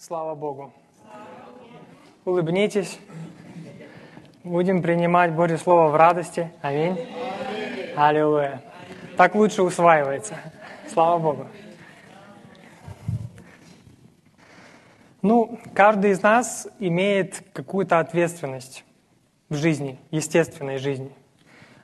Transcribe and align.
Слава 0.00 0.36
Богу. 0.36 0.72
Улыбнитесь. 2.24 3.00
Будем 4.44 4.80
принимать 4.80 5.32
Божье 5.32 5.58
Слово 5.58 5.88
в 5.88 5.96
радости. 5.96 6.52
Аминь. 6.62 6.96
Аллилуйя. 7.96 8.62
Так 9.16 9.34
лучше 9.34 9.64
усваивается. 9.64 10.36
Слава 10.86 11.18
Богу. 11.18 11.46
Ну, 15.20 15.58
каждый 15.74 16.12
из 16.12 16.22
нас 16.22 16.68
имеет 16.78 17.42
какую-то 17.52 17.98
ответственность 17.98 18.84
в 19.48 19.56
жизни, 19.56 19.98
естественной 20.12 20.78
жизни. 20.78 21.10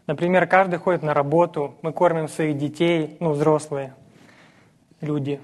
Например, 0.07 0.47
каждый 0.47 0.79
ходит 0.79 1.03
на 1.03 1.15
работу, 1.15 1.75
мы 1.83 1.93
кормим 1.93 2.29
своих 2.29 2.59
детей, 2.59 3.17
ну, 3.19 3.33
взрослые 3.33 3.93
люди. 5.01 5.41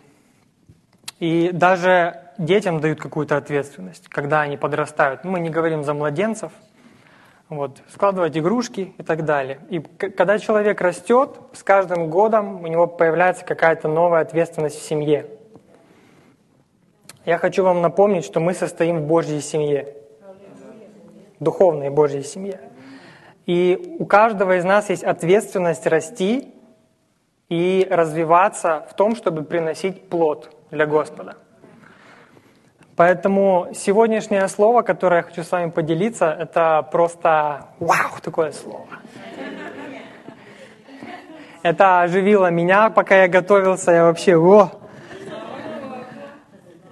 И 1.18 1.50
даже 1.52 2.29
детям 2.40 2.80
дают 2.80 3.00
какую-то 3.00 3.36
ответственность, 3.36 4.08
когда 4.08 4.40
они 4.40 4.56
подрастают. 4.56 5.24
Мы 5.24 5.40
не 5.40 5.50
говорим 5.50 5.84
за 5.84 5.94
младенцев, 5.94 6.52
вот, 7.48 7.82
складывать 7.92 8.36
игрушки 8.36 8.94
и 8.96 9.02
так 9.02 9.24
далее. 9.24 9.60
И 9.68 9.80
когда 9.80 10.38
человек 10.38 10.80
растет, 10.80 11.38
с 11.52 11.62
каждым 11.62 12.08
годом 12.08 12.62
у 12.62 12.66
него 12.66 12.86
появляется 12.86 13.44
какая-то 13.44 13.88
новая 13.88 14.22
ответственность 14.22 14.78
в 14.78 14.82
семье. 14.82 15.26
Я 17.26 17.38
хочу 17.38 17.62
вам 17.62 17.82
напомнить, 17.82 18.24
что 18.24 18.40
мы 18.40 18.54
состоим 18.54 19.00
в 19.00 19.06
Божьей 19.06 19.40
семье, 19.40 19.94
духовной 21.38 21.90
Божьей 21.90 22.22
семье. 22.22 22.60
И 23.46 23.96
у 23.98 24.06
каждого 24.06 24.56
из 24.56 24.64
нас 24.64 24.88
есть 24.88 25.04
ответственность 25.04 25.86
расти 25.86 26.54
и 27.48 27.86
развиваться 27.90 28.86
в 28.88 28.94
том, 28.94 29.16
чтобы 29.16 29.42
приносить 29.42 30.08
плод 30.08 30.50
для 30.70 30.86
Господа. 30.86 31.36
Поэтому 33.00 33.68
сегодняшнее 33.72 34.46
слово, 34.48 34.82
которое 34.82 35.16
я 35.16 35.22
хочу 35.22 35.42
с 35.42 35.50
вами 35.50 35.70
поделиться, 35.70 36.26
это 36.38 36.86
просто 36.92 37.68
вау, 37.78 38.20
такое 38.22 38.52
слово. 38.52 38.84
Это 41.62 42.02
оживило 42.02 42.50
меня, 42.50 42.90
пока 42.90 43.22
я 43.22 43.28
готовился, 43.28 43.92
я 43.92 44.04
вообще, 44.04 44.36
о, 44.36 44.70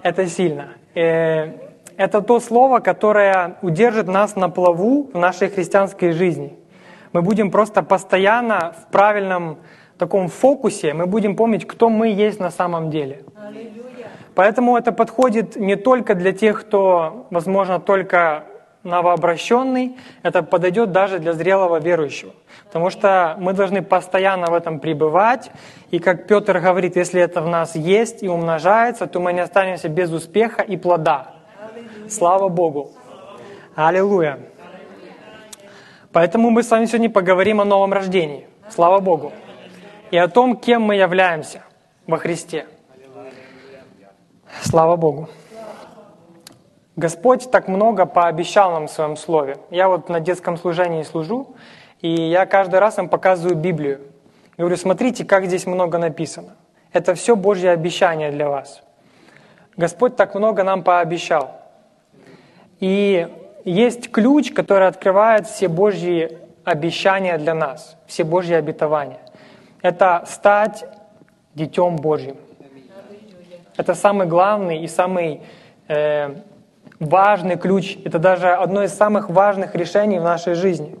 это 0.01 0.25
сильно. 0.25 0.69
Э, 0.95 1.51
это 1.95 2.21
то 2.23 2.39
слово, 2.39 2.79
которое 2.79 3.57
удержит 3.61 4.07
нас 4.07 4.35
на 4.35 4.49
плаву 4.49 5.11
в 5.13 5.15
нашей 5.15 5.49
христианской 5.49 6.13
жизни. 6.13 6.57
Мы 7.13 7.21
будем 7.21 7.51
просто 7.51 7.83
постоянно 7.83 8.73
в 8.81 8.91
правильном 8.91 9.59
таком 9.99 10.27
фокусе, 10.27 10.95
мы 10.95 11.05
будем 11.05 11.35
помнить, 11.35 11.67
кто 11.67 11.87
мы 11.87 12.07
есть 12.07 12.39
на 12.39 12.49
самом 12.49 12.89
деле. 12.89 13.25
Поэтому 14.39 14.77
это 14.77 14.93
подходит 14.93 15.57
не 15.57 15.75
только 15.75 16.15
для 16.15 16.31
тех, 16.31 16.61
кто, 16.61 17.27
возможно, 17.29 17.81
только 17.81 18.45
новообращенный, 18.83 19.97
это 20.23 20.43
подойдет 20.43 20.93
даже 20.93 21.19
для 21.19 21.33
зрелого 21.33 21.81
верующего. 21.81 22.31
Потому 22.63 22.89
что 22.89 23.35
мы 23.37 23.51
должны 23.51 23.81
постоянно 23.81 24.49
в 24.49 24.53
этом 24.53 24.79
пребывать. 24.79 25.51
И 25.91 25.99
как 25.99 26.25
Петр 26.25 26.57
говорит, 26.61 26.95
если 26.95 27.21
это 27.21 27.41
в 27.41 27.49
нас 27.49 27.75
есть 27.75 28.23
и 28.23 28.29
умножается, 28.29 29.07
то 29.07 29.19
мы 29.19 29.33
не 29.33 29.41
останемся 29.41 29.89
без 29.89 30.09
успеха 30.09 30.61
и 30.61 30.77
плода. 30.77 31.33
Слава 32.07 32.47
Богу. 32.47 32.91
Аллилуйя. 33.75 34.39
Поэтому 36.13 36.49
мы 36.49 36.63
с 36.63 36.71
вами 36.71 36.85
сегодня 36.85 37.09
поговорим 37.09 37.59
о 37.59 37.65
новом 37.65 37.91
рождении. 37.91 38.47
Слава 38.69 39.01
Богу. 39.01 39.33
И 40.11 40.17
о 40.17 40.29
том, 40.29 40.55
кем 40.55 40.83
мы 40.83 40.95
являемся 40.95 41.61
во 42.07 42.17
Христе. 42.17 42.67
Слава 44.61 44.95
Богу. 44.95 45.29
Господь 46.95 47.49
так 47.49 47.67
много 47.67 48.05
пообещал 48.05 48.71
нам 48.71 48.87
в 48.87 48.91
Своем 48.91 49.15
Слове. 49.15 49.57
Я 49.69 49.87
вот 49.87 50.09
на 50.09 50.19
детском 50.19 50.57
служении 50.57 51.03
служу, 51.03 51.55
и 52.01 52.09
я 52.09 52.45
каждый 52.45 52.79
раз 52.79 52.97
им 52.97 53.07
показываю 53.07 53.55
Библию. 53.55 54.01
Говорю, 54.57 54.75
смотрите, 54.75 55.23
как 55.23 55.45
здесь 55.45 55.65
много 55.65 55.97
написано. 55.97 56.55
Это 56.91 57.13
все 57.13 57.35
Божье 57.35 57.71
обещание 57.71 58.31
для 58.31 58.49
вас. 58.49 58.83
Господь 59.77 60.17
так 60.17 60.35
много 60.35 60.63
нам 60.63 60.83
пообещал. 60.83 61.51
И 62.81 63.27
есть 63.63 64.11
ключ, 64.11 64.51
который 64.51 64.87
открывает 64.87 65.47
все 65.47 65.69
Божьи 65.69 66.37
обещания 66.65 67.37
для 67.37 67.53
нас, 67.53 67.97
все 68.07 68.23
Божьи 68.23 68.53
обетования. 68.53 69.19
Это 69.81 70.23
стать 70.27 70.85
детем 71.55 71.95
Божьим. 71.95 72.35
Это 73.79 73.95
самый 73.95 74.27
главный 74.27 74.81
и 74.83 74.87
самый 74.89 75.39
э, 75.87 76.35
важный 76.99 77.55
ключ. 77.55 77.97
Это 78.03 78.19
даже 78.19 78.49
одно 78.49 78.83
из 78.83 78.93
самых 78.93 79.29
важных 79.29 79.73
решений 79.73 80.19
в 80.19 80.23
нашей 80.23 80.55
жизни. 80.55 80.99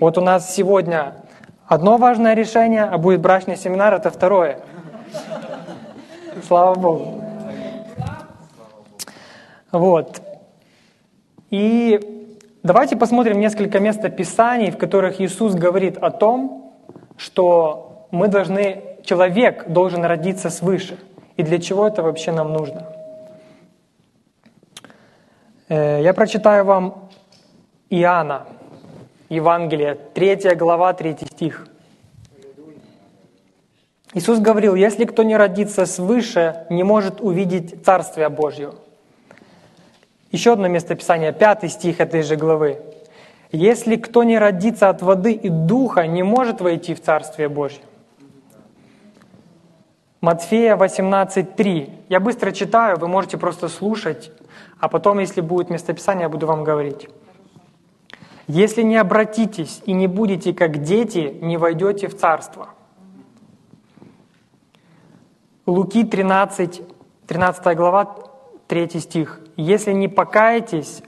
Вот 0.00 0.18
у 0.18 0.20
нас 0.20 0.54
сегодня 0.54 1.14
одно 1.66 1.96
важное 1.96 2.34
решение, 2.34 2.82
а 2.82 2.98
будет 2.98 3.22
брачный 3.22 3.56
семинар, 3.56 3.94
это 3.94 4.10
второе. 4.10 4.60
Слава 6.46 6.74
Богу. 6.74 7.24
Вот. 9.72 10.20
И 11.48 12.28
давайте 12.62 12.96
посмотрим 12.96 13.40
несколько 13.40 13.80
мест 13.80 14.02
Писаний, 14.14 14.70
в 14.70 14.76
которых 14.76 15.22
Иисус 15.22 15.54
говорит 15.54 15.96
о 15.96 16.10
том, 16.10 16.74
что 17.16 18.08
мы 18.10 18.28
должны, 18.28 18.98
человек 19.04 19.68
должен 19.68 20.04
родиться 20.04 20.50
свыше– 20.50 20.98
и 21.40 21.42
для 21.42 21.58
чего 21.58 21.86
это 21.86 22.02
вообще 22.02 22.32
нам 22.32 22.52
нужно. 22.52 22.86
Э, 25.68 26.02
я 26.02 26.12
прочитаю 26.12 26.64
вам 26.66 27.08
Иоанна, 27.88 28.46
Евангелие, 29.30 29.94
3 29.94 30.54
глава, 30.54 30.92
3 30.92 31.16
стих. 31.32 31.66
Иисус 34.12 34.38
говорил, 34.40 34.74
если 34.74 35.06
кто 35.06 35.22
не 35.22 35.36
родится 35.36 35.86
свыше, 35.86 36.66
не 36.68 36.82
может 36.82 37.22
увидеть 37.22 37.84
Царствие 37.84 38.28
Божье. 38.28 38.72
Еще 40.32 40.52
одно 40.52 40.68
местописание, 40.68 41.32
5 41.32 41.70
стих 41.70 42.00
этой 42.00 42.22
же 42.22 42.36
главы. 42.36 42.80
Если 43.50 43.96
кто 43.96 44.24
не 44.24 44.38
родится 44.38 44.90
от 44.90 45.00
воды 45.00 45.32
и 45.32 45.48
духа, 45.48 46.06
не 46.06 46.22
может 46.22 46.60
войти 46.60 46.94
в 46.94 47.00
Царствие 47.00 47.48
Божье. 47.48 47.80
Матфея 50.20 50.76
18.3. 50.76 52.04
Я 52.10 52.20
быстро 52.20 52.52
читаю, 52.52 52.98
вы 52.98 53.08
можете 53.08 53.38
просто 53.38 53.68
слушать, 53.68 54.30
а 54.78 54.88
потом, 54.88 55.18
если 55.18 55.40
будет 55.40 55.70
местописание, 55.70 56.24
я 56.24 56.28
буду 56.28 56.46
вам 56.46 56.62
говорить. 56.62 57.08
«Если 58.46 58.82
не 58.82 58.96
обратитесь 58.96 59.80
и 59.86 59.92
не 59.92 60.08
будете 60.08 60.52
как 60.52 60.82
дети, 60.82 61.38
не 61.40 61.56
войдете 61.56 62.08
в 62.08 62.18
Царство». 62.18 62.70
Луки 65.66 66.04
13, 66.04 66.82
13 67.26 67.76
глава, 67.76 68.16
3 68.66 69.00
стих. 69.00 69.40
«Если 69.56 69.92
не 69.92 70.08
покаетесь, 70.08 71.02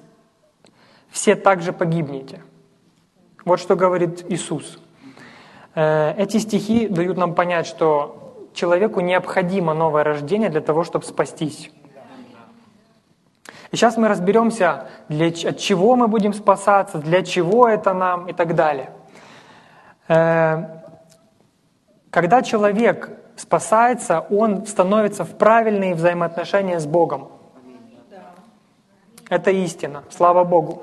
все 1.11 1.35
также 1.35 1.73
погибнете». 1.73 2.43
Вот 3.45 3.59
что 3.59 3.75
говорит 3.75 4.25
Иисус. 4.31 4.79
Э, 5.75 6.15
эти 6.17 6.39
стихи 6.39 6.87
дают 6.87 7.19
нам 7.19 7.35
понять, 7.35 7.67
что 7.67 8.22
человеку 8.55 9.01
необходимо 9.01 9.75
новое 9.75 10.05
рождение 10.05 10.49
для 10.49 10.61
того, 10.61 10.85
чтобы 10.85 11.05
спастись. 11.05 11.71
И 13.71 13.77
сейчас 13.77 13.97
мы 13.97 14.09
разберемся, 14.09 14.89
для, 15.09 15.29
от 15.29 15.59
чего 15.59 15.97
мы 15.97 16.07
будем 16.07 16.35
спасаться, 16.35 16.99
для 16.99 17.23
чего 17.23 17.67
это 17.67 17.95
нам 17.95 18.29
и 18.29 18.33
так 18.35 18.55
далее. 18.55 18.91
Э, 20.09 20.65
когда 22.11 22.43
человек 22.43 23.11
спасается, 23.37 24.21
он 24.29 24.67
становится 24.67 25.25
в 25.25 25.39
правильные 25.39 25.95
взаимоотношения 25.95 26.79
с 26.79 26.87
Богом. 26.87 27.29
Это 29.31 29.51
истина, 29.51 30.05
слава 30.11 30.45
Богу. 30.45 30.83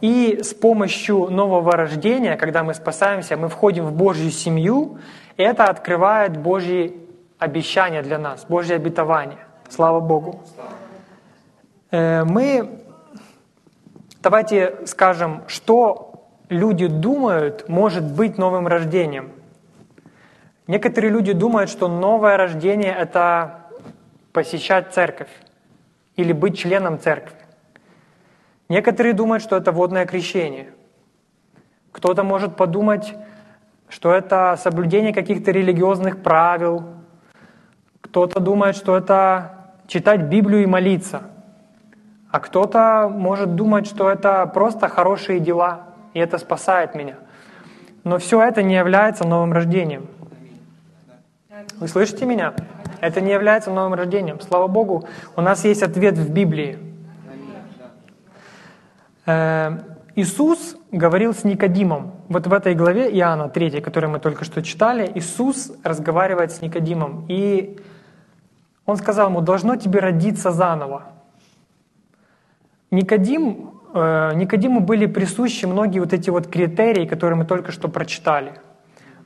И 0.00 0.40
с 0.42 0.54
помощью 0.54 1.28
нового 1.28 1.72
рождения, 1.72 2.36
когда 2.36 2.62
мы 2.62 2.72
спасаемся, 2.72 3.36
мы 3.36 3.48
входим 3.48 3.84
в 3.84 3.92
Божью 3.92 4.30
семью, 4.30 4.98
это 5.42 5.64
открывает 5.64 6.36
Божьи 6.36 7.00
обещания 7.38 8.02
для 8.02 8.18
нас, 8.18 8.44
Божье 8.44 8.76
обетование. 8.76 9.38
Слава 9.68 10.00
Богу. 10.00 10.40
Э, 11.90 12.24
мы, 12.24 12.80
давайте 14.22 14.86
скажем, 14.86 15.44
что 15.46 16.28
люди 16.48 16.86
думают 16.86 17.68
может 17.68 18.04
быть 18.04 18.36
новым 18.38 18.66
рождением. 18.66 19.30
Некоторые 20.66 21.10
люди 21.10 21.32
думают, 21.32 21.70
что 21.70 21.88
новое 21.88 22.36
рождение– 22.36 22.94
это 22.98 23.68
посещать 24.32 24.92
церковь 24.92 25.30
или 26.16 26.32
быть 26.32 26.58
членом 26.58 26.98
церкви. 26.98 27.36
Некоторые 28.68 29.14
думают, 29.14 29.42
что 29.42 29.56
это 29.56 29.72
водное 29.72 30.04
крещение. 30.04 30.72
Кто-то 31.92 32.22
может 32.22 32.56
подумать, 32.56 33.14
что 33.88 34.12
это 34.12 34.58
соблюдение 34.60 35.12
каких-то 35.12 35.50
религиозных 35.50 36.22
правил. 36.22 36.84
Кто-то 38.00 38.40
думает, 38.40 38.76
что 38.76 38.96
это 38.96 39.72
читать 39.86 40.22
Библию 40.22 40.62
и 40.62 40.66
молиться. 40.66 41.22
А 42.30 42.40
кто-то 42.40 43.08
может 43.12 43.54
думать, 43.54 43.86
что 43.86 44.10
это 44.10 44.46
просто 44.46 44.88
хорошие 44.88 45.40
дела, 45.40 45.86
и 46.12 46.20
это 46.20 46.38
спасает 46.38 46.94
меня. 46.94 47.16
Но 48.04 48.18
все 48.18 48.42
это 48.42 48.62
не 48.62 48.74
является 48.74 49.24
новым 49.24 49.52
рождением. 49.52 50.06
Вы 51.78 51.88
слышите 51.88 52.26
меня? 52.26 52.54
Это 53.00 53.20
не 53.20 53.32
является 53.32 53.70
новым 53.70 53.94
рождением. 53.94 54.40
Слава 54.40 54.66
Богу, 54.66 55.08
у 55.36 55.40
нас 55.40 55.64
есть 55.64 55.82
ответ 55.82 56.18
в 56.18 56.30
Библии. 56.30 56.78
Э, 59.26 59.78
Иисус 60.16 60.77
говорил 60.92 61.34
с 61.34 61.44
Никодимом. 61.44 62.12
Вот 62.28 62.46
в 62.46 62.52
этой 62.52 62.74
главе 62.74 63.10
Иоанна 63.10 63.48
3, 63.48 63.80
которую 63.80 64.10
мы 64.10 64.20
только 64.20 64.44
что 64.44 64.62
читали, 64.62 65.10
Иисус 65.14 65.72
разговаривает 65.84 66.52
с 66.52 66.62
Никодимом. 66.62 67.24
И 67.28 67.78
он 68.86 68.96
сказал 68.96 69.28
ему, 69.28 69.40
должно 69.40 69.76
тебе 69.76 70.00
родиться 70.00 70.50
заново. 70.50 71.02
Никодим, 72.90 73.72
э, 73.94 74.32
Никодиму 74.34 74.80
были 74.80 75.06
присущи 75.06 75.66
многие 75.66 76.00
вот 76.00 76.12
эти 76.12 76.30
вот 76.30 76.46
критерии, 76.46 77.06
которые 77.06 77.36
мы 77.36 77.44
только 77.44 77.70
что 77.70 77.88
прочитали. 77.88 78.54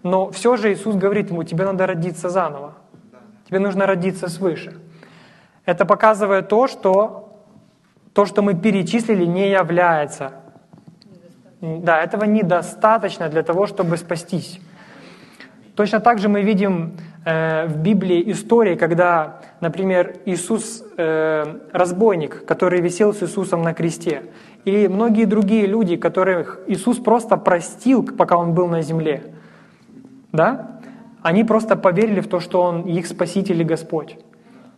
Но 0.03 0.31
все 0.31 0.56
же 0.56 0.73
Иисус 0.73 0.97
говорит 0.97 1.31
ему, 1.31 1.44
тебе 1.44 1.65
надо 1.65 1.87
родиться 1.87 2.29
заново. 2.29 2.75
Тебе 3.47 3.61
нужно 3.61 3.87
родиться 3.87 4.29
свыше. 4.29 4.81
Это 5.65 5.85
показывает 5.85 6.49
то, 6.49 6.67
что 6.67 7.29
то, 8.12 8.26
что 8.26 8.43
мы 8.43 8.55
перечислили, 8.55 9.25
не 9.25 9.50
является. 9.50 10.42
Да, 11.62 12.03
этого 12.03 12.25
недостаточно 12.25 13.29
для 13.29 13.44
того, 13.44 13.69
чтобы 13.69 13.97
спастись. 13.97 14.59
Точно 15.76 16.00
так 16.00 16.19
же 16.19 16.29
мы 16.29 16.43
видим 16.43 16.97
э, 17.25 17.67
в 17.69 17.79
Библии 17.79 18.32
истории, 18.32 18.75
когда, 18.75 19.41
например, 19.61 20.17
Иисус 20.25 20.85
э, 20.97 21.44
разбойник, 21.73 22.44
который 22.47 22.81
висел 22.81 23.14
с 23.14 23.23
Иисусом 23.23 23.62
на 23.62 23.75
кресте, 23.75 24.25
или 24.64 24.88
многие 24.88 25.25
другие 25.25 25.67
люди, 25.67 25.97
которых 25.97 26.59
Иисус 26.67 26.99
просто 26.99 27.37
простил, 27.37 28.05
пока 28.05 28.37
Он 28.37 28.55
был 28.55 28.67
на 28.67 28.82
земле, 28.82 29.23
да? 30.32 30.81
Они 31.23 31.44
просто 31.44 31.76
поверили 31.76 32.20
в 32.20 32.26
то, 32.26 32.41
что 32.41 32.61
Он 32.61 32.82
их 32.82 33.06
Спаситель 33.06 33.61
и 33.61 33.65
Господь. 33.65 34.19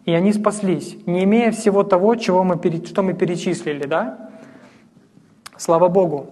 И 0.05 0.13
они 0.13 0.35
спаслись, 0.35 0.99
не 1.07 1.25
имея 1.25 1.51
всего 1.51 1.83
того, 1.83 2.15
чего 2.17 2.45
мы, 2.45 2.61
что 2.85 3.03
мы 3.03 3.15
перечислили, 3.15 3.87
да? 3.87 4.29
Слава 5.57 5.89
Богу. 5.89 6.27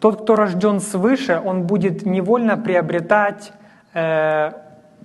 Тот, 0.00 0.22
кто 0.22 0.36
рожден 0.36 0.80
свыше, 0.80 1.40
он 1.44 1.64
будет 1.64 2.06
невольно 2.06 2.56
приобретать 2.56 3.52
э, 3.94 4.52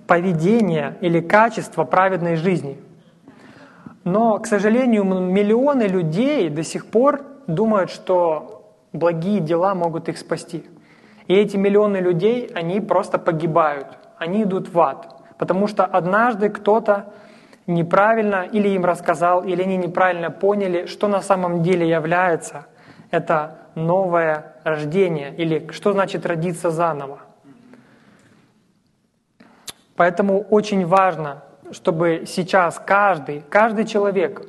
поведение 0.06 0.96
или 1.00 1.20
качество 1.20 1.84
праведной 1.84 2.36
жизни. 2.36 2.78
Но, 4.04 4.38
к 4.38 4.46
сожалению, 4.46 5.04
миллионы 5.04 5.84
людей 5.84 6.48
до 6.48 6.62
сих 6.62 6.86
пор 6.86 7.22
думают, 7.46 7.90
что 7.90 8.72
благие 8.92 9.40
дела 9.40 9.74
могут 9.74 10.08
их 10.08 10.18
спасти. 10.18 10.64
И 11.26 11.34
эти 11.34 11.56
миллионы 11.56 11.96
людей, 11.96 12.50
они 12.54 12.80
просто 12.80 13.18
погибают, 13.18 13.86
они 14.18 14.42
идут 14.42 14.72
в 14.72 14.78
ад, 14.78 15.08
потому 15.38 15.66
что 15.66 15.84
однажды 15.84 16.50
кто-то 16.50 17.12
неправильно 17.66 18.42
или 18.44 18.68
им 18.68 18.84
рассказал, 18.84 19.42
или 19.42 19.62
они 19.62 19.78
неправильно 19.78 20.30
поняли, 20.30 20.84
что 20.86 21.08
на 21.08 21.22
самом 21.22 21.62
деле 21.62 21.88
является 21.88 22.66
это 23.14 23.58
новое 23.74 24.56
рождение, 24.64 25.34
или 25.34 25.70
что 25.70 25.92
значит 25.92 26.26
родиться 26.26 26.70
заново. 26.70 27.18
Поэтому 29.96 30.40
очень 30.50 30.86
важно, 30.86 31.44
чтобы 31.70 32.24
сейчас 32.26 32.80
каждый, 32.84 33.42
каждый 33.48 33.86
человек, 33.86 34.42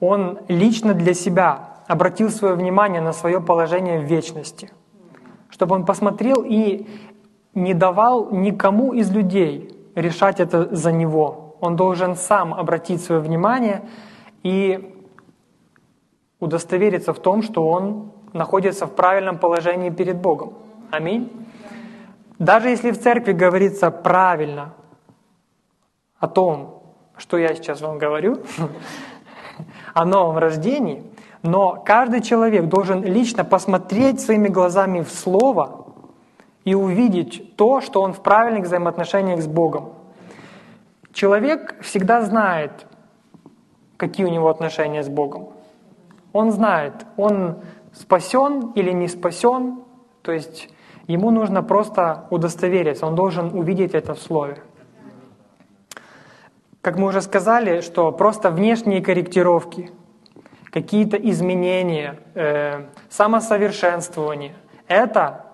он 0.00 0.38
лично 0.48 0.94
для 0.94 1.14
себя 1.14 1.70
обратил 1.88 2.30
свое 2.30 2.54
внимание 2.54 3.00
на 3.00 3.12
свое 3.12 3.40
положение 3.40 3.98
в 4.00 4.04
вечности– 4.04 4.70
чтобы 5.50 5.74
он 5.74 5.84
посмотрел 5.84 6.44
и 6.46 6.86
не 7.54 7.74
давал 7.74 8.30
никому 8.30 8.92
из 8.92 9.10
людей 9.10 9.76
решать 9.94 10.40
это 10.40 10.74
за 10.74 10.92
него. 10.92 11.56
Он 11.60 11.76
должен 11.76 12.14
сам 12.14 12.54
обратить 12.54 13.02
свое 13.02 13.20
внимание 13.20 13.82
и 14.42 14.97
удостовериться 16.40 17.12
в 17.12 17.18
том, 17.18 17.42
что 17.42 17.66
он 17.68 18.12
находится 18.32 18.86
в 18.86 18.94
правильном 18.94 19.38
положении 19.38 19.90
перед 19.90 20.16
Богом. 20.16 20.54
Аминь. 20.90 21.30
Даже 22.38 22.68
если 22.68 22.92
в 22.92 23.00
церкви 23.00 23.32
говорится 23.32 23.90
правильно 23.90 24.74
о 26.18 26.28
том, 26.28 26.82
что 27.16 27.36
я 27.36 27.54
сейчас 27.54 27.80
вам 27.80 27.98
говорю, 27.98 28.38
о 29.94 30.04
новом 30.04 30.38
рождении, 30.38 31.02
но 31.42 31.82
каждый 31.84 32.20
человек 32.20 32.66
должен 32.66 33.02
лично 33.02 33.44
посмотреть 33.44 34.20
своими 34.20 34.48
глазами 34.48 35.00
в 35.00 35.10
Слово 35.10 35.86
и 36.64 36.74
увидеть 36.74 37.56
то, 37.56 37.80
что 37.80 38.02
он 38.02 38.12
в 38.12 38.22
правильных 38.22 38.64
взаимоотношениях 38.64 39.40
с 39.40 39.46
Богом. 39.46 39.94
Человек 41.12 41.80
всегда 41.82 42.22
знает, 42.22 42.86
какие 43.96 44.26
у 44.26 44.30
него 44.30 44.48
отношения 44.48 45.02
с 45.02 45.08
Богом. 45.08 45.48
Он 46.32 46.52
знает, 46.52 46.94
он 47.16 47.56
спасен 47.92 48.72
или 48.74 48.92
не 48.92 49.08
спасен, 49.08 49.84
то 50.22 50.32
есть 50.32 50.68
ему 51.06 51.30
нужно 51.30 51.62
просто 51.62 52.26
удостовериться, 52.30 53.06
он 53.06 53.14
должен 53.14 53.56
увидеть 53.58 53.94
это 53.94 54.14
в 54.14 54.18
Слове. 54.20 54.58
Как 56.80 56.96
мы 56.96 57.08
уже 57.08 57.22
сказали, 57.22 57.80
что 57.80 58.12
просто 58.12 58.50
внешние 58.50 59.02
корректировки– 59.02 59.90
какие-то 60.70 61.16
изменения, 61.16 62.18
э, 62.34 62.86
самосовершенствование, 63.08 64.54
это 64.86 65.44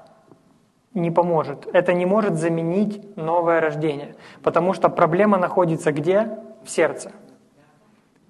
не 0.92 1.10
поможет. 1.10 1.66
Это 1.72 1.92
не 1.92 2.06
может 2.06 2.34
заменить 2.34 3.16
новое 3.16 3.60
рождение. 3.60 4.14
Потому 4.42 4.74
что 4.74 4.88
проблема 4.88 5.38
находится 5.38 5.92
где? 5.92 6.38
В 6.64 6.70
сердце. 6.70 7.12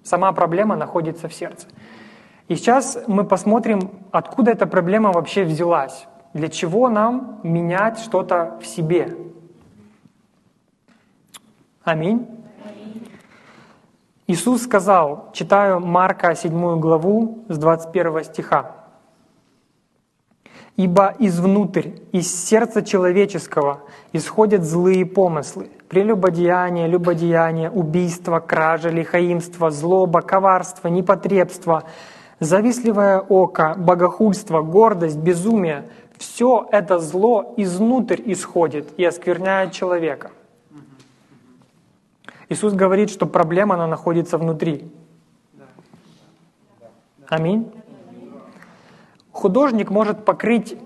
Сама 0.03 0.31
проблема 0.31 0.75
находится 0.75 1.27
в 1.27 1.33
сердце. 1.33 1.67
И 2.47 2.55
сейчас 2.55 2.97
мы 3.07 3.23
посмотрим, 3.23 3.91
откуда 4.11 4.51
эта 4.51 4.67
проблема 4.67 5.11
вообще 5.11 5.43
взялась. 5.43 6.07
Для 6.33 6.49
чего 6.49 6.89
нам 6.89 7.39
менять 7.43 7.99
что-то 7.99 8.59
в 8.61 8.65
себе? 8.65 9.17
Аминь. 11.83 12.27
Иисус 14.27 14.63
сказал, 14.63 15.29
читаю 15.33 15.79
Марка 15.79 16.33
7 16.33 16.79
главу 16.79 17.45
с 17.47 17.59
21 17.59 18.23
стиха, 18.23 18.71
«Ибо 20.75 21.13
извнутрь, 21.19 21.91
из 22.11 22.33
сердца 22.33 22.81
человеческого 22.81 23.83
исходят 24.13 24.63
злые 24.63 25.05
помыслы, 25.05 25.69
прелюбодеяние, 25.89 26.87
любодеяние, 26.87 27.69
убийство, 27.69 28.39
кража, 28.39 28.89
лихаимство, 28.89 29.69
злоба, 29.69 30.21
коварство, 30.21 30.87
непотребство, 30.87 31.83
завистливое 32.45 33.19
око, 33.19 33.75
богохульство, 33.77 34.61
гордость, 34.61 35.17
безумие. 35.17 35.89
Все 36.17 36.67
это 36.71 36.99
зло 36.99 37.53
изнутрь 37.57 38.21
исходит 38.25 38.97
и 38.97 39.03
оскверняет 39.03 39.73
человека». 39.73 40.31
Иисус 42.47 42.73
говорит, 42.73 43.09
что 43.09 43.25
проблема, 43.25 43.75
она 43.75 43.87
находится 43.87 44.37
внутри. 44.37 44.91
Аминь. 47.27 47.71
Художник 49.31 49.89
может 49.89 50.23
покрыть 50.25 50.77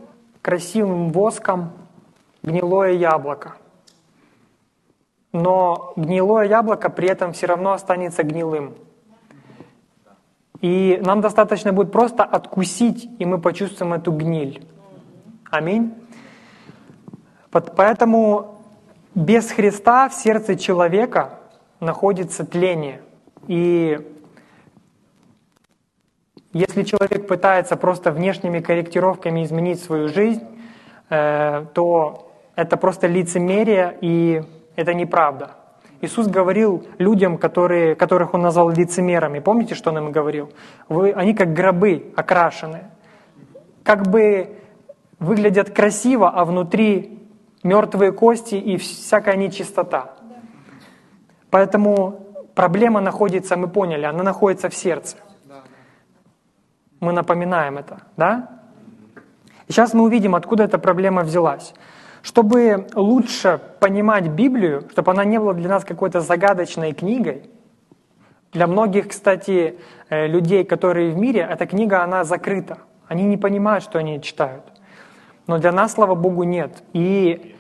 красивым 0.42 1.12
воском 1.12 1.74
гнилое 2.44 2.94
яблоко. 2.94 3.56
Но 5.34 5.94
гнилое 5.96 6.48
яблоко 6.48 6.90
при 6.90 7.10
этом 7.10 7.34
все 7.34 7.46
равно 7.46 7.74
останется 7.74 8.24
гнилым. 8.24 8.74
И 10.62 11.00
нам 11.04 11.22
достаточно 11.22 11.72
будет 11.72 11.92
просто 11.92 12.24
откусить, 12.24 13.10
и 13.18 13.26
мы 13.26 13.40
почувствуем 13.40 13.94
эту 13.94 14.12
гниль. 14.12 14.66
Аминь. 15.50 15.94
Поэтому 17.52 18.60
без 19.16 19.52
Христа 19.52 20.10
в 20.10 20.14
сердце 20.14 20.56
человека 20.56 21.40
находится 21.80 22.46
тление. 22.46 23.02
И 23.48 24.00
если 26.52 26.84
человек 26.84 27.28
пытается 27.28 27.76
просто 27.76 28.12
внешними 28.12 28.60
корректировками 28.60 29.44
изменить 29.44 29.82
свою 29.82 30.10
жизнь, 30.10 30.44
э, 31.10 31.66
то 31.74 32.32
это 32.56 32.76
просто 32.76 33.08
лицемерие, 33.08 33.98
и 34.02 34.44
это 34.76 34.94
неправда. 34.94 35.52
Иисус 36.02 36.28
говорил 36.28 36.88
людям, 36.98 37.38
которые, 37.38 37.96
которых 37.96 38.34
Он 38.34 38.42
назвал 38.42 38.70
лицемерами. 38.70 39.40
Помните, 39.40 39.76
что 39.76 39.90
Он 39.92 39.98
им 39.98 40.12
говорил? 40.12 40.52
Вы, 40.88 41.12
они 41.12 41.34
как 41.34 41.54
гробы 41.54 42.14
окрашенные. 42.16 42.90
Как 43.84 44.08
бы 44.08 44.56
выглядят 45.20 45.72
красиво, 45.72 46.30
а 46.30 46.46
внутри 46.46 47.28
мертвые 47.64 48.12
кости 48.12 48.56
и 48.56 48.78
всякая 48.78 49.36
нечистота. 49.36 50.16
Поэтому 51.50 52.28
проблема 52.56 53.02
находится, 53.02 53.58
мы 53.58 53.68
поняли, 53.68 54.06
она 54.06 54.24
находится 54.24 54.70
в 54.70 54.76
сердце. 54.76 55.18
Мы 57.00 57.12
напоминаем 57.12 57.78
это, 57.78 58.02
да? 58.18 58.62
Сейчас 59.68 59.94
мы 59.94 60.04
увидим, 60.04 60.36
откуда 60.36 60.64
эта 60.64 60.78
проблема 60.78 61.24
взялась. 61.24 61.74
Чтобы 62.22 62.88
лучше 62.96 63.60
понимать 63.80 64.28
Библию, 64.28 64.88
чтобы 64.92 65.12
она 65.12 65.24
не 65.24 65.40
была 65.40 65.54
для 65.54 65.70
нас 65.70 65.86
какой-то 65.86 66.22
загадочной 66.22 66.94
книгой, 66.94 67.50
для 68.52 68.68
многих, 68.68 69.10
кстати, 69.10 69.80
э, 70.10 70.28
людей, 70.28 70.64
которые 70.64 71.12
в 71.12 71.18
мире, 71.18 71.48
эта 71.50 71.66
книга, 71.68 72.04
она 72.04 72.24
закрыта. 72.24 72.80
Они 73.08 73.24
не 73.24 73.38
понимают, 73.38 73.84
что 73.84 74.00
они 74.00 74.22
читают. 74.22 74.64
Но 75.48 75.60
для 75.60 75.72
нас, 75.72 75.94
слава 75.94 76.16
Богу, 76.16 76.44
нет. 76.44 76.84
И 76.94 77.56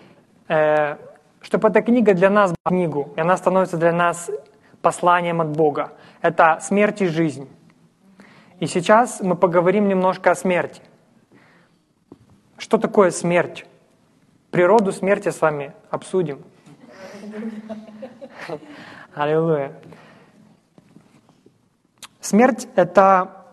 э, 0.47 0.97
чтобы 1.41 1.69
эта 1.69 1.81
книга 1.81 2.13
для 2.13 2.29
нас 2.29 2.51
была 2.51 2.75
книгу, 2.75 3.13
и 3.15 3.21
она 3.21 3.37
становится 3.37 3.77
для 3.77 3.91
нас 3.91 4.29
посланием 4.81 5.41
от 5.41 5.49
Бога. 5.49 5.93
Это 6.21 6.59
смерть 6.61 7.01
и 7.01 7.07
жизнь. 7.07 7.47
И 8.59 8.67
сейчас 8.67 9.21
мы 9.21 9.35
поговорим 9.35 9.87
немножко 9.87 10.31
о 10.31 10.35
смерти. 10.35 10.81
Что 12.57 12.77
такое 12.77 13.11
смерть? 13.11 13.65
Природу 14.51 14.91
смерти 14.91 15.29
с 15.29 15.41
вами 15.41 15.74
обсудим. 15.91 16.44
Аллилуйя. 19.13 19.74
Смерть— 22.20 22.68
это, 22.75 23.46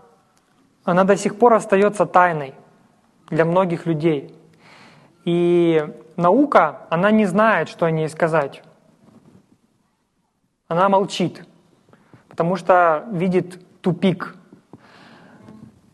она 0.85 1.05
до 1.05 1.17
сих 1.17 1.39
пор 1.39 1.55
остается 1.55 2.07
тайной 2.07 2.55
для 3.29 3.45
многих 3.45 3.85
людей. 3.85 4.35
И 5.27 5.87
наука, 6.17 6.87
она 6.89 7.11
не 7.11 7.27
знает, 7.27 7.69
что 7.69 7.85
о 7.85 7.91
ней 7.91 8.09
сказать. 8.09 8.63
Она 10.67 10.89
молчит, 10.89 11.47
потому 12.29 12.57
что 12.57 13.07
видит 13.13 13.61
тупик. 13.83 14.35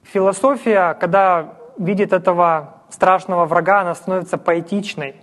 Философия, 0.05 0.95
когда 0.95 1.55
видит 1.77 2.13
этого 2.13 2.82
страшного 2.93 3.47
врага, 3.47 3.81
она 3.81 3.95
становится 3.95 4.39
поэтичной. 4.39 5.17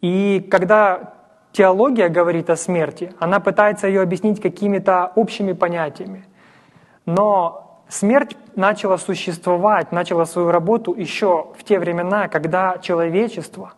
И 0.00 0.46
когда 0.50 1.14
теология 1.52 2.08
говорит 2.08 2.50
о 2.50 2.56
смерти, 2.56 3.12
она 3.18 3.38
пытается 3.38 3.86
ее 3.86 4.00
объяснить 4.00 4.40
какими-то 4.40 5.12
общими 5.14 5.52
понятиями. 5.52 6.24
Но 7.04 7.82
смерть 7.88 8.36
начала 8.56 8.96
существовать, 8.96 9.92
начала 9.92 10.24
свою 10.24 10.50
работу 10.50 10.94
еще 10.94 11.52
в 11.58 11.64
те 11.64 11.78
времена, 11.78 12.28
когда 12.28 12.78
человечество, 12.78 13.74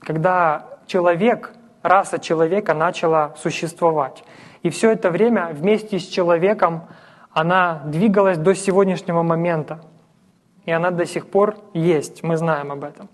когда 0.00 0.66
человек, 0.86 1.52
раса 1.82 2.18
человека 2.18 2.74
начала 2.74 3.34
существовать. 3.36 4.24
И 4.62 4.70
все 4.70 4.90
это 4.90 5.10
время 5.10 5.50
вместе 5.52 5.98
с 5.98 6.06
человеком 6.06 6.82
она 7.30 7.82
двигалась 7.84 8.38
до 8.38 8.54
сегодняшнего 8.54 9.22
момента 9.22 9.80
и 10.68 10.70
она 10.70 10.90
до 10.90 11.06
сих 11.06 11.26
пор 11.28 11.56
есть, 11.72 12.22
мы 12.22 12.36
знаем 12.36 12.70
об 12.70 12.84
этом. 12.84 13.08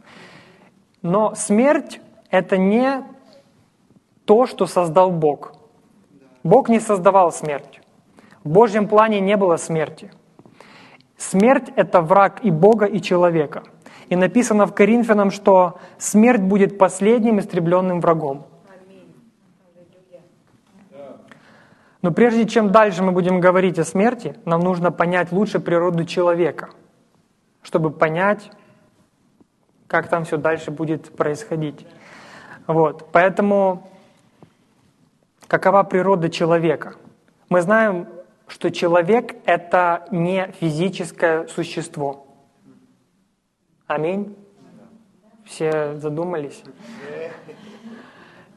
Но 1.03 1.37
смерть— 1.37 2.01
это 2.31 2.57
не 2.57 3.05
то, 4.25 4.47
что 4.47 4.67
создал 4.67 5.13
Бог. 5.13 5.53
Бог 6.43 6.69
не 6.69 6.81
создавал 6.81 7.31
смерть. 7.31 7.81
В 8.43 8.49
Божьем 8.49 8.89
плане 8.89 9.21
не 9.21 9.37
было 9.37 9.57
смерти. 9.57 10.11
Смерть— 11.17 11.71
это 11.77 12.01
враг 12.01 12.45
и 12.45 12.51
Бога, 12.51 12.87
и 12.87 13.01
человека. 13.01 13.63
И 14.09 14.17
написано 14.17 14.67
в 14.67 14.75
Коринфянам, 14.75 15.31
что 15.31 15.79
смерть 15.97 16.43
будет 16.43 16.77
последним 16.77 17.39
истребленным 17.39 18.01
врагом. 18.01 18.49
Но 22.03 22.11
прежде 22.11 22.49
чем 22.49 22.73
дальше 22.73 23.05
мы 23.05 23.13
будем 23.13 23.39
говорить 23.39 23.79
о 23.79 23.85
смерти, 23.85 24.35
нам 24.45 24.61
нужно 24.61 24.91
понять 24.91 25.31
лучше 25.31 25.61
природу 25.61 26.05
человека— 26.05 26.71
чтобы 27.65 27.91
понять, 27.91 28.53
как 29.89 30.09
там 30.09 30.25
все 30.25 30.37
дальше 30.37 30.71
будет 30.71 31.17
происходить. 31.17 31.85
Вот. 32.69 33.09
Поэтому 33.11 33.91
какова 35.49 35.83
природа 35.83 36.29
человека? 36.29 36.95
Мы 37.49 37.63
знаем, 37.63 38.07
что 38.47 38.71
человек— 38.71 39.37
это 39.47 40.07
не 40.11 40.53
физическое 40.61 41.47
существо. 41.49 42.27
Аминь? 43.87 44.37
Все 45.45 45.95
задумались? 45.97 46.63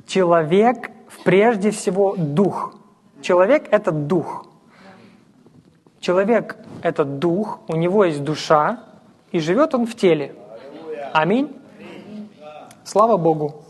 Человек 0.06 0.92
прежде 1.24 1.72
всего 1.72 2.16
дух. 2.18 2.76
Человек— 3.22 3.68
это 3.72 3.92
дух. 3.92 4.48
Человек— 6.00 6.58
это 6.82 7.04
дух, 7.04 7.60
у 7.68 7.76
него 7.76 8.06
есть 8.06 8.24
душа, 8.24 8.87
и 9.38 9.39
живет 9.39 9.74
он 9.74 9.86
в 9.86 9.96
теле. 9.96 10.36
Аминь. 11.13 11.56
Слава 12.84 13.17
Богу. 13.17 13.63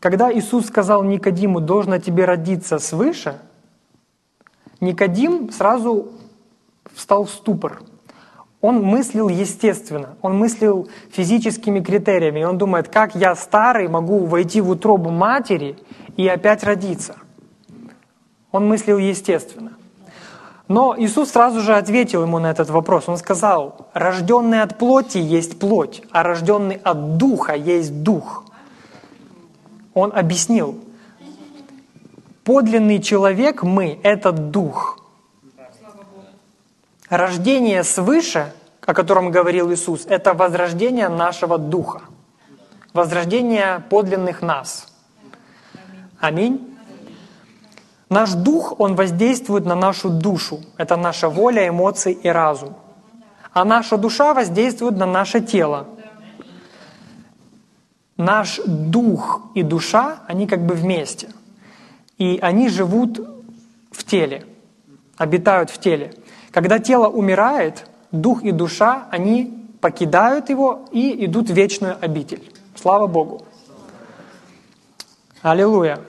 Когда 0.00 0.32
Иисус 0.32 0.66
сказал 0.66 1.02
Никодиму, 1.02 1.60
должно 1.60 1.98
тебе 1.98 2.24
родиться 2.24 2.78
свыше, 2.78 3.40
Никодим 4.80 5.50
сразу 5.50 6.12
встал 6.94 7.24
в 7.24 7.30
ступор. 7.30 7.82
Он 8.60 8.82
мыслил 8.82 9.28
естественно, 9.28 10.16
он 10.22 10.38
мыслил 10.38 10.88
физическими 11.10 11.80
критериями. 11.80 12.44
Он 12.44 12.58
думает, 12.58 12.88
как 12.88 13.14
я 13.14 13.34
старый 13.34 13.88
могу 13.88 14.26
войти 14.26 14.60
в 14.60 14.70
утробу 14.70 15.10
матери 15.10 15.76
и 16.16 16.26
опять 16.28 16.62
родиться. 16.62 17.16
Он 18.52 18.66
мыслил 18.68 18.98
естественно. 18.98 19.72
Но 20.68 20.96
Иисус 20.98 21.30
сразу 21.30 21.60
же 21.60 21.76
ответил 21.76 22.22
ему 22.22 22.38
на 22.38 22.50
этот 22.50 22.70
вопрос. 22.70 23.08
Он 23.08 23.16
сказал, 23.18 23.86
рожденный 23.94 24.62
от 24.62 24.78
плоти 24.78 25.18
есть 25.18 25.58
плоть, 25.60 26.02
а 26.10 26.22
рожденный 26.24 26.80
от 26.82 27.16
духа 27.16 27.54
есть 27.54 28.02
дух. 28.02 28.44
Он 29.94 30.12
объяснил, 30.12 30.78
подлинный 32.44 33.00
человек 33.00 33.62
мы— 33.62 33.98
это 34.02 34.32
дух. 34.32 34.98
Рождение 37.08 37.84
свыше, 37.84 38.52
о 38.84 38.92
котором 38.92 39.30
говорил 39.30 39.72
Иисус, 39.72 40.04
это 40.06 40.34
возрождение 40.34 41.08
нашего 41.08 41.58
духа, 41.58 42.02
возрождение 42.92 43.84
подлинных 43.88 44.42
нас. 44.42 44.88
Аминь. 46.18 46.75
Наш 48.08 48.32
дух, 48.34 48.78
он 48.78 48.94
воздействует 48.94 49.64
на 49.64 49.74
нашу 49.74 50.10
душу. 50.10 50.60
Это 50.76 50.96
наша 50.96 51.28
воля, 51.28 51.68
эмоции 51.68 52.12
и 52.12 52.28
разум. 52.28 52.74
А 53.52 53.64
наша 53.64 53.96
душа 53.96 54.32
воздействует 54.32 54.96
на 54.96 55.06
наше 55.06 55.40
тело. 55.40 55.88
Наш 58.16 58.60
дух 58.64 59.42
и 59.54 59.62
душа, 59.62 60.20
они 60.28 60.46
как 60.46 60.64
бы 60.64 60.74
вместе. 60.74 61.28
И 62.16 62.38
они 62.40 62.68
живут 62.68 63.18
в 63.90 64.04
теле, 64.04 64.46
обитают 65.16 65.70
в 65.70 65.78
теле. 65.78 66.14
Когда 66.50 66.78
тело 66.78 67.08
умирает, 67.08 67.86
дух 68.12 68.42
и 68.42 68.52
душа, 68.52 69.08
они 69.10 69.68
покидают 69.80 70.48
его 70.48 70.86
и 70.92 71.24
идут 71.26 71.50
в 71.50 71.54
вечную 71.54 71.96
обитель. 72.00 72.52
Слава 72.74 73.06
Богу. 73.06 73.42
Аллилуйя. 75.42 76.00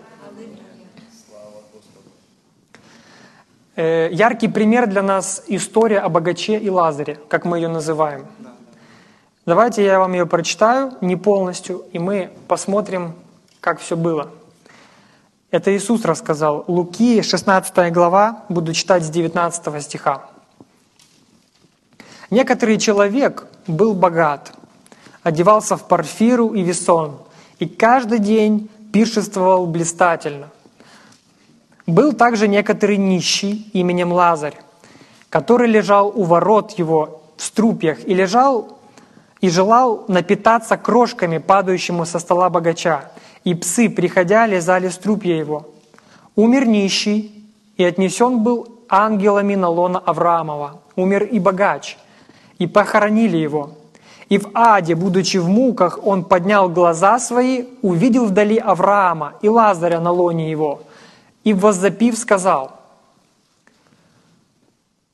Яркий 3.77 4.48
пример 4.48 4.88
для 4.88 5.03
нас 5.03 5.43
история 5.48 6.00
о 6.00 6.10
богаче 6.10 6.57
и 6.57 6.69
Лазаре, 6.69 7.19
как 7.29 7.46
мы 7.46 7.60
ее 7.60 7.67
называем. 7.67 8.25
Давайте 9.46 9.84
я 9.86 10.00
вам 10.00 10.13
ее 10.13 10.25
прочитаю 10.25 10.93
не 11.00 11.15
полностью, 11.15 11.86
и 11.93 12.00
мы 12.00 12.31
посмотрим, 12.48 13.13
как 13.62 13.79
все 13.79 13.96
было. 13.96 14.29
Это 15.51 15.74
Иисус 15.75 16.03
рассказал. 16.03 16.65
Луки, 16.67 17.22
16 17.22 17.93
глава, 17.93 18.43
буду 18.50 18.74
читать 18.74 19.03
с 19.03 19.10
19 19.10 19.81
стиха. 19.81 20.25
«Некоторый 22.29 22.77
человек 22.77 23.46
был 23.67 23.93
богат, 23.93 24.51
одевался 25.24 25.77
в 25.77 25.88
парфиру 25.88 26.53
и 26.53 26.63
весон, 26.63 27.19
и 27.60 27.67
каждый 27.67 28.19
день 28.19 28.69
пиршествовал 28.91 29.67
блистательно. 29.67 30.50
Был 31.88 32.12
также 32.12 32.50
некоторый 32.50 32.98
нищий 32.98 33.70
именем 33.72 34.12
Лазарь, 34.12 34.58
который 35.29 35.70
лежал 35.70 36.12
у 36.13 36.24
ворот 36.24 36.72
его 36.72 37.22
в 37.38 37.44
струпьях 37.44 38.06
и 38.06 38.13
лежал 38.13 38.77
и 39.39 39.50
желал 39.50 40.03
напитаться 40.10 40.75
крошками, 40.75 41.38
падающему 41.38 42.06
со 42.06 42.20
стола 42.20 42.50
богача, 42.50 43.12
и 43.46 43.56
псы, 43.56 43.88
приходя, 43.89 44.46
лизали 44.48 44.89
струпья 44.89 45.38
его. 45.38 45.67
Умер 46.36 46.67
нищий, 46.67 47.34
и 47.77 47.86
отнесен 47.86 48.44
был 48.44 48.67
ангелами 48.89 49.56
на 49.56 49.70
лона 49.70 50.00
Авраамова. 50.00 50.82
Умер 50.96 51.24
и 51.24 51.39
богач, 51.39 51.98
и 52.58 52.67
похоронили 52.67 53.38
его. 53.38 53.72
И 54.27 54.39
в 54.39 54.50
аде, 54.53 54.96
будучи 54.96 55.38
в 55.38 55.48
муках, 55.48 56.00
он 56.03 56.25
поднял 56.25 56.67
глаза 56.67 57.17
свои, 57.20 57.65
увидел 57.82 58.25
вдали 58.25 58.58
Авраама 58.58 59.36
и 59.41 59.48
Лазаря 59.48 60.01
на 60.01 60.12
лоне 60.12 60.51
его, 60.51 60.82
и 61.48 61.54
воззапив 61.54 62.18
сказал, 62.18 62.74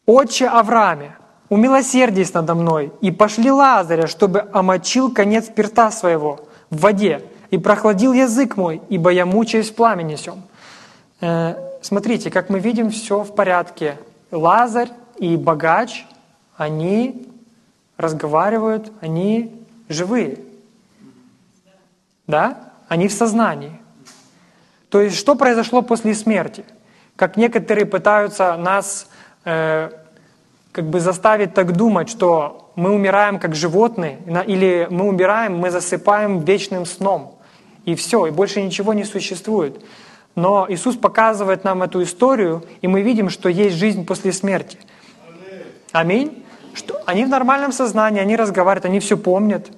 «Отче 0.08 0.48
Аврааме, 0.48 1.16
умилосердись 1.48 2.34
надо 2.34 2.56
мной, 2.56 2.92
и 3.02 3.12
пошли 3.12 3.52
Лазаря, 3.52 4.08
чтобы 4.08 4.50
омочил 4.52 5.14
конец 5.14 5.46
перта 5.46 5.92
своего 5.92 6.48
в 6.72 6.80
воде, 6.80 7.22
и 7.52 7.60
прохладил 7.60 8.14
язык 8.14 8.58
мой, 8.58 8.82
ибо 8.90 9.12
я 9.12 9.28
мучаюсь 9.28 9.70
в 9.70 9.76
пламени 9.76 10.16
сем». 10.16 10.42
Э, 11.22 11.54
смотрите, 11.84 12.32
как 12.32 12.50
мы 12.50 12.58
видим, 12.58 12.90
все 12.90 13.22
в 13.22 13.36
порядке. 13.36 14.00
Лазарь 14.32 14.90
и 15.20 15.38
богач, 15.38 16.04
они 16.58 17.28
разговаривают, 17.96 18.92
они 19.02 19.64
живые. 19.88 20.40
Да? 22.26 22.72
Они 22.88 23.08
в 23.08 23.14
сознании. 23.14 23.83
То 24.94 25.02
есть 25.02 25.18
что 25.18 25.34
произошло 25.34 25.82
после 25.82 26.14
смерти? 26.14 26.64
Как 27.16 27.36
некоторые 27.36 27.88
пытаются 27.88 28.56
нас 28.58 29.10
э, 29.44 29.90
как 30.72 30.86
бы 30.86 31.00
заставить 31.00 31.56
так 31.56 31.72
думать, 31.72 32.10
что 32.10 32.72
мы 32.76 32.92
умираем 32.92 33.40
как 33.40 33.56
животные, 33.56 34.20
или 34.46 34.86
мы 34.92 35.08
умираем, 35.08 35.58
мы 35.58 35.72
засыпаем 35.72 36.42
вечным 36.42 36.86
сном. 36.86 37.40
И 37.86 37.96
все, 37.96 38.28
и 38.28 38.30
больше 38.30 38.62
ничего 38.62 38.94
не 38.94 39.04
существует. 39.04 39.84
Но 40.36 40.68
Иисус 40.70 40.96
показывает 40.96 41.64
нам 41.64 41.82
эту 41.82 42.04
историю, 42.04 42.64
и 42.84 42.88
мы 42.88 43.02
видим, 43.02 43.32
что 43.32 43.50
есть 43.50 43.76
жизнь 43.78 44.06
после 44.06 44.32
смерти. 44.32 44.78
Аминь. 45.92 46.46
Что 46.76 47.02
они 47.08 47.26
в 47.26 47.30
нормальном 47.30 47.72
сознании, 47.72 48.22
они 48.22 48.36
разговаривают, 48.36 48.86
они 48.86 49.00
все 49.00 49.18
помнят. 49.18 49.72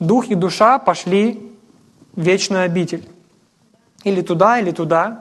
Дух 0.00 0.26
и 0.26 0.34
душа 0.34 0.80
пошли 0.80 1.52
в 2.16 2.20
вечную 2.20 2.64
обитель. 2.64 3.08
Или 4.06 4.20
туда, 4.20 4.60
или 4.60 4.70
туда. 4.70 5.20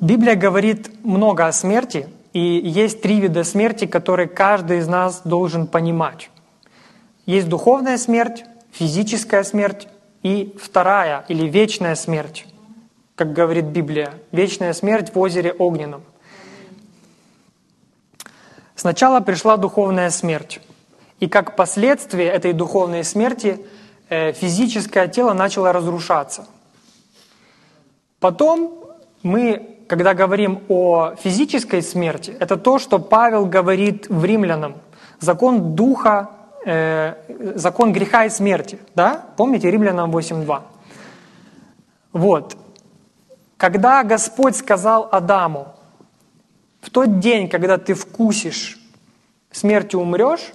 Библия 0.00 0.34
говорит 0.34 1.04
много 1.04 1.46
о 1.46 1.52
смерти, 1.52 2.08
и 2.32 2.40
есть 2.40 3.02
три 3.02 3.20
вида 3.20 3.44
смерти, 3.44 3.84
которые 3.84 4.28
каждый 4.28 4.78
из 4.78 4.88
нас 4.88 5.20
должен 5.22 5.66
понимать. 5.66 6.30
Есть 7.26 7.50
духовная 7.50 7.98
смерть, 7.98 8.44
физическая 8.72 9.44
смерть 9.44 9.88
и 10.22 10.56
вторая 10.58 11.26
или 11.28 11.46
вечная 11.46 11.96
смерть, 11.96 12.46
как 13.14 13.34
говорит 13.34 13.66
Библия, 13.66 14.14
вечная 14.32 14.72
смерть 14.72 15.14
в 15.14 15.18
озере 15.18 15.52
Огненном. 15.52 16.02
Сначала 18.74 19.20
пришла 19.20 19.58
духовная 19.58 20.08
смерть. 20.08 20.62
И 21.18 21.28
как 21.28 21.56
последствие 21.56 22.28
этой 22.28 22.54
духовной 22.54 23.04
смерти 23.04 23.60
физическое 24.10 25.08
тело 25.08 25.32
начало 25.32 25.72
разрушаться. 25.72 26.46
Потом 28.18 28.84
мы, 29.22 29.78
когда 29.88 30.14
говорим 30.14 30.62
о 30.68 31.14
физической 31.14 31.82
смерти, 31.82 32.36
это 32.38 32.56
то, 32.56 32.78
что 32.78 32.98
Павел 32.98 33.46
говорит 33.46 34.08
в 34.08 34.24
римлянам. 34.24 34.76
Закон 35.20 35.74
духа, 35.74 36.30
э, 36.66 37.14
закон 37.54 37.92
греха 37.92 38.26
и 38.26 38.30
смерти. 38.30 38.78
Да? 38.94 39.26
Помните 39.36 39.70
римлянам 39.70 40.10
8.2? 40.10 40.62
Вот. 42.12 42.56
Когда 43.56 44.02
Господь 44.02 44.56
сказал 44.56 45.08
Адаму, 45.12 45.74
в 46.80 46.90
тот 46.90 47.20
день, 47.20 47.48
когда 47.48 47.78
ты 47.78 47.94
вкусишь, 47.94 48.78
смертью 49.50 50.00
умрешь, 50.00 50.52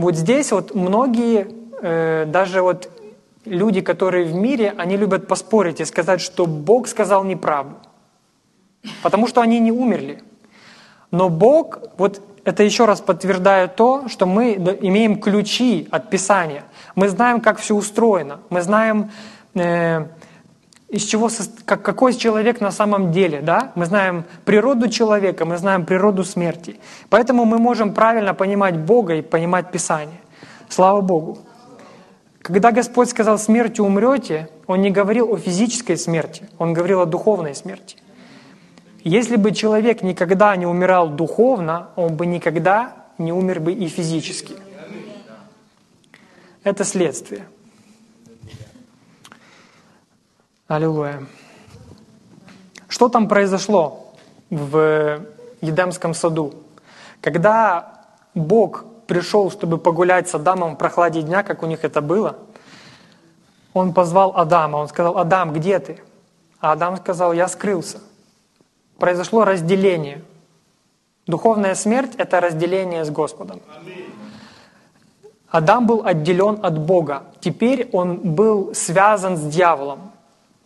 вот 0.00 0.16
здесь 0.16 0.52
вот 0.52 0.74
многие, 0.74 1.48
э, 1.82 2.24
даже 2.26 2.62
вот 2.62 2.90
люди, 3.44 3.80
которые 3.80 4.24
в 4.24 4.34
мире, 4.34 4.74
они 4.76 4.96
любят 4.96 5.26
поспорить 5.26 5.80
и 5.80 5.84
сказать, 5.84 6.20
что 6.20 6.46
Бог 6.46 6.88
сказал 6.88 7.24
неправду. 7.24 7.76
Потому 9.02 9.26
что 9.26 9.40
они 9.40 9.58
не 9.60 9.72
умерли. 9.72 10.22
Но 11.10 11.28
Бог, 11.28 11.78
вот 11.98 12.20
это 12.44 12.62
еще 12.62 12.86
раз 12.86 13.00
подтверждает 13.00 13.76
то, 13.76 14.08
что 14.08 14.26
мы 14.26 14.54
имеем 14.54 15.20
ключи 15.20 15.88
от 15.90 16.10
Писания. 16.10 16.64
Мы 16.94 17.08
знаем, 17.08 17.40
как 17.40 17.58
все 17.58 17.74
устроено. 17.74 18.40
Мы 18.48 18.62
знаем, 18.62 19.10
э, 19.54 20.06
из 20.90 21.04
чего, 21.04 21.30
как, 21.64 21.82
какой 21.82 22.14
человек 22.14 22.60
на 22.60 22.72
самом 22.72 23.12
деле. 23.12 23.40
Да? 23.40 23.72
Мы 23.76 23.86
знаем 23.86 24.24
природу 24.44 24.88
человека, 24.88 25.44
мы 25.44 25.56
знаем 25.56 25.86
природу 25.86 26.24
смерти. 26.24 26.80
Поэтому 27.08 27.44
мы 27.44 27.58
можем 27.58 27.94
правильно 27.94 28.34
понимать 28.34 28.76
Бога 28.76 29.14
и 29.14 29.22
понимать 29.22 29.70
Писание. 29.70 30.20
Слава 30.68 31.00
Богу. 31.00 31.38
Когда 32.42 32.72
Господь 32.72 33.08
сказал 33.10 33.38
«смертью 33.38 33.84
умрете», 33.84 34.48
Он 34.66 34.80
не 34.80 34.90
говорил 34.90 35.32
о 35.32 35.36
физической 35.36 35.96
смерти, 35.96 36.48
Он 36.58 36.72
говорил 36.72 37.00
о 37.00 37.06
духовной 37.06 37.54
смерти. 37.54 37.96
Если 39.04 39.36
бы 39.36 39.52
человек 39.52 40.02
никогда 40.02 40.56
не 40.56 40.66
умирал 40.66 41.08
духовно, 41.08 41.88
он 41.96 42.16
бы 42.16 42.26
никогда 42.26 43.06
не 43.18 43.32
умер 43.32 43.60
бы 43.60 43.72
и 43.72 43.88
физически. 43.88 44.54
Это 46.64 46.84
следствие. 46.84 47.46
Аллилуйя. 50.70 51.26
Что 52.86 53.08
там 53.08 53.26
произошло 53.26 54.12
в 54.50 55.20
Едемском 55.60 56.14
саду? 56.14 56.54
Когда 57.20 58.04
Бог 58.36 58.84
пришел, 59.08 59.50
чтобы 59.50 59.78
погулять 59.78 60.28
с 60.28 60.34
Адамом 60.36 60.76
в 60.76 60.78
прохладе 60.78 61.22
дня, 61.22 61.42
как 61.42 61.64
у 61.64 61.66
них 61.66 61.82
это 61.82 62.00
было, 62.00 62.38
он 63.74 63.92
позвал 63.92 64.36
Адама, 64.36 64.76
он 64.76 64.86
сказал, 64.86 65.18
Адам, 65.18 65.52
где 65.52 65.80
ты? 65.80 66.00
А 66.60 66.70
Адам 66.70 66.98
сказал, 66.98 67.32
я 67.32 67.48
скрылся. 67.48 67.98
Произошло 68.96 69.44
разделение. 69.44 70.22
Духовная 71.26 71.74
смерть– 71.74 72.12
это 72.16 72.38
разделение 72.38 73.04
с 73.04 73.10
Господом. 73.10 73.60
Адам 75.48 75.88
был 75.88 76.02
отделен 76.06 76.60
от 76.62 76.78
Бога. 76.78 77.24
Теперь 77.40 77.90
он 77.92 78.18
был 78.18 78.72
связан 78.72 79.36
с 79.36 79.42
дьяволом 79.46 80.09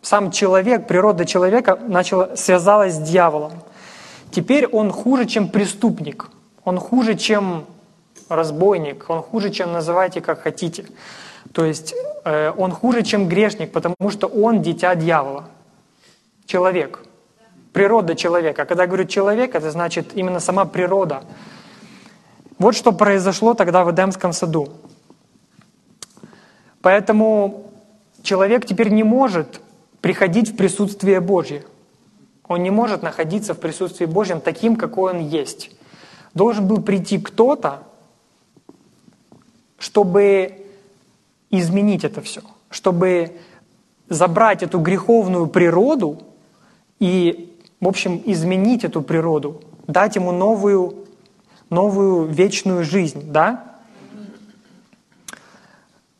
сам 0.05 0.29
человек, 0.29 0.85
природа 0.85 1.25
человека 1.25 1.79
начала, 1.87 2.35
связалась 2.35 2.93
с 2.93 2.99
дьяволом. 2.99 3.53
Теперь 4.29 4.67
он 4.67 4.91
хуже, 4.91 5.25
чем 5.25 5.49
преступник. 5.49 6.29
Он 6.63 6.77
хуже, 6.77 7.15
чем 7.15 7.65
разбойник. 8.29 9.05
Он 9.07 9.23
хуже, 9.23 9.49
чем 9.49 9.73
называйте 9.73 10.21
как 10.21 10.43
хотите. 10.43 10.85
То 11.53 11.65
есть 11.65 11.95
э, 12.23 12.51
он 12.55 12.71
хуже, 12.71 13.01
чем 13.01 13.27
грешник, 13.27 13.71
потому 13.71 14.11
что 14.11 14.27
он 14.27 14.61
дитя 14.61 14.93
дьявола. 14.93 15.45
Человек. 16.45 16.99
Природа 17.73 18.13
человека. 18.13 18.61
А 18.61 18.65
когда 18.65 18.85
говорю 18.85 19.05
человек, 19.05 19.55
это 19.55 19.71
значит 19.71 20.13
именно 20.13 20.39
сама 20.39 20.65
природа. 20.65 21.23
Вот 22.59 22.75
что 22.75 22.91
произошло 22.91 23.55
тогда 23.55 23.83
в 23.83 23.91
Эдемском 23.91 24.33
саду. 24.33 24.69
Поэтому 26.83 27.71
человек 28.21 28.67
теперь 28.67 28.89
не 28.89 29.03
может 29.03 29.61
приходить 30.05 30.51
в 30.51 30.55
присутствие 30.55 31.19
Божье. 31.19 31.63
Он 32.47 32.61
не 32.61 32.69
может 32.69 33.01
находиться 33.01 33.55
в 33.55 33.59
присутствии 33.59 34.05
Божьем 34.05 34.39
таким, 34.39 34.75
какой 34.75 35.13
он 35.13 35.19
есть. 35.19 35.71
Должен 36.35 36.67
был 36.67 36.79
прийти 36.83 37.17
кто-то, 37.17 37.81
чтобы 39.79 40.63
изменить 41.49 42.03
это 42.03 42.21
все, 42.21 42.41
чтобы 42.69 43.31
забрать 44.07 44.61
эту 44.61 44.77
греховную 44.77 45.47
природу 45.47 46.21
и, 46.99 47.57
в 47.79 47.87
общем, 47.87 48.21
изменить 48.27 48.83
эту 48.83 49.01
природу, 49.01 49.63
дать 49.87 50.17
ему 50.17 50.31
новую, 50.31 51.07
новую 51.71 52.27
вечную 52.27 52.83
жизнь, 52.83 53.31
да? 53.31 53.77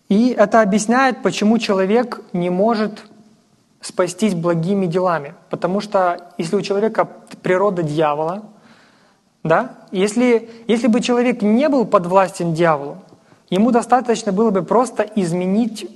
И 0.10 0.30
это 0.30 0.64
объясняет, 0.64 1.22
почему 1.22 1.60
человек 1.60 2.24
не 2.34 2.50
может 2.50 3.04
спастись 3.86 4.34
благими 4.34 4.88
делами. 4.88 5.36
Потому 5.52 5.80
что 5.80 6.32
если 6.40 6.56
у 6.56 6.62
человека 6.62 7.08
природа 7.44 7.84
дьявола, 7.84 8.46
да, 9.44 9.76
если, 9.92 10.50
если 10.68 10.88
бы 10.88 11.02
человек 11.02 11.44
не 11.44 11.70
был 11.70 11.86
подвластен 11.86 12.56
дьяволу, 12.56 12.98
ему 13.52 13.70
достаточно 13.70 14.32
было 14.32 14.50
бы 14.50 14.64
просто 14.64 15.04
изменить 15.04 15.88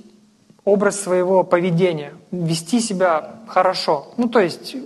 образ 0.64 1.00
своего 1.00 1.42
поведения, 1.42 2.12
вести 2.30 2.78
себя 2.80 3.34
хорошо, 3.48 4.06
ну 4.16 4.28
то 4.28 4.38
есть 4.38 4.76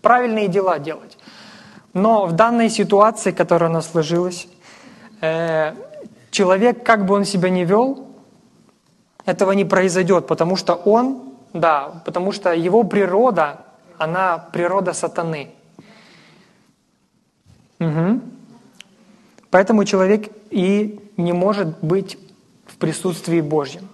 правильные 0.00 0.48
дела 0.48 0.78
делать. 0.78 1.18
Но 1.92 2.24
в 2.24 2.32
данной 2.32 2.70
ситуации, 2.70 3.32
которая 3.32 3.68
у 3.68 3.72
нас 3.72 3.90
сложилась, 3.90 4.48
э, 5.20 5.74
человек, 6.30 6.82
как 6.82 7.04
бы 7.04 7.14
он 7.14 7.26
себя 7.26 7.50
ни 7.50 7.64
вел, 7.64 8.06
этого 9.26 9.52
не 9.52 9.66
произойдет, 9.66 10.26
потому 10.26 10.56
что 10.56 10.74
он 10.74 11.35
да, 11.60 12.02
потому 12.04 12.32
что 12.32 12.52
его 12.52 12.84
природа, 12.84 13.60
она 13.98 14.38
природа 14.38 14.92
сатаны. 14.92 15.50
Угу. 17.78 18.20
Поэтому 19.50 19.84
человек 19.84 20.30
и 20.50 21.00
не 21.16 21.32
может 21.32 21.78
быть 21.80 22.18
в 22.66 22.76
присутствии 22.76 23.40
Божьем. 23.40 23.88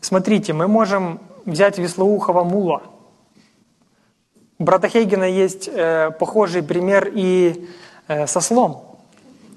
Смотрите, 0.00 0.52
мы 0.52 0.66
можем 0.66 1.20
взять 1.44 1.78
веслоухого 1.78 2.44
мула. 2.44 2.82
У 4.58 4.64
брата 4.64 4.88
Хейгена 4.88 5.24
есть 5.24 5.68
э, 5.68 6.10
похожий 6.18 6.62
пример 6.62 7.10
и 7.14 7.68
э, 8.08 8.26
со 8.26 8.40
слом. 8.40 8.98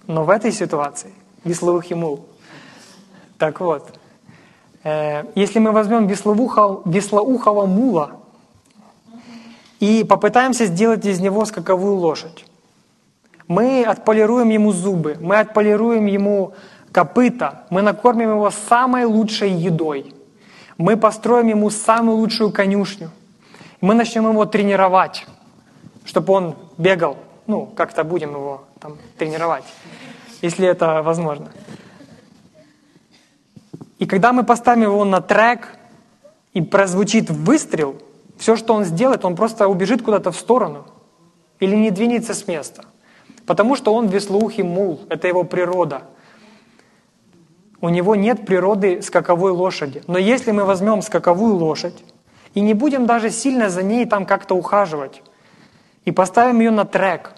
Но 0.07 0.23
в 0.23 0.29
этой 0.29 0.51
ситуации 0.51 1.11
веслоухий 1.43 1.95
мул. 1.95 2.27
Так 3.37 3.59
вот, 3.59 3.99
если 4.85 5.57
мы 5.57 5.71
возьмем 5.71 6.05
веслоухого, 6.05 6.83
веслоухого 6.85 7.65
мула 7.65 8.11
и 9.79 10.03
попытаемся 10.03 10.67
сделать 10.67 11.05
из 11.05 11.19
него 11.19 11.43
скаковую 11.45 11.95
лошадь, 11.95 12.45
мы 13.47 13.83
отполируем 13.83 14.49
ему 14.49 14.71
зубы, 14.71 15.17
мы 15.19 15.39
отполируем 15.39 16.05
ему 16.05 16.53
копыта, 16.91 17.65
мы 17.71 17.81
накормим 17.81 18.29
его 18.29 18.51
самой 18.51 19.05
лучшей 19.05 19.51
едой, 19.51 20.13
мы 20.77 20.97
построим 20.97 21.47
ему 21.47 21.71
самую 21.71 22.17
лучшую 22.17 22.51
конюшню, 22.51 23.09
мы 23.81 23.95
начнем 23.95 24.29
его 24.29 24.45
тренировать, 24.45 25.25
чтобы 26.05 26.31
он 26.33 26.55
бегал, 26.77 27.17
ну, 27.47 27.65
как-то 27.65 28.03
будем 28.03 28.31
его 28.31 28.65
там 28.79 28.97
тренировать, 29.17 29.65
если 30.43 30.67
это 30.67 31.01
возможно. 31.01 31.47
И 33.99 34.05
когда 34.05 34.33
мы 34.33 34.43
поставим 34.43 34.83
его 34.83 35.05
на 35.05 35.21
трек, 35.21 35.69
и 36.53 36.61
прозвучит 36.61 37.29
выстрел, 37.29 37.95
все, 38.37 38.55
что 38.55 38.73
он 38.73 38.85
сделает, 38.85 39.25
он 39.25 39.35
просто 39.35 39.67
убежит 39.67 40.01
куда-то 40.01 40.31
в 40.31 40.37
сторону 40.37 40.85
или 41.59 41.75
не 41.75 41.91
двинется 41.91 42.33
с 42.33 42.47
места– 42.47 42.85
Потому 43.45 43.75
что 43.75 43.93
он 43.93 44.07
веслоухий 44.07 44.63
мул, 44.63 45.01
это 45.09 45.27
его 45.27 45.43
природа. 45.43 46.01
У 47.79 47.89
него 47.89 48.15
нет 48.15 48.45
природы 48.45 49.01
скаковой 49.01 49.51
лошади. 49.51 50.01
Но 50.07 50.17
если 50.17 50.51
мы 50.51 50.65
возьмем 50.65 51.01
скаковую 51.01 51.55
лошадь 51.55 52.03
и 52.55 52.61
не 52.61 52.73
будем 52.73 53.05
даже 53.05 53.29
сильно 53.29 53.69
за 53.69 53.83
ней 53.83 54.05
там 54.05 54.25
как-то 54.25 54.55
ухаживать, 54.55 55.21
и 56.05 56.11
поставим 56.11 56.59
ее 56.59 56.71
на 56.71 56.85
трек, 56.85 57.33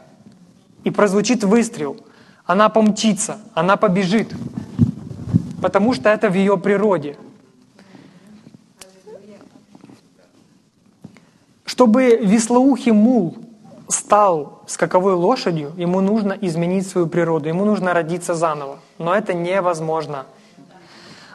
и 0.83 0.91
прозвучит 0.91 1.43
выстрел, 1.43 1.97
она 2.45 2.69
помчится, 2.69 3.39
она 3.53 3.75
побежит, 3.75 4.33
потому 5.61 5.93
что 5.93 6.09
это 6.09 6.29
в 6.29 6.33
ее 6.33 6.57
природе. 6.57 7.17
Чтобы 11.65 12.17
веслоухий 12.17 12.91
мул 12.91 13.37
стал 13.87 14.63
скаковой 14.67 15.13
лошадью, 15.13 15.73
ему 15.77 16.01
нужно 16.01 16.33
изменить 16.33 16.87
свою 16.87 17.07
природу, 17.07 17.49
ему 17.49 17.65
нужно 17.65 17.93
родиться 17.93 18.33
заново. 18.33 18.79
Но 18.97 19.13
это 19.13 19.33
невозможно. 19.33 20.25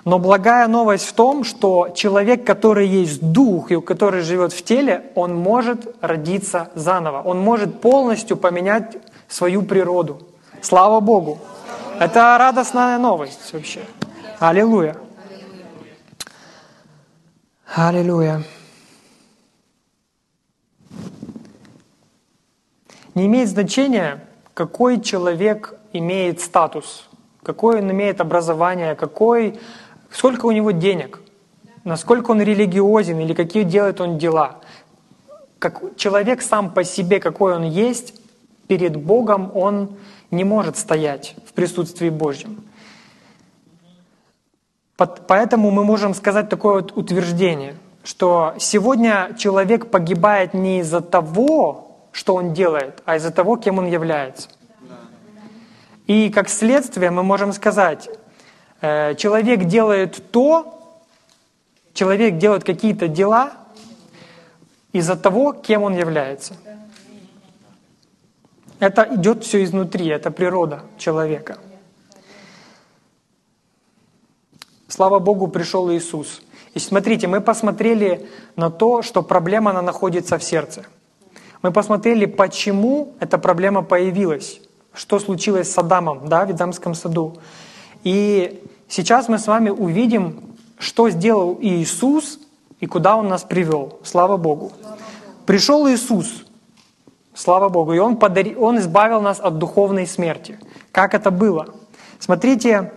Но 0.04 0.18
благая 0.18 0.66
новость 0.66 1.06
в 1.06 1.12
том, 1.12 1.44
что 1.44 1.90
человек, 1.94 2.44
который 2.44 2.88
есть 2.88 3.22
дух 3.22 3.70
и 3.70 3.80
который 3.80 4.22
живет 4.22 4.52
в 4.52 4.62
теле, 4.64 5.04
он 5.14 5.36
может 5.36 5.94
родиться 6.00 6.70
заново. 6.74 7.22
Он 7.22 7.38
может 7.38 7.80
полностью 7.80 8.36
поменять 8.36 8.96
свою 9.28 9.62
природу. 9.62 10.18
Слава 10.60 10.98
Богу. 10.98 11.38
Это 12.00 12.36
радостная 12.36 12.98
новость 12.98 13.52
вообще. 13.52 13.82
Аллилуйя. 14.42 14.96
Аллилуйя. 17.76 18.42
Не 23.14 23.26
имеет 23.26 23.48
значения, 23.48 24.26
какой 24.52 25.00
человек 25.00 25.76
имеет 25.92 26.40
статус, 26.40 27.08
какой 27.44 27.82
он 27.82 27.92
имеет 27.92 28.20
образование, 28.20 28.96
какой, 28.96 29.60
сколько 30.10 30.46
у 30.46 30.50
него 30.50 30.72
денег, 30.72 31.20
насколько 31.84 32.32
он 32.32 32.42
религиозен 32.42 33.20
или 33.20 33.34
какие 33.34 33.62
делает 33.62 34.00
он 34.00 34.18
дела. 34.18 34.56
Как 35.60 35.96
человек 35.96 36.42
сам 36.42 36.74
по 36.74 36.82
себе, 36.82 37.20
какой 37.20 37.54
он 37.54 37.62
есть, 37.62 38.20
перед 38.66 38.96
Богом 38.96 39.56
он 39.56 39.96
не 40.32 40.42
может 40.42 40.76
стоять 40.76 41.36
в 41.46 41.52
присутствии 41.52 42.08
Божьем. 42.08 42.64
Поэтому 44.96 45.70
мы 45.70 45.84
можем 45.84 46.14
сказать 46.14 46.48
такое 46.48 46.82
вот 46.82 46.96
утверждение, 46.96 47.76
что 48.04 48.54
сегодня 48.58 49.34
человек 49.38 49.90
погибает 49.90 50.54
не 50.54 50.80
из-за 50.80 51.00
того, 51.00 52.06
что 52.12 52.34
он 52.34 52.52
делает, 52.52 53.02
а 53.04 53.16
из-за 53.16 53.30
того, 53.30 53.56
кем 53.56 53.78
он 53.78 53.86
является. 53.86 54.48
И 56.06 56.30
как 56.30 56.48
следствие 56.48 57.10
мы 57.10 57.22
можем 57.22 57.52
сказать, 57.52 58.08
э, 58.80 59.14
человек 59.14 59.64
делает 59.64 60.30
то, 60.30 61.00
человек 61.94 62.38
делает 62.38 62.64
какие-то 62.64 63.08
дела 63.08 63.52
из-за 64.92 65.16
того, 65.16 65.52
кем 65.52 65.82
он 65.82 65.96
является. 65.96 66.54
Это 68.78 69.08
идет 69.14 69.44
все 69.44 69.62
изнутри, 69.62 70.08
это 70.08 70.30
природа 70.30 70.82
человека. 70.98 71.58
Слава 74.94 75.20
Богу, 75.20 75.48
пришел 75.48 75.90
Иисус. 75.90 76.42
И 76.74 76.78
смотрите, 76.78 77.26
мы 77.26 77.40
посмотрели 77.40 78.28
на 78.56 78.68
то, 78.68 79.00
что 79.00 79.22
проблема 79.22 79.70
она 79.70 79.80
находится 79.80 80.36
в 80.36 80.44
сердце. 80.44 80.84
Мы 81.62 81.72
посмотрели, 81.72 82.26
почему 82.26 83.14
эта 83.18 83.38
проблема 83.38 83.82
появилась, 83.82 84.60
что 84.92 85.18
случилось 85.18 85.72
с 85.72 85.78
Адамом 85.78 86.28
да, 86.28 86.44
в 86.44 86.50
Эдамском 86.50 86.94
саду. 86.94 87.38
И 88.04 88.62
сейчас 88.86 89.30
мы 89.30 89.38
с 89.38 89.46
вами 89.46 89.70
увидим, 89.70 90.56
что 90.78 91.08
сделал 91.08 91.56
Иисус 91.62 92.38
и 92.78 92.84
куда 92.84 93.16
Он 93.16 93.28
нас 93.28 93.44
привел. 93.44 93.98
Слава 94.04 94.36
Богу. 94.36 94.72
Пришел 95.46 95.88
Иисус, 95.88 96.44
слава 97.32 97.70
Богу, 97.70 97.94
и 97.94 97.98
Он, 97.98 98.18
подари, 98.18 98.54
он 98.54 98.78
избавил 98.78 99.22
нас 99.22 99.40
от 99.40 99.56
духовной 99.56 100.06
смерти. 100.06 100.58
Как 100.90 101.14
это 101.14 101.30
было? 101.30 101.68
Смотрите, 102.18 102.92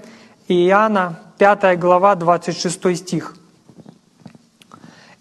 Иоанна 0.50 1.22
5 1.38 1.78
глава, 1.80 2.16
26 2.16 2.98
стих. 2.98 3.36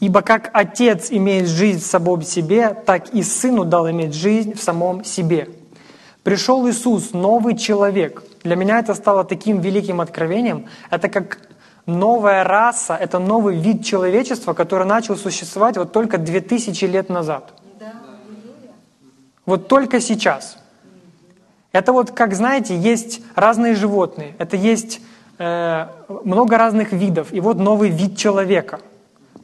Ибо 0.01 0.23
как 0.23 0.51
Отец 0.53 1.11
имеет 1.11 1.49
жизнь 1.49 1.81
в 1.81 1.87
самом 1.87 2.23
себе, 2.23 2.75
так 2.75 3.15
и 3.15 3.23
Сыну 3.23 3.65
дал 3.65 3.91
иметь 3.91 4.15
жизнь 4.15 4.55
в 4.55 4.63
самом 4.63 5.05
себе. 5.05 5.49
Пришел 6.23 6.69
Иисус, 6.69 7.13
новый 7.13 7.57
человек. 7.57 8.23
Для 8.43 8.57
меня 8.57 8.79
это 8.79 8.95
стало 8.95 9.25
таким 9.25 9.61
великим 9.61 10.01
откровением. 10.01 10.67
Это 10.91 11.09
как 11.09 11.39
новая 11.87 12.45
раса, 12.45 12.97
это 12.97 13.19
новый 13.19 13.57
вид 13.57 13.85
человечества, 13.85 14.53
который 14.53 14.87
начал 14.87 15.17
существовать 15.17 15.77
вот 15.77 15.93
только 15.93 16.19
2000 16.19 16.85
лет 16.85 17.09
назад. 17.09 17.53
Вот 19.47 19.69
только 19.69 20.01
сейчас. 20.01 20.59
Это 21.73 21.93
вот, 21.93 22.13
как 22.13 22.35
знаете, 22.35 22.77
есть 22.77 23.21
разные 23.35 23.75
животные, 23.75 24.35
это 24.39 24.57
есть 24.57 25.01
много 26.25 26.59
разных 26.59 26.93
видов, 26.93 27.33
и 27.33 27.41
вот 27.41 27.59
новый 27.59 27.91
вид 27.91 28.17
человека– 28.17 28.81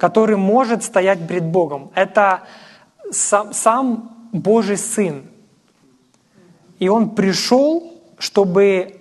который 0.01 0.37
может 0.37 0.83
стоять 0.83 1.29
пред 1.29 1.45
Богом. 1.45 1.91
Это 1.95 2.41
сам, 3.11 3.53
сам 3.53 4.11
Божий 4.33 4.79
Сын. 4.79 5.25
И 6.79 6.89
Он 6.89 7.11
пришел, 7.11 7.93
чтобы 8.19 8.97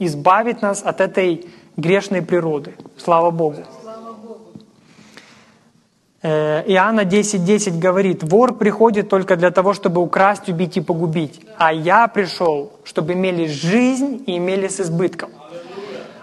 избавить 0.00 0.60
нас 0.60 0.82
от 0.82 1.00
этой 1.00 1.46
грешной 1.76 2.20
природы. 2.22 2.74
Слава 2.98 3.30
Богу. 3.30 3.58
Э, 6.22 6.64
Иоанна 6.66 7.02
10.10 7.04 7.38
10 7.38 7.78
говорит, 7.78 8.22
«Вор 8.24 8.54
приходит 8.54 9.08
только 9.08 9.36
для 9.36 9.50
того, 9.50 9.72
чтобы 9.72 10.00
украсть, 10.00 10.48
убить 10.48 10.76
и 10.76 10.80
погубить, 10.80 11.40
а 11.58 11.72
я 11.72 12.08
пришел, 12.08 12.72
чтобы 12.82 13.12
имели 13.12 13.46
жизнь 13.46 14.24
и 14.26 14.36
имели 14.38 14.66
с 14.66 14.80
избытком». 14.80 15.30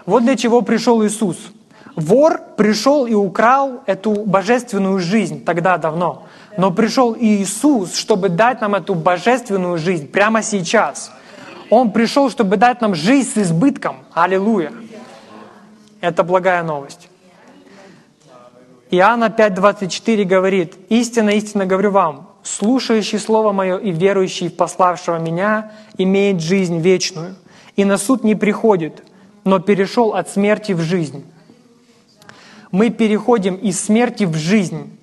Вот 0.06 0.24
для 0.24 0.36
чего 0.36 0.62
пришел 0.62 1.04
Иисус– 1.04 1.36
Вор 1.94 2.40
пришел 2.56 3.06
и 3.06 3.12
украл 3.12 3.82
эту 3.86 4.24
божественную 4.24 4.98
жизнь 4.98 5.44
тогда 5.44 5.76
давно. 5.76 6.24
Но 6.56 6.70
пришел 6.70 7.14
Иисус, 7.18 7.96
чтобы 7.96 8.28
дать 8.30 8.60
нам 8.60 8.74
эту 8.74 8.94
божественную 8.94 9.78
жизнь 9.78 10.08
прямо 10.08 10.42
сейчас. 10.42 11.12
Он 11.68 11.90
пришел, 11.90 12.30
чтобы 12.30 12.56
дать 12.56 12.80
нам 12.80 12.94
жизнь 12.94 13.30
с 13.30 13.38
избытком. 13.38 13.96
Аллилуйя. 14.12 14.72
Это 16.00 16.24
благая 16.24 16.62
новость. 16.62 17.08
Иоанна 18.90 19.26
5.24 19.26 20.24
говорит, 20.24 20.74
«Истинно, 20.90 21.30
истинно 21.30 21.64
говорю 21.64 21.92
вам, 21.92 22.28
слушающий 22.42 23.18
Слово 23.18 23.52
Мое 23.52 23.78
и 23.78 23.90
верующий 23.90 24.48
в 24.48 24.56
пославшего 24.56 25.18
Меня 25.18 25.72
имеет 25.96 26.42
жизнь 26.42 26.78
вечную, 26.78 27.36
и 27.76 27.86
на 27.86 27.96
суд 27.96 28.22
не 28.22 28.34
приходит, 28.34 29.02
но 29.44 29.58
перешел 29.58 30.14
от 30.14 30.28
смерти 30.28 30.72
в 30.72 30.80
жизнь 30.80 31.24
мы 32.72 32.88
переходим 32.88 33.54
из 33.54 33.78
смерти 33.78 34.24
в 34.24 34.34
жизнь, 34.34 34.98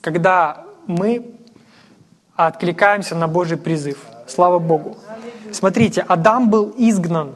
когда 0.00 0.64
мы 0.86 1.34
откликаемся 2.36 3.16
на 3.16 3.28
Божий 3.28 3.58
призыв. 3.58 3.98
Слава 4.26 4.58
Богу. 4.60 4.96
Смотрите, 5.52 6.04
Адам 6.08 6.48
был 6.48 6.72
изгнан 6.78 7.34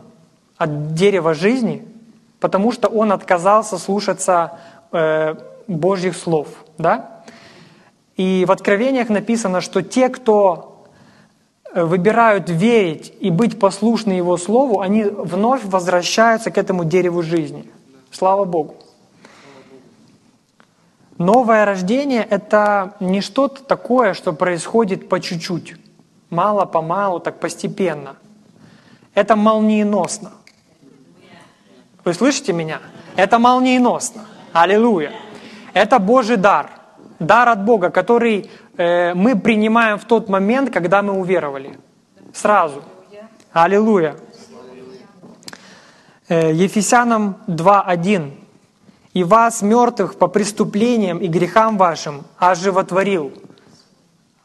от 0.57 0.94
дерева 0.94 1.35
жизни, 1.35 1.85
потому 2.40 2.72
что 2.72 2.88
он 2.88 3.12
отказался 3.12 3.77
слушаться 3.77 4.59
э, 4.92 5.35
Божьих 5.66 6.16
слов. 6.16 6.48
Да? 6.79 7.22
И 8.16 8.44
в 8.46 8.53
Откровениях 8.53 9.09
написано, 9.09 9.61
что 9.61 9.83
те, 9.83 10.09
кто 10.09 10.78
выбирают 11.74 12.48
верить 12.48 13.12
и 13.20 13.31
быть 13.31 13.59
послушны 13.59 14.12
Его 14.12 14.37
Слову, 14.37 14.81
они 14.81 15.04
вновь 15.04 15.64
возвращаются 15.64 16.50
к 16.50 16.59
этому 16.59 16.85
дереву 16.85 17.22
жизни. 17.22 17.70
Слава 18.11 18.44
Богу. 18.44 18.76
Новое 21.18 21.64
рождение— 21.64 22.22
это 22.31 22.94
не 23.00 23.20
что-то 23.20 23.64
такое, 23.64 24.14
что 24.14 24.33
происходит 24.33 25.09
по 25.09 25.20
чуть-чуть, 25.20 25.74
мало-помалу, 26.31 27.18
так 27.18 27.40
постепенно. 27.40 28.16
Это 29.14 29.35
молниеносно. 29.35 30.31
Вы 32.04 32.14
слышите 32.14 32.52
меня? 32.52 32.81
Это 33.16 33.40
молниеносно. 33.40 34.26
Аллилуйя. 34.52 35.12
Это 35.74 35.98
Божий 35.98 36.37
дар. 36.37 36.70
Дар 37.18 37.48
от 37.48 37.64
Бога, 37.64 37.90
который 37.90 38.48
э, 38.79 39.14
мы 39.14 39.38
принимаем 39.38 39.99
в 39.99 40.05
тот 40.05 40.29
момент, 40.29 40.73
когда 40.73 41.03
мы 41.03 41.12
уверовали. 41.12 41.79
Сразу. 42.33 42.83
Аллилуйя. 43.53 44.17
Э, 46.29 46.53
Ефесянам 46.53 47.37
2.1 47.47 48.33
и 49.14 49.25
вас, 49.25 49.62
мертвых, 49.62 50.17
по 50.17 50.29
преступлениям 50.29 51.19
и 51.19 51.27
грехам 51.27 51.77
вашим, 51.77 52.25
оживотворил. 52.38 53.33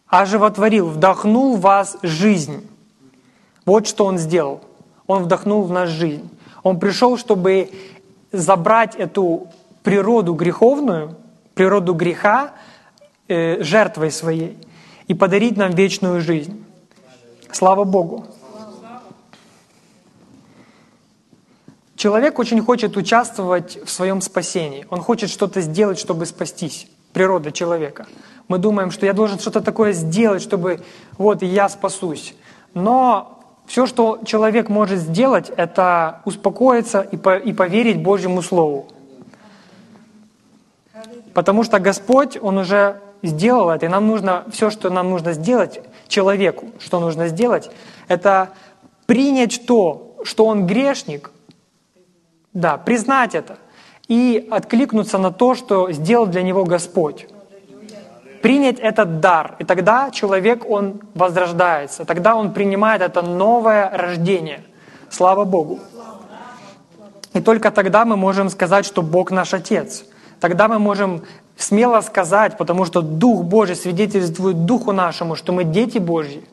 Оживотворил, 0.08 0.90
вдохнул 0.90 1.58
в 1.58 1.62
вас 1.62 1.98
жизнь. 2.02 2.68
Вот 3.66 3.88
что 3.88 4.06
Он 4.06 4.18
сделал. 4.18 4.62
Он 5.08 5.24
вдохнул 5.24 5.64
в 5.64 5.72
нас 5.72 5.90
жизнь. 5.90 6.30
Он 6.64 6.80
пришел, 6.80 7.18
чтобы 7.18 7.70
забрать 8.32 8.96
эту 8.96 9.48
природу 9.84 10.34
греховную, 10.34 11.18
природу 11.54 11.94
греха 11.94 12.54
э, 13.28 13.62
жертвой 13.64 14.12
своей 14.12 14.58
и 15.08 15.14
подарить 15.14 15.58
нам 15.58 15.72
вечную 15.72 16.22
жизнь. 16.22 16.64
Слава 17.52 17.84
Богу. 17.84 18.26
Человек 21.96 22.40
очень 22.40 22.62
хочет 22.62 22.98
участвовать 22.98 23.80
в 23.86 23.90
своем 23.90 24.20
спасении. 24.20 24.86
Он 24.90 25.02
хочет 25.02 25.30
что-то 25.30 25.62
сделать, 25.62 26.00
чтобы 26.00 26.26
спастись. 26.26 26.88
Природа 27.14 27.52
человека. 27.52 28.08
Мы 28.48 28.58
думаем, 28.58 28.92
что 28.92 29.06
я 29.06 29.14
должен 29.14 29.40
что-то 29.40 29.62
такое 29.62 29.94
сделать, 29.94 30.42
чтобы 30.42 30.82
вот 31.18 31.44
я 31.44 31.70
спасусь. 31.70 32.34
Но 32.74 33.40
все, 33.68 33.86
что 33.86 34.20
человек 34.26 34.68
может 34.68 35.00
сделать, 35.00 35.50
это 35.56 36.22
успокоиться 36.26 37.02
и, 37.02 37.16
по, 37.16 37.38
и 37.38 37.54
поверить 37.54 38.02
Божьему 38.02 38.42
Слову. 38.42 38.88
Потому 41.34 41.64
что 41.64 41.80
Господь, 41.80 42.38
Он 42.42 42.58
уже 42.58 43.00
сделал 43.24 43.70
это, 43.70 43.86
и 43.88 43.90
нам 43.90 44.08
нужно, 44.08 44.46
все, 44.52 44.70
что 44.70 44.90
нам 44.90 45.10
нужно 45.10 45.34
сделать 45.34 45.82
человеку, 46.08 46.68
что 46.80 47.00
нужно 47.00 47.28
сделать, 47.28 47.72
это 48.08 48.50
принять 49.06 49.66
то, 49.66 50.18
что 50.24 50.46
он 50.46 50.68
грешник, 50.68 51.32
да, 52.54 52.78
признать 52.78 53.34
это 53.34 53.58
и 54.08 54.48
откликнуться 54.52 55.18
на 55.18 55.32
то, 55.32 55.56
что 55.56 55.92
сделал 55.92 56.28
для 56.28 56.44
него 56.44 56.66
Господь. 56.66 57.28
Принять 58.42 58.80
этот 58.80 59.22
дар. 59.22 59.56
И 59.60 59.64
тогда 59.64 60.12
человек, 60.12 60.70
он 60.70 61.02
возрождается. 61.16 62.04
Тогда 62.04 62.36
он 62.36 62.54
принимает 62.54 63.02
это 63.02 63.22
новое 63.22 63.90
рождение. 63.90 64.64
Слава 65.10 65.46
Богу. 65.46 65.80
И 67.34 67.42
только 67.42 67.72
тогда 67.72 68.04
мы 68.04 68.18
можем 68.18 68.50
сказать, 68.50 68.86
что 68.86 69.02
Бог 69.02 69.32
наш 69.32 69.54
Отец. 69.54 70.04
Тогда 70.42 70.68
мы 70.68 70.78
можем 70.78 71.24
смело 71.58 72.02
сказать, 72.02 72.58
потому 72.58 72.86
что 72.86 73.02
Дух 73.02 73.44
Божий 73.44 73.76
свидетельствует 73.76 74.66
Духу 74.66 74.92
нашему, 74.92 75.36
что 75.36 75.54
мы 75.54 75.64
дети 75.64 75.98
Божьи 75.98 76.44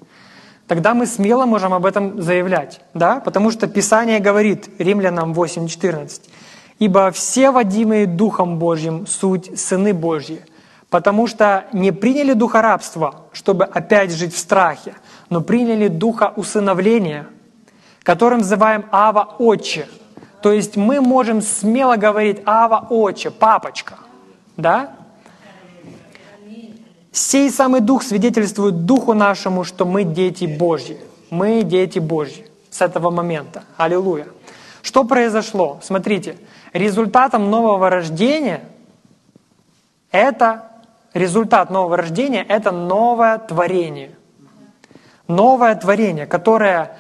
тогда 0.70 0.94
мы 0.94 1.06
смело 1.06 1.46
можем 1.46 1.74
об 1.74 1.84
этом 1.84 2.22
заявлять, 2.22 2.80
да? 2.94 3.18
потому 3.18 3.50
что 3.50 3.66
Писание 3.66 4.20
говорит, 4.20 4.68
Римлянам 4.78 5.32
8.14, 5.32 6.30
«Ибо 6.78 7.10
все 7.10 7.50
водимые 7.50 8.06
Духом 8.06 8.56
Божьим 8.60 9.04
суть 9.08 9.58
сыны 9.58 9.92
Божьи, 9.92 10.42
потому 10.88 11.26
что 11.26 11.64
не 11.72 11.90
приняли 11.90 12.34
духа 12.34 12.62
рабства, 12.62 13.22
чтобы 13.32 13.64
опять 13.64 14.12
жить 14.12 14.32
в 14.32 14.38
страхе, 14.38 14.94
но 15.28 15.40
приняли 15.40 15.88
духа 15.88 16.32
усыновления, 16.36 17.26
которым 18.04 18.38
называем 18.38 18.84
Ава 18.92 19.34
Отче». 19.40 19.88
То 20.40 20.52
есть 20.52 20.76
мы 20.76 21.00
можем 21.00 21.42
смело 21.42 21.96
говорить 21.96 22.42
Ава 22.46 22.86
Отче, 22.90 23.32
папочка, 23.32 23.94
да? 24.60 24.94
Сей 27.12 27.50
самый 27.50 27.80
Дух 27.80 28.02
свидетельствует 28.02 28.86
Духу 28.86 29.14
нашему, 29.14 29.64
что 29.64 29.84
мы 29.84 30.04
дети 30.04 30.44
Божьи. 30.44 30.98
Мы 31.30 31.62
дети 31.62 31.98
Божьи 31.98 32.46
с 32.70 32.80
этого 32.80 33.10
момента. 33.10 33.64
Аллилуйя. 33.76 34.26
Что 34.82 35.04
произошло? 35.04 35.80
Смотрите, 35.82 36.36
результатом 36.72 37.50
нового 37.50 37.90
рождения 37.90 38.62
это 40.10 40.70
результат 41.14 41.70
нового 41.70 41.96
рождения 41.96 42.42
это 42.42 42.70
новое 42.70 43.38
творение. 43.38 44.16
Новое 45.28 45.74
творение, 45.76 46.26
которое, 46.26 46.96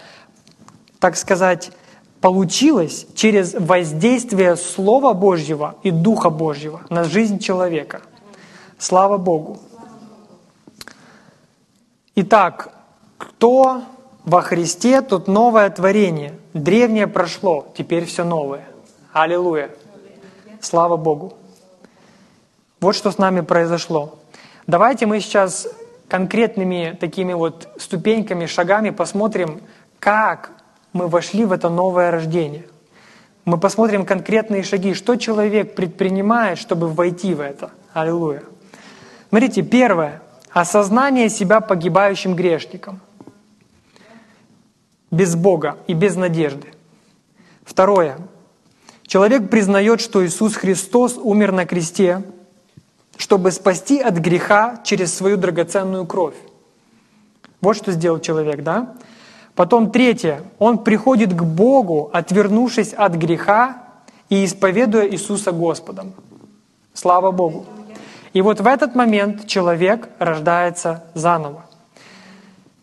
так 1.00 1.16
сказать, 1.16 1.72
получилось 2.20 3.06
через 3.14 3.54
воздействие 3.54 4.56
Слова 4.56 5.14
Божьего 5.14 5.76
и 5.82 5.90
Духа 5.90 6.30
Божьего 6.30 6.82
на 6.90 7.04
жизнь 7.04 7.38
человека. 7.38 8.02
Слава 8.78 9.16
Богу. 9.16 9.58
Итак, 12.14 12.72
кто 13.16 13.82
во 14.24 14.42
Христе, 14.42 15.00
тут 15.00 15.28
новое 15.28 15.70
творение. 15.70 16.34
Древнее 16.52 17.06
прошло, 17.06 17.66
теперь 17.76 18.04
все 18.04 18.24
новое. 18.24 18.66
Аллилуйя. 19.12 19.70
Слава 20.60 20.96
Богу. 20.96 21.34
Вот 22.80 22.94
что 22.94 23.10
с 23.10 23.18
нами 23.18 23.40
произошло. 23.40 24.18
Давайте 24.66 25.06
мы 25.06 25.20
сейчас 25.20 25.68
конкретными 26.08 26.96
такими 27.00 27.32
вот 27.32 27.68
ступеньками, 27.78 28.46
шагами 28.46 28.90
посмотрим, 28.90 29.60
как 29.98 30.52
мы 30.92 31.08
вошли 31.08 31.44
в 31.44 31.52
это 31.52 31.68
новое 31.68 32.10
рождение. 32.10 32.66
Мы 33.44 33.58
посмотрим 33.58 34.04
конкретные 34.04 34.62
шаги, 34.62 34.94
что 34.94 35.16
человек 35.16 35.74
предпринимает, 35.74 36.58
чтобы 36.58 36.88
войти 36.88 37.34
в 37.34 37.40
это. 37.40 37.70
Аллилуйя. 37.92 38.42
Смотрите, 39.28 39.62
первое. 39.62 40.22
Осознание 40.50 41.28
себя 41.28 41.60
погибающим 41.60 42.34
грешником. 42.34 43.00
Без 45.10 45.34
Бога 45.34 45.78
и 45.86 45.94
без 45.94 46.16
надежды. 46.16 46.68
Второе. 47.64 48.18
Человек 49.06 49.50
признает, 49.50 50.00
что 50.00 50.24
Иисус 50.24 50.54
Христос 50.54 51.16
умер 51.16 51.52
на 51.52 51.66
кресте, 51.66 52.22
чтобы 53.16 53.50
спасти 53.50 54.00
от 54.00 54.14
греха 54.14 54.80
через 54.84 55.14
свою 55.14 55.36
драгоценную 55.36 56.06
кровь. 56.06 56.36
Вот 57.60 57.76
что 57.76 57.92
сделал 57.92 58.20
человек, 58.20 58.62
да? 58.62 58.94
Потом 59.60 59.90
третье. 59.90 60.42
Он 60.58 60.78
приходит 60.78 61.34
к 61.34 61.42
Богу, 61.42 62.08
отвернувшись 62.14 62.94
от 62.94 63.16
греха 63.16 63.82
и 64.30 64.46
исповедуя 64.46 65.06
Иисуса 65.06 65.52
Господом. 65.52 66.14
Слава 66.94 67.30
Богу. 67.30 67.66
И 68.32 68.40
вот 68.40 68.58
в 68.62 68.66
этот 68.66 68.94
момент 68.94 69.46
человек 69.46 70.08
рождается 70.18 71.04
заново. 71.12 71.66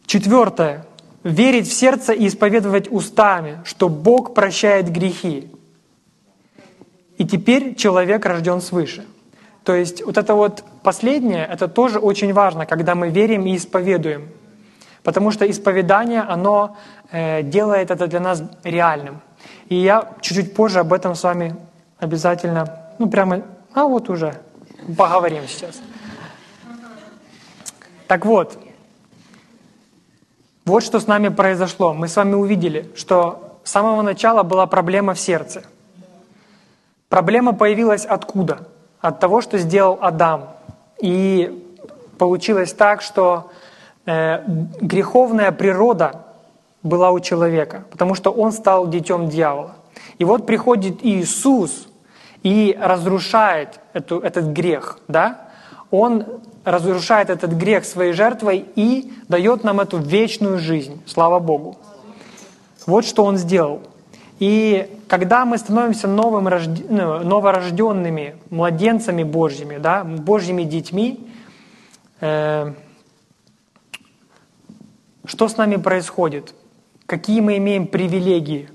Четвертое. 0.05 0.85
Верить 1.23 1.67
в 1.67 1.73
сердце 1.73 2.13
и 2.13 2.27
исповедовать 2.27 2.91
устами, 2.91 3.59
что 3.63 3.89
Бог 3.89 4.35
прощает 4.35 4.91
грехи. 4.91 5.49
И 7.17 7.25
теперь 7.25 7.73
человек 7.73 8.23
рожден 8.23 8.61
свыше. 8.61 9.03
То 9.63 9.73
есть 9.73 10.05
вот 10.05 10.19
это 10.19 10.35
вот 10.35 10.63
последнее, 10.83 11.43
это 11.43 11.67
тоже 11.67 11.97
очень 11.97 12.33
важно, 12.33 12.67
когда 12.67 12.93
мы 12.93 13.09
верим 13.09 13.47
и 13.47 13.55
исповедуем. 13.55 14.29
Потому 15.07 15.31
что 15.31 15.49
исповедание, 15.49 16.19
оно 16.19 16.75
э, 17.11 17.41
делает 17.41 17.91
это 17.91 18.07
для 18.07 18.19
нас 18.19 18.43
реальным. 18.65 19.21
И 19.69 19.75
я 19.75 20.15
чуть-чуть 20.19 20.53
позже 20.53 20.79
об 20.79 20.91
этом 20.91 21.15
с 21.15 21.23
вами 21.23 21.55
обязательно, 21.97 22.77
ну 22.99 23.09
прямо, 23.09 23.41
а 23.73 23.85
вот 23.85 24.09
уже 24.09 24.33
поговорим 24.97 25.43
сейчас. 25.47 25.79
Так 28.07 28.25
вот, 28.25 28.57
вот 30.65 30.83
что 30.83 30.99
с 30.99 31.07
нами 31.07 31.29
произошло. 31.29 31.93
Мы 31.93 32.09
с 32.09 32.17
вами 32.17 32.33
увидели, 32.33 32.91
что 32.93 33.61
с 33.63 33.71
самого 33.71 34.01
начала 34.01 34.43
была 34.43 34.67
проблема 34.67 35.13
в 35.13 35.19
сердце. 35.21 35.63
Проблема 37.07 37.53
появилась 37.53 38.05
откуда? 38.05 38.67
От 38.99 39.21
того, 39.21 39.39
что 39.39 39.57
сделал 39.57 39.99
Адам. 40.01 40.49
И 41.01 41.65
получилось 42.17 42.73
так, 42.73 43.01
что 43.01 43.51
э, 44.07 44.43
греховная 44.81 45.51
природа 45.51 46.23
была 46.81 47.11
у 47.11 47.19
человека, 47.19 47.83
потому 47.91 48.15
что 48.15 48.31
он 48.31 48.51
стал 48.51 48.87
детем 48.87 49.29
дьявола. 49.29 49.75
И 50.17 50.25
вот 50.25 50.47
приходит 50.47 51.03
Иисус 51.03 51.87
и 52.43 52.75
разрушает 52.79 53.79
эту, 53.93 54.19
этот 54.19 54.45
грех, 54.45 54.99
да? 55.07 55.41
Он 55.91 56.25
разрушает 56.63 57.29
этот 57.29 57.51
грех 57.51 57.85
своей 57.85 58.13
жертвой 58.13 58.65
и 58.75 59.13
дает 59.27 59.63
нам 59.63 59.79
эту 59.79 59.97
вечную 59.97 60.59
жизнь. 60.59 61.01
Слава 61.05 61.39
Богу. 61.39 61.77
Вот 62.85 63.05
что 63.05 63.23
Он 63.23 63.37
сделал. 63.37 63.81
И 64.39 64.99
когда 65.07 65.45
мы 65.45 65.57
становимся 65.57 66.07
новым, 66.07 66.47
ну, 66.89 67.23
новорожденными 67.23 68.35
младенцами 68.49 69.23
Божьими, 69.23 69.77
да, 69.77 70.03
Божьими 70.03 70.63
детьми, 70.63 71.27
э, 72.21 72.73
что 75.27 75.47
с 75.47 75.57
нами 75.57 75.75
происходит? 75.75 76.55
Какие 77.05 77.41
мы 77.41 77.57
имеем 77.57 77.87
привилегии? 77.87 78.69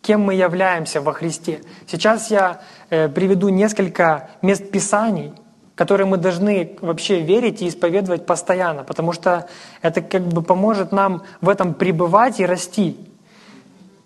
Кем 0.00 0.22
мы 0.22 0.34
являемся 0.34 1.00
во 1.00 1.12
Христе? 1.12 1.60
Сейчас 1.86 2.30
я 2.30 2.62
э, 2.88 3.08
приведу 3.08 3.50
несколько 3.50 4.30
мест 4.40 4.70
Писаний, 4.70 5.32
которые 5.74 6.06
мы 6.06 6.16
должны 6.16 6.76
вообще 6.80 7.20
верить 7.20 7.62
и 7.62 7.68
исповедовать 7.68 8.26
постоянно, 8.26 8.84
потому 8.84 9.12
что 9.12 9.48
это 9.82 10.00
как 10.00 10.22
бы 10.22 10.42
поможет 10.42 10.92
нам 10.92 11.22
в 11.40 11.48
этом 11.48 11.74
пребывать 11.74 12.40
и 12.40 12.46
расти. 12.46 12.96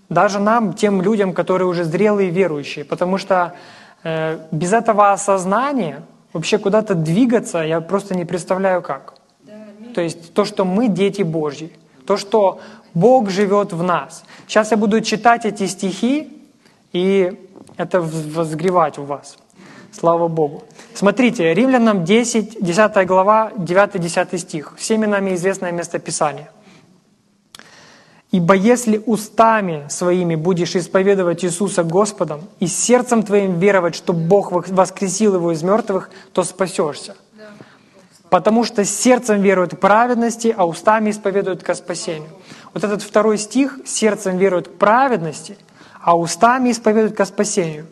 Даже 0.09 0.40
нам, 0.40 0.73
тем 0.75 1.01
людям, 1.01 1.33
которые 1.33 1.69
уже 1.69 1.85
зрелые 1.85 2.31
верующие, 2.31 2.85
потому 2.85 3.17
что 3.17 3.55
э, 4.03 4.38
без 4.51 4.73
этого 4.73 5.12
осознания 5.12 6.03
вообще 6.33 6.59
куда-то 6.59 6.95
двигаться 6.95 7.59
я 7.59 7.81
просто 7.81 8.17
не 8.17 8.25
представляю 8.25 8.83
как. 8.83 9.14
То 9.95 10.01
есть 10.01 10.35
то, 10.35 10.45
что 10.45 10.65
мы 10.65 10.89
дети 10.89 11.23
Божьи, 11.23 11.73
то, 12.07 12.17
что 12.17 12.61
Бог 12.95 13.31
живет 13.31 13.73
в 13.73 13.83
нас. 13.83 14.25
Сейчас 14.47 14.71
я 14.71 14.77
буду 14.77 15.01
читать 15.01 15.45
эти 15.45 15.67
стихи, 15.67 16.29
и 16.93 17.33
это 17.77 18.01
возгревать 18.01 18.99
у 18.99 19.05
вас. 19.05 19.37
Слава 19.93 20.29
Богу. 20.29 20.65
Смотрите, 20.95 21.55
Римлянам 21.55 22.05
10, 22.05 22.59
10 22.61 23.07
глава, 23.07 23.53
9-10 23.57 24.39
стих. 24.39 24.75
Всеми 24.77 25.07
нами 25.07 25.35
известное 25.35 25.73
местописание. 25.73 26.51
«Ибо 28.33 28.55
если 28.55 29.01
устами 29.07 29.87
своими 29.89 30.35
будешь 30.35 30.75
исповедовать 30.75 31.45
Иисуса 31.45 31.85
Господом 31.85 32.41
и 32.59 32.67
сердцем 32.67 33.23
твоим 33.23 33.61
веровать, 33.61 33.95
что 33.95 34.13
Бог 34.13 34.51
воскресил 34.51 35.37
его 35.37 35.53
из 35.53 35.63
мертвых, 35.63 36.11
то 36.33 36.43
спасешься. 36.43 37.15
Потому 38.35 38.64
что 38.64 38.85
сердцем 38.85 39.42
веруют 39.42 39.77
к 39.77 39.79
праведности, 39.79 40.53
а 40.57 40.66
устами 40.66 41.11
исповедуют 41.11 41.62
ко 41.62 41.73
спасению». 41.75 42.31
Вот 42.73 42.83
этот 42.83 43.01
второй 43.01 43.38
стих 43.38 43.79
«сердцем 43.87 44.38
веруют 44.38 44.66
к 44.66 44.73
праведности, 44.73 45.57
а 46.01 46.18
устами 46.18 46.73
исповедуют 46.73 47.16
ко 47.16 47.27
спасению». 47.27 47.87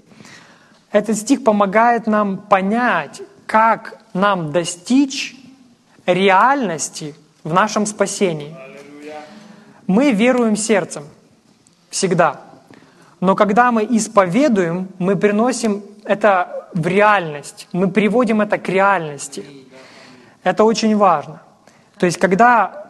Этот 0.90 1.16
стих 1.16 1.44
помогает 1.44 2.08
нам 2.08 2.38
понять, 2.38 3.22
как 3.46 4.00
нам 4.14 4.50
достичь 4.50 5.36
реальности 6.06 7.14
в 7.44 7.52
нашем 7.52 7.86
спасении. 7.86 8.56
Мы 9.86 10.10
веруем 10.10 10.56
сердцем 10.56 11.04
всегда. 11.88 12.40
Но 13.20 13.36
когда 13.36 13.70
мы 13.70 13.86
исповедуем, 13.88 14.88
мы 14.98 15.14
приносим 15.14 15.84
это 16.02 16.68
в 16.74 16.84
реальность, 16.84 17.68
мы 17.70 17.88
приводим 17.88 18.40
это 18.40 18.58
к 18.58 18.68
реальности. 18.68 19.61
Это 20.42 20.64
очень 20.64 20.96
важно. 20.96 21.42
То 21.98 22.06
есть, 22.06 22.18
когда 22.18 22.82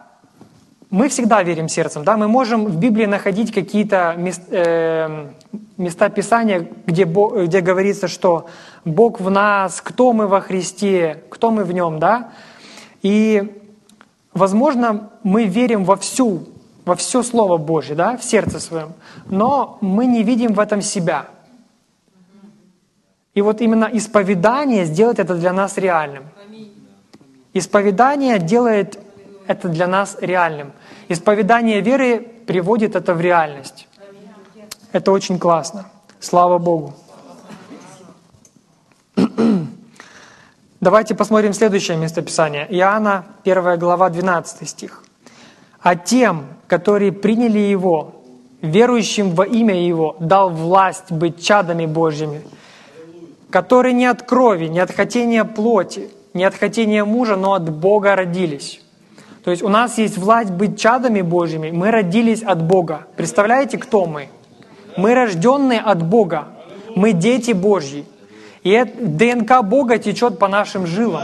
мы 0.93 1.09
всегда 1.09 1.41
верим 1.41 1.69
сердцем, 1.69 2.03
да, 2.03 2.17
мы 2.17 2.27
можем 2.27 2.65
в 2.65 2.77
Библии 2.77 3.05
находить 3.05 3.51
какие-то 3.51 4.13
мест, 4.15 4.41
э, 4.51 5.27
места 5.77 6.09
Писания, 6.09 6.67
где, 6.85 7.05
где 7.05 7.61
говорится, 7.61 8.07
что 8.07 8.47
Бог 8.85 9.19
в 9.19 9.31
нас, 9.31 9.81
кто 9.81 10.13
мы 10.13 10.27
во 10.27 10.39
Христе, 10.39 11.23
кто 11.29 11.49
мы 11.49 11.63
в 11.63 11.71
Нем, 11.71 11.99
да, 11.99 12.29
и, 13.01 13.59
возможно, 14.33 15.09
мы 15.23 15.45
верим 15.45 15.83
во 15.83 15.95
всю, 15.95 16.47
во 16.85 16.95
все 16.95 17.23
Слово 17.23 17.57
Божье, 17.57 17.95
да, 17.95 18.15
в 18.17 18.23
сердце 18.23 18.59
своем, 18.59 18.93
но 19.25 19.79
мы 19.81 20.05
не 20.05 20.21
видим 20.21 20.53
в 20.53 20.59
этом 20.59 20.81
себя. 20.81 21.25
И 23.33 23.41
вот 23.41 23.61
именно 23.61 23.89
исповедание 23.91 24.85
сделает 24.85 25.19
это 25.19 25.33
для 25.33 25.53
нас 25.53 25.77
реальным. 25.77 26.23
Исповедание 27.53 28.39
делает 28.39 28.99
это 29.45 29.69
для 29.69 29.87
нас 29.87 30.17
реальным. 30.19 30.71
Исповедание 31.07 31.81
веры 31.81 32.19
приводит 32.19 32.95
это 32.95 33.13
в 33.13 33.21
реальность. 33.21 33.87
Это 34.91 35.11
очень 35.11 35.37
классно. 35.37 35.85
Слава 36.19 36.57
Богу. 36.57 36.95
Давайте 40.81 41.15
посмотрим 41.15 41.53
следующее 41.53 41.97
местописание. 41.97 42.67
Иоанна, 42.69 43.25
1 43.45 43.79
глава, 43.79 44.09
12 44.09 44.67
стих. 44.67 45.03
«А 45.79 45.95
тем, 45.95 46.47
которые 46.67 47.11
приняли 47.11 47.59
Его, 47.59 48.15
верующим 48.61 49.31
во 49.31 49.45
имя 49.45 49.75
Его, 49.75 50.15
дал 50.19 50.49
власть 50.49 51.11
быть 51.11 51.43
чадами 51.45 51.85
Божьими, 51.85 52.41
которые 53.49 53.93
не 53.93 54.05
от 54.05 54.23
крови, 54.23 54.65
не 54.65 54.79
от 54.79 54.91
хотения 54.91 55.45
плоти, 55.45 56.09
не 56.33 56.43
от 56.43 56.55
хотения 56.55 57.03
мужа, 57.05 57.35
но 57.35 57.53
от 57.53 57.69
Бога 57.69 58.15
родились». 58.15 58.81
То 59.43 59.51
есть 59.51 59.61
у 59.61 59.67
нас 59.67 59.97
есть 59.97 60.17
власть 60.17 60.51
быть 60.51 60.79
чадами 60.79 61.21
Божьими. 61.21 61.69
Мы 61.71 61.91
родились 61.91 62.43
от 62.43 62.63
Бога. 62.63 63.07
Представляете, 63.17 63.77
кто 63.77 64.05
мы? 64.05 64.29
Мы 64.95 65.13
рожденные 65.13 65.81
от 65.81 66.01
Бога. 66.01 66.47
Мы 66.95 67.11
дети 67.11 67.51
Божьи. 67.51 68.05
И 68.63 68.81
ДНК 68.99 69.61
Бога 69.61 69.97
течет 69.97 70.39
по 70.39 70.47
нашим 70.47 70.87
жилам. 70.87 71.23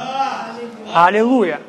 Аллилуйя. 0.93 1.61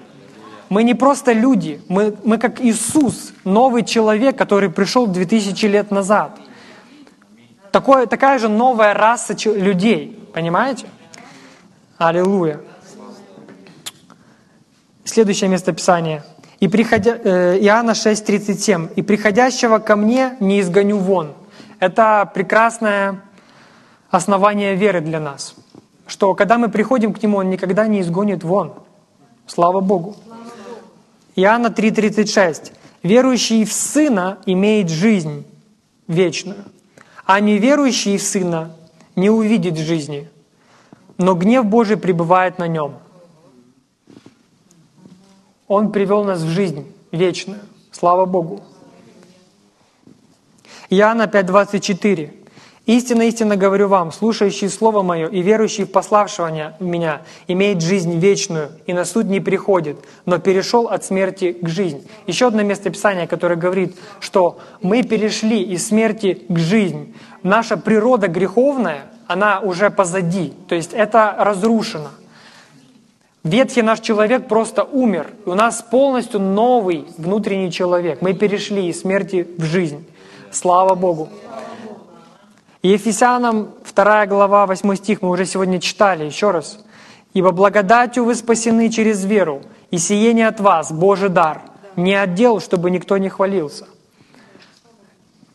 Мы 0.68 0.82
не 0.82 0.94
просто 0.94 1.32
люди, 1.32 1.80
мы, 1.88 2.16
мы 2.22 2.38
как 2.38 2.60
Иисус, 2.60 3.32
новый 3.44 3.84
человек, 3.84 4.36
который 4.38 4.70
пришел 4.70 5.08
2000 5.08 5.66
лет 5.66 5.90
назад. 5.90 6.38
Такое, 7.72 8.06
такая 8.06 8.38
же 8.38 8.48
новая 8.48 8.94
раса 8.94 9.34
людей, 9.50 10.16
понимаете? 10.32 10.86
Аллилуйя. 11.98 12.60
Следующее 15.04 15.48
местописание. 15.48 16.22
И 16.60 16.68
приходя, 16.68 17.16
э, 17.16 17.58
Иоанна 17.60 17.94
6,37. 17.94 18.92
«И 18.96 19.02
приходящего 19.02 19.78
ко 19.78 19.96
мне 19.96 20.36
не 20.40 20.60
изгоню 20.60 20.98
вон». 20.98 21.32
Это 21.78 22.30
прекрасное 22.34 23.22
основание 24.10 24.76
веры 24.76 25.00
для 25.00 25.20
нас, 25.20 25.54
что 26.06 26.34
когда 26.34 26.58
мы 26.58 26.68
приходим 26.68 27.14
к 27.14 27.22
Нему, 27.22 27.38
Он 27.38 27.48
никогда 27.48 27.86
не 27.86 28.02
изгонит 28.02 28.44
вон. 28.44 28.74
Слава 29.46 29.80
Богу. 29.80 30.16
Иоанна 31.34 31.68
3,36. 31.68 32.72
«Верующий 33.02 33.64
в 33.64 33.72
Сына 33.72 34.38
имеет 34.44 34.90
жизнь 34.90 35.46
вечную, 36.06 36.66
а 37.24 37.40
неверующий 37.40 38.18
в 38.18 38.22
Сына 38.22 38.76
не 39.16 39.30
увидит 39.30 39.78
жизни, 39.78 40.28
но 41.16 41.34
гнев 41.34 41.64
Божий 41.64 41.96
пребывает 41.96 42.58
на 42.58 42.68
нем». 42.68 42.98
Он 45.70 45.92
привел 45.92 46.24
нас 46.24 46.40
в 46.40 46.48
жизнь 46.48 46.84
вечную. 47.12 47.60
Слава 47.92 48.24
Богу. 48.26 48.60
Иоанна 50.88 51.28
5:24. 51.28 52.32
«Истинно, 52.86 53.22
истинно 53.22 53.54
говорю 53.54 53.86
вам, 53.86 54.10
слушающий 54.10 54.68
Слово 54.68 55.02
Мое 55.02 55.28
и 55.28 55.42
верующий 55.42 55.84
в 55.84 55.92
пославшего 55.92 56.50
Меня 56.80 57.22
имеет 57.46 57.82
жизнь 57.82 58.18
вечную, 58.18 58.70
и 58.86 58.92
на 58.92 59.04
суд 59.04 59.26
не 59.26 59.38
приходит, 59.38 59.96
но 60.26 60.38
перешел 60.38 60.88
от 60.88 61.04
смерти 61.04 61.52
к 61.52 61.68
жизни». 61.68 62.02
Еще 62.26 62.48
одно 62.48 62.62
место 62.64 62.90
Писания, 62.90 63.28
которое 63.28 63.54
говорит, 63.54 63.96
что 64.18 64.58
мы 64.82 65.04
перешли 65.04 65.62
из 65.62 65.86
смерти 65.86 66.46
к 66.48 66.58
жизни. 66.58 67.14
Наша 67.44 67.76
природа 67.76 68.26
греховная, 68.26 69.02
она 69.28 69.60
уже 69.60 69.90
позади, 69.90 70.52
то 70.68 70.74
есть 70.74 70.92
это 70.92 71.32
разрушено. 71.38 72.08
Ветхий 73.42 73.80
наш 73.82 74.00
человек 74.00 74.48
просто 74.48 74.84
умер. 74.84 75.32
И 75.46 75.48
у 75.48 75.54
нас 75.54 75.82
полностью 75.82 76.40
новый 76.40 77.06
внутренний 77.16 77.72
человек. 77.72 78.20
Мы 78.20 78.34
перешли 78.34 78.88
из 78.88 79.00
смерти 79.00 79.48
в 79.56 79.64
жизнь. 79.64 80.06
Слава 80.50 80.94
Богу. 80.94 81.30
И 82.82 82.88
Ефесянам 82.88 83.70
2 83.94 84.26
глава 84.26 84.66
8 84.66 84.94
стих 84.96 85.22
мы 85.22 85.30
уже 85.30 85.46
сегодня 85.46 85.80
читали 85.80 86.24
еще 86.24 86.50
раз. 86.50 86.78
«Ибо 87.32 87.52
благодатью 87.52 88.24
вы 88.24 88.34
спасены 88.34 88.90
через 88.90 89.24
веру, 89.24 89.62
и 89.90 89.98
сиение 89.98 90.48
от 90.48 90.58
вас, 90.58 90.90
Божий 90.90 91.28
дар, 91.28 91.62
не 91.94 92.14
отдел, 92.14 92.60
чтобы 92.60 92.90
никто 92.90 93.16
не 93.18 93.28
хвалился». 93.28 93.86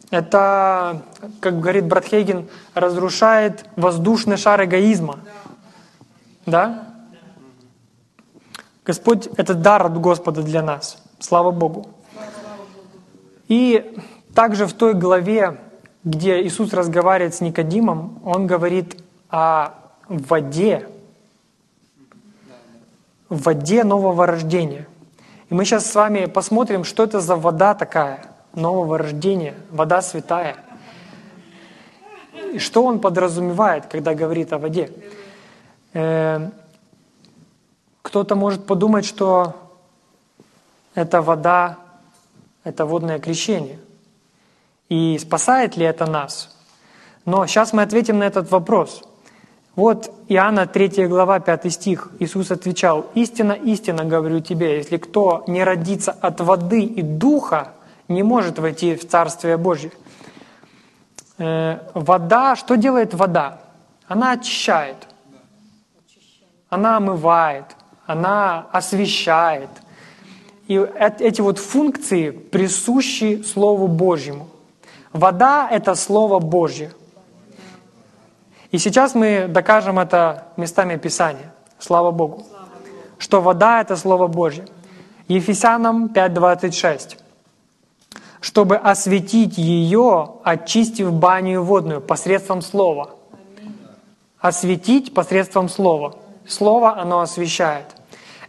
Это, 0.10 1.02
как 1.42 1.60
говорит 1.60 1.86
брат 1.86 2.06
Хейген, 2.06 2.48
разрушает 2.74 3.66
воздушный 3.76 4.38
шар 4.38 4.64
эгоизма. 4.64 5.20
Да? 6.46 6.95
Господь— 8.86 9.28
это 9.38 9.56
дар 9.56 9.86
от 9.86 10.00
Господа 10.00 10.44
для 10.44 10.62
нас. 10.62 10.98
Слава 11.20 11.52
Богу. 11.52 11.88
И 13.48 13.96
также 14.34 14.68
в 14.68 14.74
той 14.74 14.94
главе, 14.94 15.58
где 16.04 16.44
Иисус 16.44 16.74
разговаривает 16.74 17.34
с 17.34 17.42
Никодимом, 17.42 18.20
Он 18.24 18.46
говорит 18.48 19.02
о 19.30 19.72
воде, 20.08 20.88
воде 23.30 23.84
нового 23.84 24.28
рождения. 24.28 24.88
И 25.50 25.54
мы 25.54 25.66
сейчас 25.66 25.90
с 25.90 25.96
вами 25.96 26.26
посмотрим, 26.26 26.84
что 26.84 27.04
это 27.04 27.20
за 27.22 27.36
вода 27.36 27.74
такая, 27.74 28.26
нового 28.54 28.98
рождения, 28.98 29.56
вода 29.72 30.02
святая. 30.02 30.58
И 32.54 32.60
что 32.60 32.84
он 32.84 33.00
подразумевает, 33.00 33.88
когда 33.88 34.14
говорит 34.14 34.54
о 34.54 34.60
воде. 34.60 34.92
Кто-то 38.06 38.36
может 38.36 38.68
подумать, 38.68 39.04
что 39.04 39.56
это 40.94 41.24
вода, 41.24 41.78
это 42.64 42.86
водное 42.86 43.18
крещение. 43.18 43.80
И 44.90 45.18
спасает 45.18 45.76
ли 45.76 45.86
это 45.86 46.06
нас? 46.06 46.56
Но 47.26 47.48
сейчас 47.48 47.74
мы 47.74 47.82
ответим 47.82 48.20
на 48.20 48.26
этот 48.26 48.52
вопрос– 48.52 49.02
вот 49.76 50.10
Иоанна 50.30 50.68
3 50.68 51.08
глава 51.08 51.40
5 51.40 51.74
стих. 51.74 52.10
Иисус 52.20 52.50
отвечал, 52.50 53.08
«Истина, 53.14 53.52
истина 53.52 54.06
говорю 54.06 54.40
тебе, 54.40 54.78
если 54.78 54.96
кто 54.96 55.44
не 55.48 55.66
родится 55.66 56.12
от 56.14 56.40
воды 56.40 56.84
и 56.84 57.02
духа, 57.02 57.74
не 58.08 58.24
может 58.24 58.58
войти 58.58 58.96
в 58.96 59.06
Царствие 59.06 59.58
Божье». 59.58 59.92
Э, 61.38 61.80
вода, 61.94 62.56
что 62.56 62.78
делает 62.78 63.14
вода? 63.14 63.60
Она 64.08 64.32
очищает, 64.32 64.96
она 66.70 66.96
омывает, 66.96 67.66
она 68.06 68.68
освещает. 68.72 69.70
И 70.68 70.76
эти 70.76 71.42
вот 71.42 71.60
функции 71.60 72.32
присущи 72.32 73.44
Слову 73.44 73.88
Божьему. 73.88 74.48
Вода— 75.14 75.68
это 75.72 75.96
Слово 75.96 76.40
Божье— 76.40 76.92
и 78.76 78.78
сейчас 78.78 79.16
мы 79.16 79.48
докажем 79.48 80.00
это 80.00 80.48
местами 80.58 80.98
Писания. 80.98 81.54
Слава 81.80 82.12
Богу. 82.12 82.46
Что 83.18 83.40
вода— 83.40 83.80
это 83.82 83.96
Слово 83.96 84.28
Божье. 84.28 84.66
Ефесянам 85.30 86.08
5.26. 86.08 87.18
Чтобы 88.42 88.76
осветить 88.76 89.58
ее, 89.58 90.34
очистив 90.44 91.14
баню 91.14 91.62
водную 91.64 92.02
посредством 92.02 92.62
Слова. 92.62 93.12
Осветить 94.40 95.14
посредством 95.14 95.70
Слова. 95.70 96.16
Слово, 96.46 97.00
оно 97.00 97.22
освещает. 97.22 97.95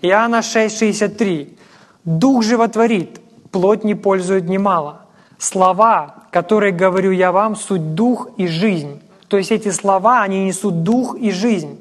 Иоанна 0.06 0.40
6.63. 0.40 1.56
Дух 2.04 2.42
животворит, 2.44 3.20
плоть 3.50 3.84
не 3.84 3.94
пользует 3.94 4.48
немало. 4.48 5.02
Слова, 5.38 6.24
которые 6.30 6.72
говорю 6.72 7.10
я 7.10 7.32
вам, 7.32 7.56
суть 7.56 7.94
дух 7.94 8.28
и 8.36 8.46
жизнь. 8.46 9.02
То 9.28 9.36
есть 9.36 9.50
эти 9.50 9.70
слова, 9.70 10.22
они 10.22 10.44
несут 10.44 10.82
дух 10.82 11.16
и 11.16 11.30
жизнь. 11.30 11.80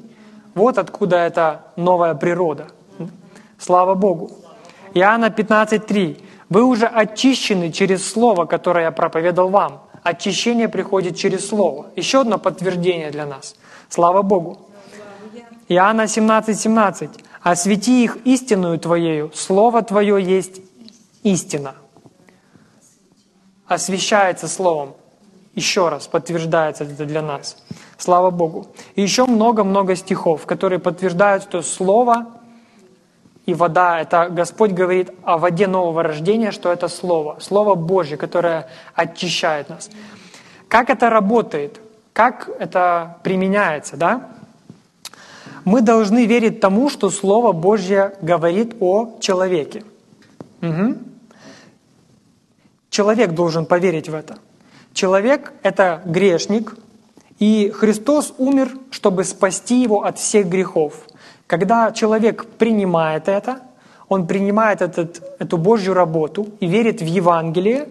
Вот 0.54 0.78
откуда 0.78 1.16
эта 1.16 1.60
новая 1.76 2.14
природа. 2.14 2.66
Слава 3.58 3.94
Богу. 3.94 4.30
Иоанна 4.94 5.26
15.3. 5.26 6.22
Вы 6.48 6.64
уже 6.64 6.86
очищены 6.86 7.70
через 7.70 8.10
Слово, 8.10 8.46
которое 8.46 8.84
я 8.84 8.90
проповедовал 8.90 9.50
вам. 9.50 9.82
Очищение 10.02 10.68
приходит 10.68 11.16
через 11.16 11.48
Слово. 11.48 11.86
Еще 11.96 12.20
одно 12.20 12.38
подтверждение 12.38 13.10
для 13.10 13.26
нас. 13.26 13.56
Слава 13.88 14.22
Богу. 14.22 14.58
Иоанна 15.68 16.02
17.17. 16.02 16.54
17. 16.54 17.10
«Освети 17.46 18.02
их 18.02 18.16
истинную 18.24 18.76
Твоею, 18.80 19.30
Слово 19.32 19.82
Твое 19.82 20.20
есть 20.20 20.60
истина». 21.22 21.76
Освещается 23.68 24.48
Словом 24.48 24.94
еще 25.56 25.88
раз 25.88 26.06
подтверждается 26.06 26.84
это 26.84 27.04
для 27.06 27.22
нас. 27.22 27.56
Слава 27.98 28.30
Богу. 28.30 28.66
И 28.94 29.02
еще 29.02 29.26
много-много 29.26 29.96
стихов, 29.96 30.44
которые 30.44 30.78
подтверждают, 30.78 31.44
что 31.44 31.62
Слово 31.62 32.26
и 33.46 33.54
вода, 33.54 34.00
это 34.00 34.28
Господь 34.28 34.72
говорит 34.72 35.12
о 35.22 35.38
воде 35.38 35.66
нового 35.66 36.02
рождения, 36.02 36.50
что 36.50 36.72
это 36.72 36.88
Слово, 36.88 37.38
Слово 37.40 37.74
Божье, 37.74 38.16
которое 38.16 38.68
очищает 38.94 39.68
нас. 39.68 39.88
Как 40.68 40.90
это 40.90 41.10
работает? 41.10 41.80
Как 42.12 42.50
это 42.58 43.18
применяется, 43.22 43.96
да? 43.96 44.30
Мы 45.66 45.80
должны 45.80 46.26
верить 46.26 46.60
тому, 46.60 46.88
что 46.88 47.10
Слово 47.10 47.50
Божье 47.50 48.12
говорит 48.22 48.76
о 48.78 49.18
человеке. 49.18 49.82
Угу. 50.62 50.94
Человек 52.88 53.32
должен 53.32 53.66
поверить 53.66 54.08
в 54.08 54.14
это. 54.14 54.38
Человек— 54.92 55.52
это 55.64 56.02
грешник, 56.06 56.76
и 57.40 57.72
Христос 57.74 58.32
умер, 58.38 58.78
чтобы 58.90 59.24
спасти 59.24 59.82
его 59.82 60.04
от 60.04 60.18
всех 60.18 60.46
грехов. 60.46 61.00
Когда 61.48 61.90
человек 61.90 62.46
принимает 62.46 63.26
это, 63.26 63.58
он 64.08 64.28
принимает 64.28 64.82
этот, 64.82 65.20
эту 65.40 65.58
Божью 65.58 65.94
работу 65.94 66.46
и 66.60 66.66
верит 66.66 67.00
в 67.00 67.06
Евангелие, 67.06 67.88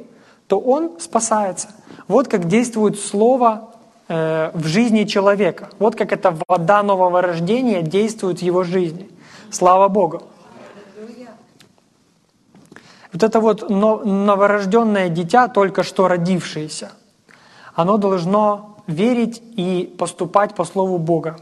то 0.47 0.59
он 0.59 0.97
спасается. 1.01 1.67
Вот 2.07 2.29
как 2.29 2.47
действует 2.47 2.97
Слово 2.97 3.74
э, 4.07 4.51
в 4.53 4.65
жизни 4.65 5.03
человека. 5.03 5.69
Вот 5.79 5.95
как 5.95 6.11
эта 6.11 6.35
вода 6.47 6.83
нового 6.83 7.21
рождения 7.21 7.81
действует 7.81 8.39
в 8.39 8.41
его 8.41 8.63
жизни. 8.63 9.09
Слава 9.51 9.87
Богу. 9.87 10.23
Вот 13.13 13.23
это 13.23 13.39
вот 13.39 13.69
новорожденное 13.69 15.07
дитя, 15.07 15.47
только 15.47 15.83
что 15.83 16.09
родившееся, 16.09 16.91
оно 17.73 17.95
должно 17.95 18.75
верить 18.87 19.41
и 19.55 19.95
поступать 19.97 20.53
по 20.53 20.65
Слову 20.65 20.97
Бога. 20.97 21.37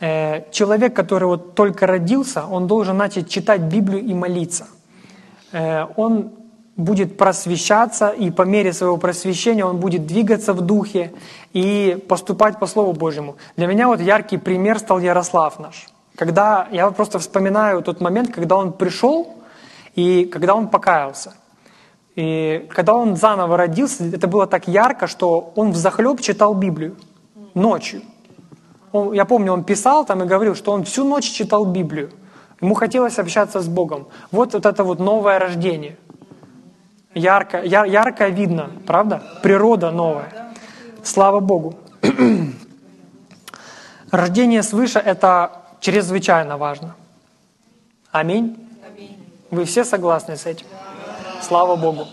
Э, 0.00 0.50
человек, 0.50 0.94
который 0.94 1.24
вот 1.24 1.54
только 1.54 1.86
родился, 1.86 2.44
он 2.44 2.66
должен 2.66 2.96
начать 2.96 3.30
читать 3.30 3.62
Библию 3.62 4.04
и 4.04 4.12
молиться. 4.12 4.66
Э, 5.52 5.86
он 5.96 6.32
будет 6.76 7.18
просвещаться, 7.18 8.08
и 8.08 8.30
по 8.30 8.42
мере 8.42 8.72
своего 8.72 8.96
просвещения 8.96 9.64
он 9.64 9.76
будет 9.78 10.06
двигаться 10.06 10.52
в 10.54 10.60
духе 10.60 11.12
и 11.52 12.02
поступать 12.08 12.58
по 12.58 12.66
Слову 12.66 12.92
Божьему. 12.92 13.36
Для 13.56 13.66
меня 13.66 13.88
вот 13.88 14.00
яркий 14.00 14.38
пример 14.38 14.78
стал 14.78 14.98
Ярослав 14.98 15.58
наш. 15.58 15.88
Когда 16.16 16.68
я 16.70 16.90
просто 16.90 17.18
вспоминаю 17.18 17.82
тот 17.82 18.00
момент, 18.00 18.32
когда 18.32 18.56
он 18.56 18.72
пришел, 18.72 19.34
и 19.94 20.24
когда 20.24 20.54
он 20.54 20.68
покаялся. 20.68 21.34
И 22.16 22.68
когда 22.74 22.94
он 22.94 23.16
заново 23.16 23.56
родился, 23.56 24.04
это 24.04 24.26
было 24.26 24.46
так 24.46 24.68
ярко, 24.68 25.06
что 25.06 25.52
он 25.56 25.72
в 25.72 25.76
захлеб 25.76 26.20
читал 26.20 26.54
Библию 26.54 26.96
ночью. 27.54 28.02
Он, 28.92 29.12
я 29.12 29.24
помню, 29.24 29.52
он 29.52 29.64
писал 29.64 30.04
там 30.04 30.22
и 30.22 30.26
говорил, 30.26 30.54
что 30.54 30.72
он 30.72 30.84
всю 30.84 31.04
ночь 31.04 31.30
читал 31.30 31.64
Библию. 31.64 32.10
Ему 32.60 32.74
хотелось 32.74 33.18
общаться 33.18 33.60
с 33.60 33.68
Богом. 33.68 34.06
Вот, 34.30 34.52
вот 34.52 34.66
это 34.66 34.84
вот 34.84 35.00
новое 35.00 35.38
рождение. 35.38 35.96
Ярко, 37.14 37.62
яр, 37.62 37.84
ярко 37.84 38.28
видно, 38.28 38.70
правда? 38.86 39.22
Природа 39.42 39.90
новая. 39.90 40.32
Слава 41.02 41.40
Богу. 41.40 41.74
Рождение 44.10 44.62
свыше– 44.62 44.98
это 45.04 45.62
чрезвычайно 45.80 46.56
важно. 46.56 46.94
Аминь. 48.10 48.56
Вы 49.50 49.64
все 49.64 49.84
согласны 49.84 50.36
с 50.36 50.46
этим? 50.46 50.66
Слава 51.42 51.76
Богу. 51.76 52.06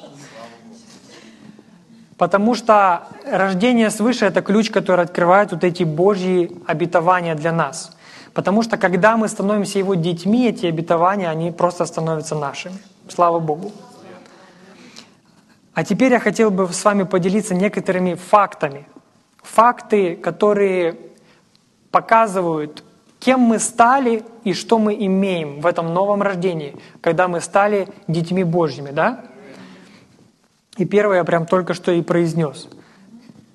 Потому 2.18 2.54
что 2.56 3.04
рождение 3.26 3.90
свыше— 3.92 4.26
это 4.28 4.42
ключ, 4.42 4.70
который 4.70 5.06
открывает 5.06 5.54
вот 5.54 5.64
эти 5.64 5.84
Божьи 5.84 6.52
обетования 6.68 7.36
для 7.36 7.54
нас. 7.54 7.92
Потому 8.34 8.62
что 8.64 8.78
когда 8.78 9.16
мы 9.16 9.30
становимся 9.30 9.80
Его 9.80 9.96
детьми, 9.96 10.48
эти 10.48 10.66
обетования, 10.66 11.30
они 11.30 11.52
просто 11.52 11.86
становятся 11.86 12.36
нашими. 12.36 12.78
Слава 13.08 13.40
Богу. 13.40 13.72
А 15.80 15.84
теперь 15.86 16.12
я 16.12 16.20
хотел 16.20 16.52
бы 16.52 16.68
с 16.68 16.84
вами 16.84 17.04
поделиться 17.04 17.56
некоторыми 17.56 18.16
фактами. 18.16 18.86
Факты, 19.42 20.18
которые 20.18 20.98
показывают 21.90 22.84
кем 23.20 23.40
мы 23.40 23.60
стали 23.60 24.26
и 24.44 24.52
что 24.52 24.78
мы 24.78 24.94
имеем 24.94 25.62
в 25.62 25.66
этом 25.66 25.94
новом 25.94 26.22
рождении, 26.22 26.76
когда 27.00 27.30
мы 27.30 27.40
стали 27.40 27.88
детьми 28.10 28.44
Божьими, 28.44 28.92
да? 28.92 29.24
И 30.76 30.84
первое 30.84 31.20
я 31.20 31.24
прям 31.24 31.46
только 31.46 31.74
что 31.74 31.94
и 31.94 32.02
произнес. 32.02 32.68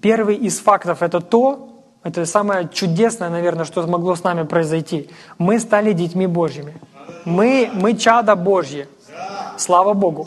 Первый 0.01 0.37
из 0.37 0.61
фактов 0.61 1.03
это 1.03 1.21
то, 1.21 1.85
это 2.03 2.25
самое 2.25 2.71
чудесное, 2.73 3.29
наверное, 3.29 3.67
что 3.67 3.87
могло 3.87 4.17
с 4.17 4.25
нами 4.25 4.45
произойти. 4.45 5.11
Мы 5.37 5.59
стали 5.59 5.93
детьми 5.93 6.27
Божьими. 6.27 6.75
Мы, 7.27 7.71
мы 7.75 7.95
чада 7.95 8.35
Божьи. 8.35 8.89
Слава 9.59 9.93
Богу. 9.93 10.27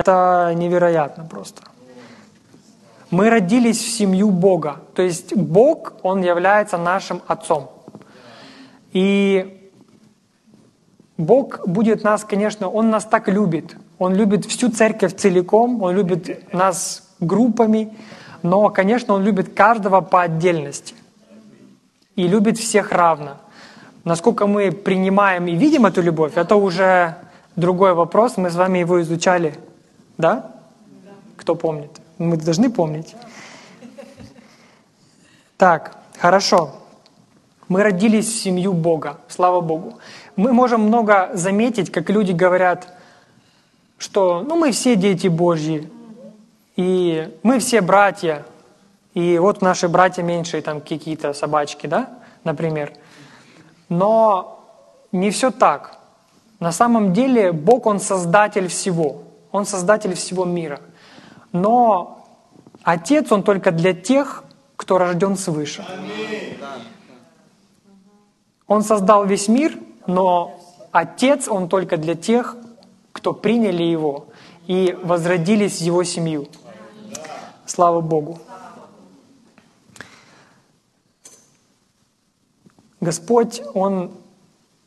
Это 0.00 0.54
невероятно 0.56 1.24
просто. 1.24 1.60
Мы 3.10 3.28
родились 3.28 3.78
в 3.78 3.90
семью 3.90 4.30
Бога. 4.30 4.76
То 4.94 5.02
есть 5.02 5.36
Бог, 5.36 5.92
Он 6.02 6.22
является 6.22 6.78
нашим 6.78 7.20
Отцом. 7.26 7.70
И 8.94 9.70
Бог 11.18 11.66
будет 11.66 12.02
нас, 12.02 12.24
конечно, 12.24 12.70
Он 12.70 12.88
нас 12.88 13.04
так 13.04 13.28
любит. 13.28 13.76
Он 13.98 14.14
любит 14.14 14.46
всю 14.46 14.70
церковь 14.70 15.16
целиком, 15.16 15.82
Он 15.82 15.94
любит 15.94 16.50
нас 16.54 17.02
группами, 17.20 17.94
но, 18.42 18.70
конечно, 18.70 19.12
Он 19.12 19.22
любит 19.22 19.52
каждого 19.52 20.00
по 20.00 20.22
отдельности 20.22 20.94
и 22.16 22.26
любит 22.26 22.56
всех 22.56 22.92
равно. 22.92 23.36
Насколько 24.04 24.46
мы 24.46 24.72
принимаем 24.72 25.46
и 25.46 25.56
видим 25.56 25.84
эту 25.84 26.00
любовь, 26.00 26.32
это 26.36 26.56
уже 26.56 27.16
другой 27.54 27.92
вопрос. 27.92 28.38
Мы 28.38 28.48
с 28.48 28.54
вами 28.54 28.78
его 28.78 29.02
изучали, 29.02 29.58
да? 30.20 30.52
Кто 31.36 31.54
помнит? 31.54 31.90
Мы 32.18 32.36
должны 32.36 32.70
помнить. 32.70 33.16
Так, 35.56 35.96
хорошо. 36.18 36.76
Мы 37.68 37.82
родились 37.82 38.26
в 38.26 38.42
семью 38.42 38.72
Бога, 38.72 39.18
слава 39.28 39.60
Богу. 39.60 39.98
Мы 40.36 40.52
можем 40.52 40.82
много 40.82 41.30
заметить, 41.34 41.90
как 41.92 42.10
люди 42.10 42.32
говорят, 42.32 42.92
что 43.98 44.42
ну, 44.42 44.56
мы 44.56 44.72
все 44.72 44.96
дети 44.96 45.28
Божьи, 45.28 45.90
и 46.76 47.28
мы 47.42 47.58
все 47.58 47.80
братья, 47.80 48.44
и 49.14 49.38
вот 49.38 49.62
наши 49.62 49.88
братья 49.88 50.22
меньшие, 50.22 50.62
там 50.62 50.80
какие-то 50.80 51.32
собачки, 51.32 51.86
да, 51.86 52.08
например. 52.42 52.92
Но 53.88 54.64
не 55.12 55.30
все 55.30 55.50
так. 55.50 55.98
На 56.58 56.72
самом 56.72 57.12
деле 57.12 57.52
Бог, 57.52 57.86
Он 57.86 58.00
создатель 58.00 58.68
всего. 58.68 59.22
Он 59.52 59.66
создатель 59.66 60.14
всего 60.14 60.44
мира. 60.44 60.80
Но 61.52 62.26
Отец, 62.82 63.30
Он 63.32 63.42
только 63.42 63.72
для 63.72 63.92
тех, 63.92 64.44
кто 64.76 64.98
рожден 64.98 65.36
свыше. 65.36 65.84
Он 68.66 68.82
создал 68.82 69.26
весь 69.26 69.48
мир, 69.48 69.76
но 70.06 70.60
Отец, 70.92 71.48
Он 71.48 71.68
только 71.68 71.96
для 71.96 72.14
тех, 72.14 72.56
кто 73.12 73.32
приняли 73.32 73.82
Его 73.82 74.26
и 74.66 74.96
возродились 75.02 75.78
в 75.78 75.82
Его 75.82 76.04
семью. 76.04 76.48
Слава 77.66 78.00
Богу. 78.00 78.38
Господь, 83.00 83.62
Он 83.74 84.12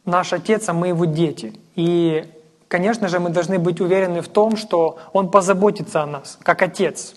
наш 0.05 0.33
Отец, 0.33 0.69
а 0.69 0.73
мы 0.73 0.87
Его 0.89 1.05
дети. 1.05 1.59
И, 1.75 2.29
конечно 2.73 3.07
же, 3.07 3.19
мы 3.19 3.29
должны 3.29 3.59
быть 3.59 3.79
уверены 3.81 4.21
в 4.21 4.27
том, 4.27 4.57
что 4.57 4.97
Он 5.13 5.29
позаботится 5.29 6.01
о 6.01 6.07
нас, 6.07 6.39
как 6.41 6.63
Отец. 6.63 7.13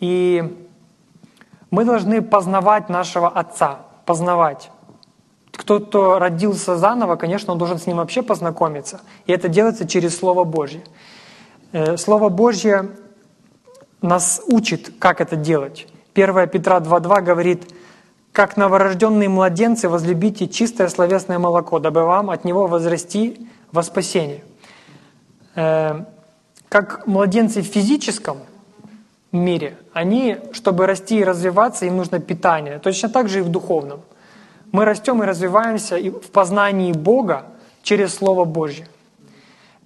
И 0.00 0.66
мы 1.70 1.84
должны 1.84 2.22
познавать 2.22 2.88
нашего 2.88 3.28
Отца, 3.28 3.80
познавать. 4.06 4.70
Кто-то 5.52 6.18
родился 6.18 6.78
заново, 6.78 7.16
конечно, 7.16 7.52
он 7.52 7.58
должен 7.58 7.78
с 7.78 7.86
ним 7.86 7.98
вообще 7.98 8.22
познакомиться. 8.22 9.02
И 9.26 9.32
это 9.32 9.48
делается 9.48 9.86
через 9.86 10.16
Слово 10.16 10.44
Божье. 10.44 10.82
Э, 11.72 11.98
Слово 11.98 12.30
Божье 12.30 12.92
нас 14.00 14.40
учит, 14.46 14.90
как 14.98 15.20
это 15.20 15.36
делать. 15.36 15.86
1 16.14 16.48
Петра 16.48 16.78
2.2 16.78 17.20
говорит, 17.20 17.74
«Как 18.32 18.56
новорожденные 18.56 19.28
младенцы 19.28 19.90
возлюбите 19.90 20.48
чистое 20.48 20.88
словесное 20.88 21.38
молоко, 21.38 21.78
дабы 21.78 22.04
вам 22.04 22.30
от 22.30 22.46
него 22.46 22.66
возрасти 22.66 23.50
во 23.74 23.82
спасение». 23.82 24.42
Э, 25.56 26.04
как 26.68 27.06
младенцы 27.06 27.60
в 27.60 27.66
физическом 27.66 28.38
мире, 29.30 29.76
они, 29.92 30.38
чтобы 30.52 30.86
расти 30.86 31.18
и 31.18 31.24
развиваться, 31.24 31.86
им 31.86 31.96
нужно 31.96 32.18
питание. 32.18 32.78
Точно 32.78 33.08
так 33.08 33.28
же 33.28 33.40
и 33.40 33.42
в 33.42 33.48
духовном. 33.48 34.00
Мы 34.72 34.84
растем 34.84 35.22
и 35.22 35.26
развиваемся 35.26 35.96
в 35.96 36.30
познании 36.30 36.92
Бога 36.92 37.44
через 37.82 38.14
Слово 38.14 38.44
Божье. 38.44 38.88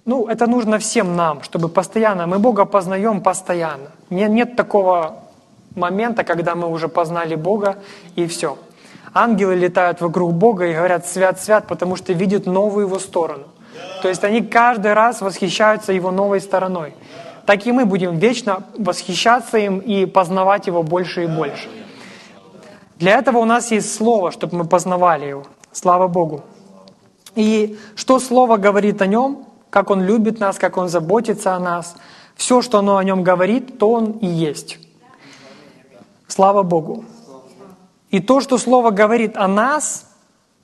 Ну, 0.05 0.27
это 0.27 0.47
нужно 0.47 0.79
всем 0.79 1.15
нам, 1.15 1.43
чтобы 1.43 1.69
постоянно, 1.69 2.25
мы 2.25 2.39
Бога 2.39 2.65
познаем 2.65 3.21
постоянно. 3.21 3.91
Нет, 4.09 4.31
нет 4.31 4.55
такого 4.55 5.19
момента, 5.75 6.23
когда 6.23 6.55
мы 6.55 6.67
уже 6.67 6.87
познали 6.87 7.35
Бога 7.35 7.77
и 8.15 8.25
все. 8.25 8.57
Ангелы 9.13 9.55
летают 9.55 10.01
вокруг 10.01 10.33
Бога 10.33 10.65
и 10.65 10.73
говорят 10.73 11.05
«свят, 11.05 11.39
свят», 11.39 11.67
потому 11.67 11.95
что 11.95 12.13
видят 12.13 12.47
новую 12.47 12.87
Его 12.87 12.97
сторону. 12.97 13.45
То 14.01 14.09
есть 14.09 14.23
они 14.23 14.41
каждый 14.41 14.93
раз 14.93 15.21
восхищаются 15.21 15.93
Его 15.93 16.11
новой 16.11 16.41
стороной. 16.41 16.93
Так 17.45 17.65
и 17.65 17.71
мы 17.71 17.85
будем 17.85 18.17
вечно 18.17 18.63
восхищаться 18.77 19.57
им 19.57 19.79
и 19.79 20.05
познавать 20.05 20.67
Его 20.67 20.83
больше 20.83 21.23
и 21.23 21.27
больше. 21.27 21.67
Для 22.97 23.17
этого 23.17 23.37
у 23.39 23.45
нас 23.45 23.71
есть 23.71 23.93
Слово, 23.93 24.31
чтобы 24.31 24.57
мы 24.57 24.65
познавали 24.65 25.25
Его. 25.25 25.43
Слава 25.71 26.07
Богу. 26.07 26.43
И 27.35 27.77
что 27.95 28.19
Слово 28.19 28.57
говорит 28.57 29.01
о 29.01 29.07
Нем? 29.07 29.45
как 29.69 29.89
Он 29.89 30.01
любит 30.03 30.39
нас, 30.39 30.57
как 30.57 30.77
Он 30.77 30.89
заботится 30.89 31.55
о 31.55 31.59
нас. 31.59 31.95
Все, 32.35 32.61
что 32.61 32.79
оно 32.79 32.97
о 32.97 33.03
Нем 33.03 33.23
говорит, 33.23 33.77
то 33.77 33.91
Он 33.91 34.11
и 34.11 34.27
есть. 34.27 34.79
Слава 36.27 36.63
Богу. 36.63 37.05
И 38.09 38.19
то, 38.19 38.41
что 38.41 38.57
Слово 38.57 38.91
говорит 38.91 39.37
о 39.37 39.47
нас, 39.47 40.09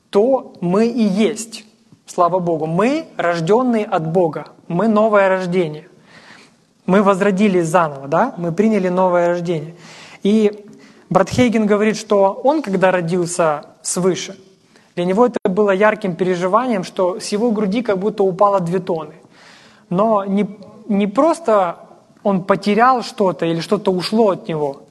то 0.09 0.53
мы 0.61 0.87
и 0.87 1.03
есть. 1.03 1.65
Слава 2.05 2.37
Богу. 2.37 2.67
Мы 2.67 3.07
рожденные 3.17 3.83
от 3.83 4.07
Бога. 4.07 4.45
Мы 4.67 4.87
новое 4.87 5.27
рождение. 5.27 5.87
Мы 6.85 7.01
возродились 7.01 7.65
заново, 7.65 8.07
да? 8.07 8.35
Мы 8.37 8.51
приняли 8.51 8.89
новое 8.89 9.29
рождение. 9.29 9.75
И 10.21 10.65
брат 11.09 11.29
Хейген 11.29 11.65
говорит, 11.65 11.97
что 11.97 12.39
он, 12.43 12.61
когда 12.61 12.91
родился 12.91 13.65
свыше, 13.81 14.37
для 14.95 15.05
него 15.05 15.25
это 15.25 15.39
было 15.49 15.71
ярким 15.71 16.15
переживанием, 16.15 16.83
что 16.83 17.19
с 17.19 17.29
его 17.29 17.49
груди 17.51 17.81
как 17.81 17.97
будто 17.97 18.23
упало 18.23 18.59
две 18.59 18.79
тонны. 18.79 19.15
Но 19.89 20.23
не, 20.25 20.47
не 20.87 21.07
просто 21.07 21.77
он 22.21 22.43
потерял 22.43 23.01
что-то 23.01 23.47
или 23.47 23.61
что-то 23.61 23.91
ушло 23.91 24.29
от 24.29 24.47
него, 24.47 24.83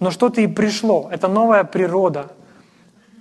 но 0.00 0.10
что-то 0.10 0.40
и 0.40 0.46
пришло. 0.46 1.08
Это 1.12 1.28
новая 1.28 1.64
природа. 1.64 2.28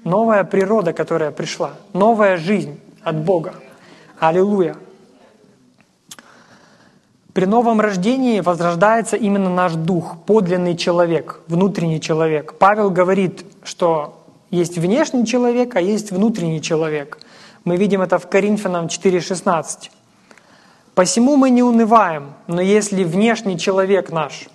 Новая 0.05 0.45
природа, 0.45 0.93
которая 0.93 1.31
пришла. 1.31 1.71
Новая 1.93 2.37
жизнь 2.37 2.79
от 3.03 3.17
Бога. 3.17 3.55
Аллилуйя. 4.19 4.75
При 7.33 7.45
новом 7.45 7.79
рождении 7.79 8.41
возрождается 8.41 9.15
именно 9.15 9.49
наш 9.49 9.73
дух, 9.73 10.17
подлинный 10.25 10.75
человек, 10.75 11.39
внутренний 11.47 12.01
человек. 12.01 12.55
Павел 12.59 12.89
говорит, 12.89 13.45
что 13.63 14.21
есть 14.49 14.77
внешний 14.77 15.25
человек, 15.25 15.75
а 15.77 15.81
есть 15.81 16.11
внутренний 16.11 16.61
человек. 16.61 17.19
Мы 17.63 17.77
видим 17.77 18.01
это 18.01 18.17
в 18.17 18.27
Коринфянам 18.27 18.87
4.16. 18.87 19.89
«Посему 20.93 21.37
мы 21.37 21.51
не 21.51 21.63
унываем, 21.63 22.33
но 22.47 22.59
если 22.59 23.05
внешний 23.05 23.57
человек 23.57 24.11
наш 24.11 24.49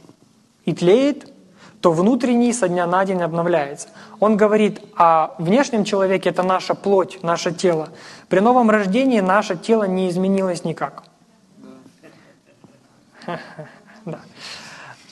и 0.66 0.74
тлеет, 0.74 1.32
то 1.80 1.92
внутренний 1.92 2.52
со 2.52 2.68
дня 2.68 2.86
на 2.86 3.06
день 3.06 3.22
обновляется». 3.22 3.88
Он 4.20 4.36
говорит 4.36 4.82
о 4.96 5.34
внешнем 5.38 5.84
человеке, 5.84 6.28
это 6.28 6.42
наша 6.42 6.74
плоть, 6.74 7.20
наше 7.22 7.52
тело. 7.52 7.88
При 8.28 8.40
новом 8.40 8.70
рождении 8.70 9.20
наше 9.20 9.56
тело 9.56 9.84
не 9.84 10.08
изменилось 10.08 10.64
никак. 10.64 11.04
Да. 14.04 14.20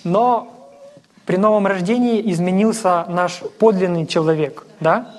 Но 0.04 0.70
при 1.26 1.36
новом 1.36 1.66
рождении 1.66 2.30
изменился 2.30 3.06
наш 3.08 3.40
подлинный 3.58 4.06
человек. 4.06 4.64
Да? 4.78 5.12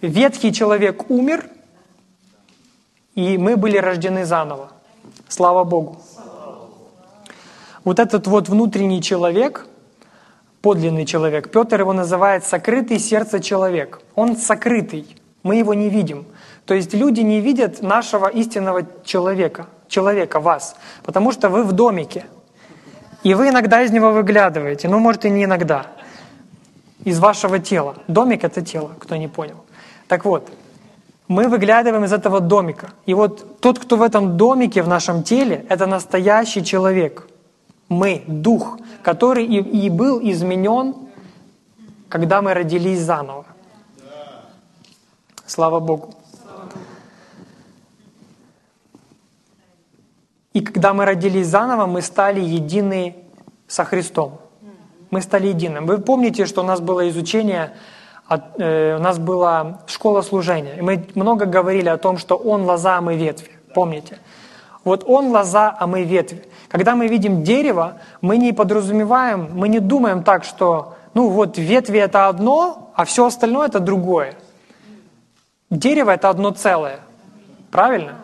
Ветхий 0.00 0.54
человек 0.54 1.10
умер, 1.10 1.50
и 3.14 3.36
мы 3.36 3.58
были 3.58 3.76
рождены 3.76 4.24
заново. 4.24 4.70
Слава 5.28 5.64
Богу. 5.64 6.00
Вот 7.84 7.98
этот 7.98 8.26
вот 8.26 8.48
внутренний 8.48 9.02
человек, 9.02 9.66
подлинный 10.62 11.04
человек, 11.04 11.50
Петр 11.50 11.80
его 11.80 11.92
называет 11.92 12.44
сокрытый 12.44 12.98
сердце 12.98 13.40
человек. 13.40 14.00
Он 14.14 14.36
сокрытый, 14.36 15.17
мы 15.42 15.56
его 15.56 15.74
не 15.74 15.88
видим. 15.88 16.26
То 16.66 16.74
есть 16.74 16.94
люди 16.94 17.20
не 17.20 17.40
видят 17.40 17.82
нашего 17.82 18.28
истинного 18.28 18.86
человека, 19.04 19.66
человека, 19.88 20.40
вас, 20.40 20.76
потому 21.02 21.32
что 21.32 21.48
вы 21.48 21.62
в 21.64 21.72
домике– 21.72 22.24
и 23.22 23.34
вы 23.34 23.48
иногда 23.48 23.82
из 23.82 23.90
него 23.90 24.10
выглядываете, 24.10 24.88
ну, 24.88 24.98
может, 24.98 25.24
и 25.24 25.30
не 25.30 25.44
иногда, 25.44 25.86
из 27.04 27.18
вашего 27.18 27.58
тела. 27.58 27.96
Домик— 28.06 28.44
это 28.44 28.62
тело, 28.62 28.92
кто 28.98 29.16
не 29.16 29.28
понял. 29.28 29.64
Так 30.06 30.24
вот, 30.24 30.48
мы 31.26 31.48
выглядываем 31.48 32.04
из 32.04 32.12
этого 32.12 32.40
домика. 32.40 32.90
И 33.06 33.14
вот 33.14 33.60
тот, 33.60 33.78
кто 33.78 33.96
в 33.96 34.02
этом 34.02 34.36
домике, 34.36 34.82
в 34.82 34.88
нашем 34.88 35.22
теле, 35.22 35.66
это 35.68 35.86
настоящий 35.86 36.64
человек. 36.64 37.26
Мы, 37.88 38.22
дух, 38.26 38.78
который 39.02 39.44
и, 39.44 39.86
и 39.86 39.90
был 39.90 40.20
изменен, 40.22 40.94
когда 42.08 42.40
мы 42.40 42.54
родились 42.54 43.00
заново. 43.00 43.46
Слава 45.48 45.80
Богу. 45.80 46.10
И 50.52 50.60
когда 50.60 50.92
мы 50.92 51.06
родились 51.06 51.46
заново, 51.46 51.86
мы 51.86 52.02
стали 52.02 52.40
едины 52.40 53.16
со 53.66 53.84
Христом. 53.84 54.40
Мы 55.10 55.22
стали 55.22 55.46
единым. 55.46 55.86
Вы 55.86 55.98
помните, 55.98 56.44
что 56.44 56.60
у 56.60 56.64
нас 56.64 56.80
было 56.80 57.08
изучение 57.08 57.72
э, 58.28 58.96
у 58.96 59.00
нас 59.00 59.18
была 59.18 59.80
школа 59.86 60.20
служения, 60.20 60.76
и 60.76 60.82
мы 60.82 61.06
много 61.14 61.46
говорили 61.46 61.88
о 61.88 61.96
том, 61.96 62.18
что 62.18 62.36
Он 62.36 62.64
лоза, 62.64 62.98
а 62.98 63.00
мы 63.00 63.16
ветви. 63.16 63.50
Помните? 63.74 64.18
Вот 64.84 65.04
Он 65.06 65.28
лоза, 65.28 65.74
а 65.78 65.86
мы 65.86 66.02
ветви. 66.02 66.44
Когда 66.68 66.94
мы 66.94 67.08
видим 67.08 67.42
дерево, 67.42 67.94
мы 68.20 68.36
не 68.36 68.52
подразумеваем, 68.52 69.48
мы 69.54 69.68
не 69.68 69.80
думаем 69.80 70.24
так, 70.24 70.44
что 70.44 70.96
ну 71.14 71.30
вот 71.30 71.56
ветви 71.56 72.00
это 72.00 72.28
одно, 72.28 72.90
а 72.94 73.06
все 73.06 73.24
остальное 73.24 73.68
это 73.68 73.80
другое. 73.80 74.34
Дерево 75.70 76.10
это 76.10 76.28
одно 76.30 76.50
целое. 76.50 77.00
Правильно? 77.70 78.16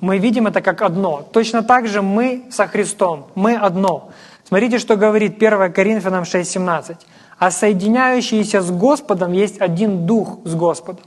Мы 0.00 0.18
видим 0.18 0.46
это 0.46 0.60
как 0.60 0.82
одно. 0.82 1.22
Точно 1.32 1.62
так 1.62 1.86
же 1.88 2.02
мы 2.02 2.44
со 2.50 2.66
Христом. 2.66 3.28
Мы 3.34 3.54
одно. 3.56 4.10
Смотрите, 4.44 4.78
что 4.78 4.96
говорит 4.96 5.36
1 5.36 5.72
Коринфянам 5.72 6.24
6,17 6.24 6.96
а 7.38 7.50
соединяющиеся 7.50 8.60
с 8.60 8.70
Господом 8.70 9.32
есть 9.32 9.60
один 9.60 10.06
дух 10.06 10.38
с 10.44 10.54
Господом. 10.54 11.04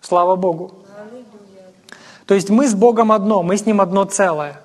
Слава 0.00 0.36
Богу. 0.36 0.72
То 2.26 2.34
есть 2.34 2.50
мы 2.50 2.68
с 2.68 2.74
Богом 2.74 3.12
одно, 3.12 3.42
мы 3.42 3.56
с 3.56 3.66
Ним 3.66 3.80
одно 3.80 4.04
целое. 4.04 4.60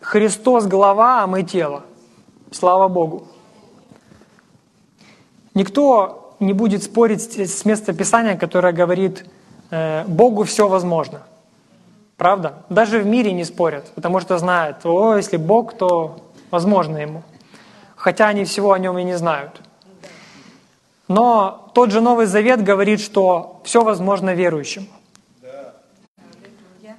Христос 0.00 0.66
голова, 0.66 1.22
а 1.22 1.26
мы 1.26 1.42
тело. 1.42 1.84
Слава 2.50 2.88
Богу. 2.88 3.28
Никто 5.54 6.27
не 6.40 6.52
будет 6.52 6.82
спорить 6.82 7.22
с 7.22 7.64
места 7.64 7.92
Писания, 7.92 8.36
которое 8.36 8.72
говорит, 8.72 9.24
э, 9.70 10.04
Богу 10.06 10.44
все 10.44 10.68
возможно. 10.68 11.22
Правда? 12.16 12.64
Даже 12.68 13.00
в 13.00 13.06
мире 13.06 13.32
не 13.32 13.44
спорят, 13.44 13.92
потому 13.94 14.20
что 14.20 14.38
знают, 14.38 14.84
о, 14.84 15.16
если 15.16 15.36
Бог, 15.36 15.74
то 15.76 16.20
возможно 16.50 16.96
Ему 16.98 17.22
хотя 17.98 18.28
они 18.28 18.44
всего 18.44 18.72
о 18.72 18.78
нем 18.78 18.96
и 18.98 19.04
не 19.04 19.18
знают. 19.18 19.60
Но 21.08 21.70
тот 21.74 21.90
же 21.90 22.00
Новый 22.00 22.26
Завет 22.26 22.62
говорит, 22.62 23.00
что 23.00 23.60
все 23.64 23.82
возможно 23.82 24.34
верующим. 24.34 24.86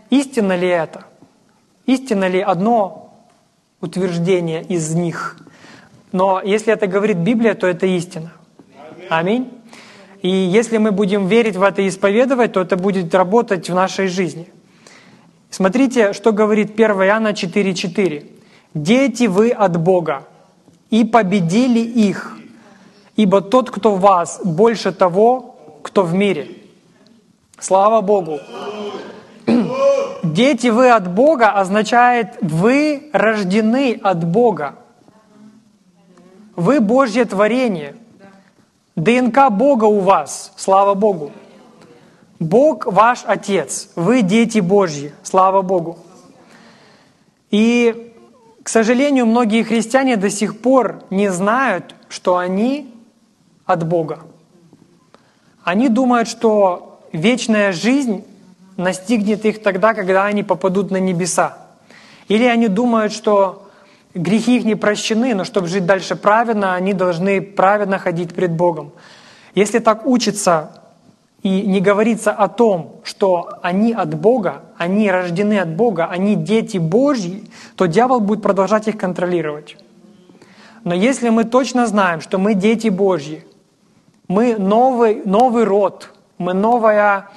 Истинно 0.09 0.55
ли 0.55 0.67
это? 0.67 1.05
Истинно 1.85 2.27
ли 2.27 2.41
одно 2.41 3.13
утверждение 3.81 4.63
из 4.63 4.93
них? 4.93 5.37
Но 6.11 6.41
если 6.41 6.73
это 6.73 6.87
говорит 6.87 7.17
Библия, 7.17 7.53
то 7.53 7.67
это 7.67 7.85
истина. 7.85 8.31
Аминь. 9.09 9.51
И 10.21 10.29
если 10.29 10.77
мы 10.77 10.91
будем 10.91 11.27
верить 11.27 11.55
в 11.55 11.63
это 11.63 11.81
и 11.81 11.87
исповедовать, 11.87 12.53
то 12.53 12.61
это 12.61 12.77
будет 12.77 13.13
работать 13.15 13.69
в 13.69 13.75
нашей 13.75 14.07
жизни. 14.07 14.49
Смотрите, 15.49 16.13
что 16.13 16.31
говорит 16.31 16.71
1 16.71 16.91
Иоанна 16.91 17.29
4.4. 17.29 18.25
«Дети 18.73 19.23
вы 19.23 19.49
от 19.49 19.77
Бога, 19.77 20.27
и 20.89 21.03
победили 21.03 21.79
их, 21.79 22.37
ибо 23.15 23.41
тот, 23.41 23.71
кто 23.71 23.95
в 23.95 24.01
вас, 24.01 24.41
больше 24.43 24.91
того, 24.91 25.55
кто 25.81 26.03
в 26.03 26.13
мире. 26.13 26.47
Слава 27.59 28.01
Богу! 28.01 28.39
Дети 30.23 30.67
вы 30.67 30.89
от 30.89 31.11
Бога 31.11 31.51
означает 31.51 32.37
вы 32.41 33.09
рождены 33.13 33.99
от 34.03 34.23
Бога. 34.23 34.75
Вы 36.55 36.79
Божье 36.79 37.25
творение. 37.25 37.95
ДНК 38.99 39.49
Бога 39.49 39.85
у 39.85 39.99
вас. 39.99 40.53
Слава 40.55 40.93
Богу. 40.93 41.31
Бог 42.39 42.85
ваш 42.85 43.23
Отец. 43.25 43.89
Вы 43.95 44.21
дети 44.21 44.59
Божьи. 44.59 45.13
Слава 45.23 45.61
Богу. 45.61 45.97
И 47.51 48.13
к 48.63 48.69
сожалению, 48.69 49.25
многие 49.25 49.63
христиане 49.63 50.15
до 50.15 50.29
сих 50.29 50.61
пор 50.61 51.03
не 51.09 51.31
знают, 51.31 51.95
что 52.07 52.37
они 52.37 52.93
от 53.65 53.87
Бога. 53.87 54.19
Они 55.63 55.89
думают, 55.89 56.27
что 56.27 57.01
вечная 57.11 57.71
жизнь 57.71 58.25
настигнет 58.77 59.45
их 59.45 59.63
тогда, 59.63 59.93
когда 59.93 60.25
они 60.25 60.43
попадут 60.43 60.91
на 60.91 60.97
небеса. 60.97 61.57
Или 62.27 62.43
они 62.45 62.67
думают, 62.67 63.11
что 63.11 63.68
грехи 64.13 64.57
их 64.57 64.65
не 64.65 64.75
прощены, 64.75 65.35
но 65.35 65.43
чтобы 65.43 65.67
жить 65.67 65.85
дальше 65.85 66.15
праведно, 66.15 66.75
они 66.75 66.93
должны 66.93 67.41
праведно 67.41 67.97
ходить 67.99 68.33
пред 68.33 68.51
Богом. 68.51 68.91
Если 69.55 69.79
так 69.79 70.05
учится 70.05 70.81
и 71.41 71.61
не 71.61 71.79
говорится 71.79 72.31
о 72.31 72.47
том, 72.47 72.99
что 73.03 73.59
они 73.61 73.93
от 73.93 74.13
Бога, 74.13 74.63
они 74.77 75.09
рождены 75.09 75.59
от 75.59 75.69
Бога, 75.69 76.07
они 76.07 76.35
дети 76.35 76.77
Божьи, 76.77 77.43
то 77.75 77.85
дьявол 77.85 78.19
будет 78.19 78.41
продолжать 78.41 78.87
их 78.87 78.97
контролировать. 78.97 79.77
Но 80.83 80.93
если 80.93 81.29
мы 81.29 81.43
точно 81.43 81.87
знаем, 81.87 82.21
что 82.21 82.37
мы 82.37 82.53
дети 82.53 82.89
Божьи, 82.89 83.45
мы 84.27 84.57
новый, 84.57 85.21
новый 85.25 85.63
род, 85.63 86.11
мы 86.37 86.53
новая 86.53 87.29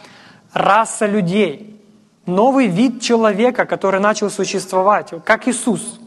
раса 0.53 1.07
людей, 1.07 1.81
новый 2.27 2.67
вид 2.67 3.01
человека, 3.01 3.65
который 3.65 4.01
начал 4.01 4.31
существовать, 4.31 5.13
как 5.25 5.49
Иисус, 5.49 6.01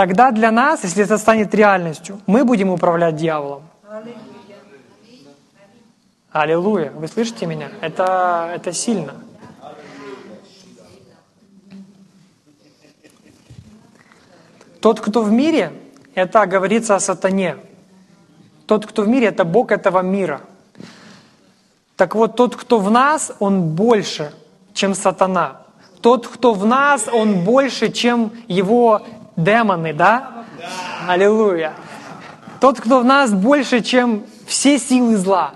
тогда 0.00 0.30
для 0.30 0.50
нас, 0.50 0.82
если 0.84 1.04
это 1.04 1.18
станет 1.18 1.54
реальностью, 1.54 2.22
мы 2.26 2.42
будем 2.44 2.70
управлять 2.70 3.16
дьяволом. 3.16 3.64
Аллилуйя. 6.32 6.90
Вы 6.92 7.06
слышите 7.06 7.44
меня? 7.44 7.68
Это, 7.82 8.50
это 8.54 8.72
сильно. 8.72 9.12
Тот, 14.80 15.00
кто 15.00 15.22
в 15.22 15.30
мире, 15.30 15.70
это 16.14 16.46
говорится 16.46 16.96
о 16.96 17.00
сатане. 17.00 17.56
Тот, 18.66 18.86
кто 18.86 19.02
в 19.02 19.08
мире, 19.08 19.26
это 19.26 19.44
Бог 19.44 19.70
этого 19.70 20.00
мира. 20.00 20.40
Так 21.96 22.14
вот, 22.14 22.36
тот, 22.36 22.56
кто 22.56 22.78
в 22.78 22.90
нас, 22.90 23.32
он 23.38 23.74
больше, 23.74 24.32
чем 24.72 24.94
сатана. 24.94 25.60
Тот, 26.00 26.26
кто 26.26 26.54
в 26.54 26.64
нас, 26.64 27.06
он 27.12 27.44
больше, 27.44 27.92
чем 27.92 28.32
его 28.48 29.02
демоны, 29.42 29.92
да? 29.92 30.44
да. 30.58 31.12
Аллилуйя. 31.12 31.72
Тот, 32.60 32.80
кто 32.80 33.00
в 33.00 33.04
нас, 33.04 33.32
больше, 33.32 33.80
чем 33.80 34.24
все 34.46 34.78
силы 34.78 35.16
зла. 35.16 35.52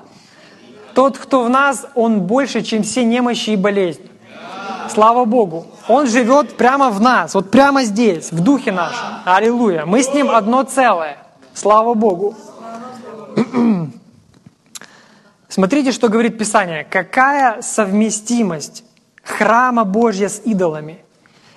Тот, 0.94 1.18
кто 1.18 1.42
в 1.42 1.50
нас, 1.50 1.86
он 1.94 2.20
больше, 2.20 2.62
чем 2.62 2.82
все 2.82 3.04
немощи 3.04 3.50
и 3.50 3.56
болезни. 3.56 4.08
Слава 4.88 5.24
Богу. 5.24 5.66
Он 5.88 6.06
живет 6.06 6.56
прямо 6.56 6.90
в 6.90 7.00
нас, 7.00 7.34
вот 7.34 7.50
прямо 7.50 7.84
здесь, 7.84 8.32
в 8.32 8.40
духе 8.40 8.72
нашем. 8.72 9.06
Аллилуйя. 9.24 9.84
Мы 9.84 10.02
с 10.02 10.14
ним 10.14 10.30
одно 10.30 10.62
целое. 10.62 11.18
Слава 11.52 11.94
Богу. 11.94 12.34
Смотрите, 15.48 15.92
что 15.92 16.08
говорит 16.08 16.38
Писание. 16.38 16.84
Какая 16.84 17.60
совместимость 17.60 18.84
храма 19.22 19.84
Божья 19.84 20.28
с 20.28 20.40
идолами? 20.44 21.04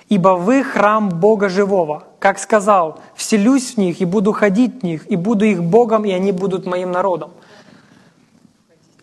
Ибо 0.08 0.30
вы 0.30 0.62
храм 0.64 1.08
Бога 1.08 1.48
живого. 1.48 2.07
Как 2.18 2.38
сказал, 2.38 3.00
вселюсь 3.14 3.74
в 3.74 3.78
них 3.78 4.00
и 4.00 4.04
буду 4.04 4.32
ходить 4.32 4.80
в 4.80 4.84
них, 4.84 5.10
и 5.10 5.16
буду 5.16 5.44
их 5.44 5.62
Богом, 5.62 6.04
и 6.04 6.10
они 6.10 6.32
будут 6.32 6.66
моим 6.66 6.90
народом. 6.90 7.30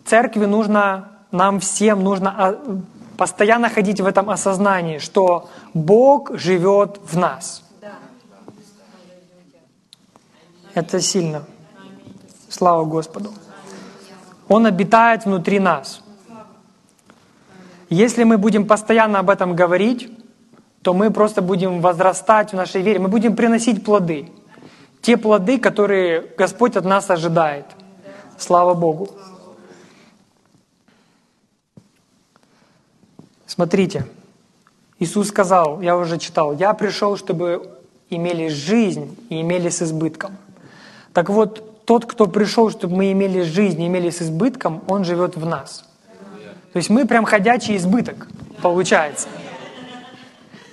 Церкви 0.04 0.44
нужно, 0.44 1.08
нам 1.30 1.60
всем 1.60 2.04
нужно 2.04 2.34
а, 2.36 2.80
постоянно 3.16 3.70
ходить 3.70 4.00
в 4.00 4.06
этом 4.06 4.28
осознании, 4.28 4.98
что 4.98 5.48
Бог 5.72 6.36
живет 6.38 7.00
в 7.02 7.16
нас. 7.16 7.62
Это 10.74 11.00
сильно. 11.00 11.44
Слава 12.50 12.84
Господу. 12.84 13.32
Он 14.46 14.66
обитает 14.66 15.24
внутри 15.24 15.58
нас. 15.58 16.02
Если 17.88 18.24
мы 18.24 18.36
будем 18.36 18.66
постоянно 18.66 19.20
об 19.20 19.30
этом 19.30 19.56
говорить, 19.56 20.10
то 20.86 20.94
мы 20.94 21.10
просто 21.10 21.42
будем 21.42 21.80
возрастать 21.80 22.52
в 22.52 22.54
нашей 22.54 22.80
вере, 22.80 23.00
мы 23.00 23.08
будем 23.08 23.34
приносить 23.34 23.82
плоды. 23.82 24.28
Те 25.02 25.16
плоды, 25.16 25.58
которые 25.58 26.20
Господь 26.38 26.76
от 26.76 26.84
нас 26.84 27.10
ожидает. 27.10 27.64
Слава 28.38 28.74
Богу. 28.74 29.08
Смотрите, 33.46 34.06
Иисус 35.00 35.26
сказал, 35.30 35.80
я 35.80 35.96
уже 35.96 36.18
читал, 36.18 36.54
я 36.54 36.72
пришел, 36.72 37.16
чтобы 37.16 37.68
имели 38.08 38.46
жизнь 38.46 39.16
и 39.28 39.40
имели 39.40 39.70
с 39.70 39.82
избытком. 39.82 40.36
Так 41.12 41.30
вот, 41.30 41.84
тот, 41.84 42.06
кто 42.06 42.28
пришел, 42.28 42.70
чтобы 42.70 42.94
мы 42.94 43.10
имели 43.10 43.42
жизнь 43.42 43.82
и 43.82 43.88
имели 43.88 44.10
с 44.10 44.22
избытком, 44.22 44.84
он 44.86 45.02
живет 45.02 45.36
в 45.36 45.44
нас. 45.44 45.84
То 46.72 46.76
есть 46.76 46.90
мы 46.90 47.08
прям 47.08 47.24
ходячий 47.24 47.76
избыток, 47.76 48.28
получается. 48.62 49.26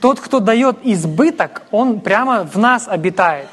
Тот, 0.04 0.20
кто 0.20 0.42
дает 0.42 0.80
избыток, 0.84 1.62
он 1.72 2.02
прямо 2.02 2.44
в 2.44 2.58
нас 2.60 2.90
обитает. 2.90 3.48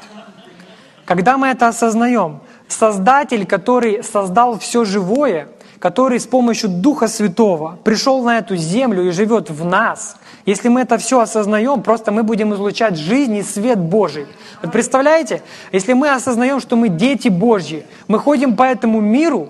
Когда 1.05 1.37
мы 1.37 1.47
это 1.47 1.69
осознаем, 1.69 2.41
Создатель, 2.67 3.45
который 3.45 4.03
создал 4.03 4.59
все 4.59 4.83
живое– 4.83 5.47
который 5.81 6.19
с 6.19 6.27
помощью 6.27 6.69
Духа 6.69 7.07
Святого 7.07 7.79
пришел 7.83 8.23
на 8.23 8.37
эту 8.37 8.55
землю 8.55 9.07
и 9.07 9.11
живет 9.11 9.49
в 9.49 9.65
нас, 9.65 10.15
Если 10.45 10.69
мы 10.69 10.81
это 10.81 10.97
все 10.97 11.19
осознаем, 11.19 11.81
просто 11.81 12.11
мы 12.11 12.21
будем 12.23 12.53
излучать 12.53 12.97
жизнь 12.97 13.35
и 13.37 13.43
свет 13.43 13.79
Божий. 13.79 14.27
Вот 14.61 14.71
представляете, 14.71 15.41
если 15.71 15.93
мы 15.93 16.09
осознаем, 16.09 16.59
что 16.59 16.75
мы 16.75 16.89
дети 16.89 17.29
Божьи, 17.29 17.83
мы 18.07 18.19
ходим 18.19 18.55
по 18.55 18.63
этому 18.63 19.01
миру, 19.01 19.49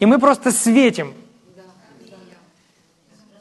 и 0.00 0.06
мы 0.06 0.18
просто 0.18 0.52
светим. 0.52 1.12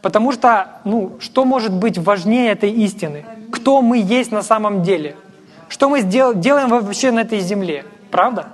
Потому 0.08 0.32
что, 0.32 0.80
ну, 0.86 1.18
что 1.20 1.44
может 1.44 1.74
быть 1.74 1.98
важнее 1.98 2.52
этой 2.54 2.72
истины? 2.72 3.26
Кто 3.52 3.82
мы 3.82 3.98
есть 3.98 4.32
на 4.32 4.42
самом 4.42 4.82
деле? 4.82 5.18
Что 5.68 5.90
мы 5.90 6.02
делаем 6.02 6.70
вообще 6.70 7.12
на 7.12 7.20
этой 7.20 7.42
земле? 7.42 7.84
Правда? 8.10 8.48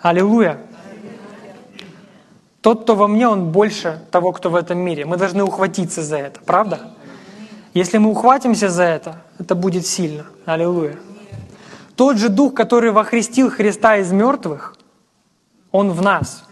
Аллилуйя. 0.00 0.56
Тот, 2.62 2.84
кто 2.84 2.94
во 2.94 3.06
мне, 3.06 3.28
он 3.28 3.52
больше 3.52 4.00
того, 4.10 4.32
кто 4.32 4.48
в 4.48 4.56
этом 4.56 4.78
мире. 4.78 5.04
Мы 5.04 5.18
должны 5.18 5.44
ухватиться 5.44 6.02
за 6.02 6.16
это, 6.16 6.40
правда? 6.40 6.92
Если 7.74 7.98
мы 7.98 8.12
ухватимся 8.12 8.70
за 8.70 8.84
это, 8.84 9.16
это 9.38 9.54
будет 9.54 9.86
сильно. 9.86 10.24
Аллилуйя. 10.46 10.96
Тот 11.96 12.16
же 12.16 12.30
Дух, 12.30 12.54
который 12.54 12.92
вохрестил 12.92 13.50
Христа 13.50 13.98
из 13.98 14.10
мертвых, 14.10 14.74
Он 15.70 15.90
в 15.90 16.00
нас. 16.00 16.44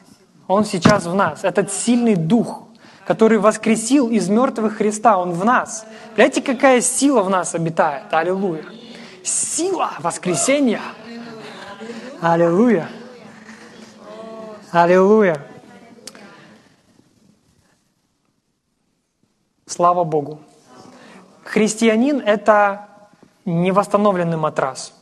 Он 0.46 0.66
сейчас 0.66 1.06
в 1.06 1.14
нас. 1.14 1.42
Этот 1.42 1.72
сильный 1.72 2.14
Дух, 2.14 2.67
который 3.08 3.38
воскресил 3.38 4.10
из 4.10 4.28
мертвых 4.28 4.76
Христа, 4.76 5.16
Он 5.16 5.32
в 5.32 5.42
нас. 5.42 5.86
Знаете, 6.14 6.42
какая 6.42 6.82
сила 6.82 7.22
в 7.22 7.30
нас 7.30 7.54
обитает? 7.54 8.12
Аллилуйя. 8.12 8.66
Сила 9.24 9.92
воскресения. 10.00 10.82
Аллилуйя. 12.20 12.86
Аллилуйя. 14.72 15.42
Слава 19.64 20.04
Богу. 20.04 20.40
Христианин— 21.44 22.20
это 22.26 22.88
невосстановленный 23.46 24.36
матрас. 24.36 24.92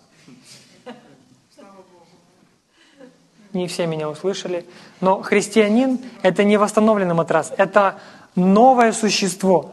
Не 3.56 3.68
все 3.68 3.86
меня 3.86 4.10
услышали. 4.10 4.66
Но 5.00 5.22
христианин— 5.22 5.98
это 6.22 6.44
не 6.44 6.58
восстановленный 6.58 7.14
матрас, 7.14 7.54
это 7.56 7.94
новое 8.34 8.92
существо. 8.92 9.70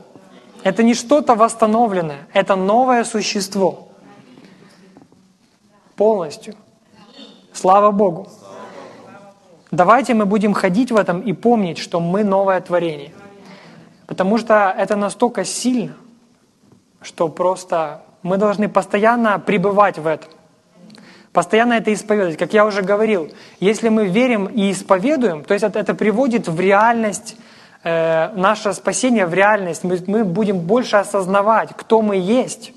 Это 0.64 0.84
не 0.84 0.94
что-то 0.94 1.36
восстановленное, 1.36 2.26
это 2.32 2.56
новое 2.56 3.04
существо. 3.04 3.90
Полностью. 5.98 6.56
Слава 7.52 7.92
Богу. 7.92 8.30
Давайте 9.70 10.14
мы 10.14 10.26
будем 10.26 10.54
ходить 10.54 10.90
в 10.90 10.96
этом 10.96 11.20
и 11.20 11.34
помнить, 11.34 11.78
что 11.78 12.00
мы 12.00 12.24
новое 12.24 12.62
творение. 12.62 13.12
Потому 14.08 14.38
что 14.38 14.74
это 14.78 14.96
настолько 14.96 15.44
сильно, 15.44 15.98
что 17.02 17.28
просто 17.28 18.02
мы 18.22 18.38
должны 18.38 18.70
постоянно 18.70 19.40
пребывать 19.40 19.98
в 19.98 20.08
этом. 20.08 20.32
Постоянно 21.34 21.74
это 21.74 21.92
исповедовать. 21.92 22.38
Как 22.38 22.54
я 22.54 22.64
уже 22.64 22.84
говорил, 22.84 23.32
если 23.60 23.90
мы 23.90 24.06
верим 24.06 24.46
и 24.46 24.72
исповедуем, 24.72 25.44
то 25.44 25.56
есть 25.56 25.66
это, 25.66 25.80
это 25.80 25.96
приводит 25.96 26.48
в 26.48 26.60
реальность 26.60 27.36
э, 27.84 28.30
наше 28.36 28.72
спасение, 28.74 29.26
в 29.26 29.34
реальность. 29.34 29.84
Мы, 29.84 30.00
мы 30.06 30.24
будем 30.26 30.60
больше 30.60 30.98
осознавать, 30.98 31.72
кто 31.76 32.04
мы 32.04 32.18
есть. 32.18 32.74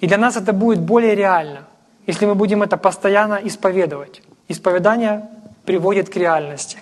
И 0.00 0.06
для 0.06 0.16
нас 0.16 0.36
это 0.36 0.54
будет 0.54 0.80
более 0.80 1.14
реально, 1.14 1.64
если 2.06 2.24
мы 2.24 2.34
будем 2.34 2.62
это 2.62 2.78
постоянно 2.78 3.34
исповедовать. 3.34 4.22
Исповедание 4.48 5.28
приводит 5.66 6.08
к 6.08 6.16
реальности. 6.16 6.78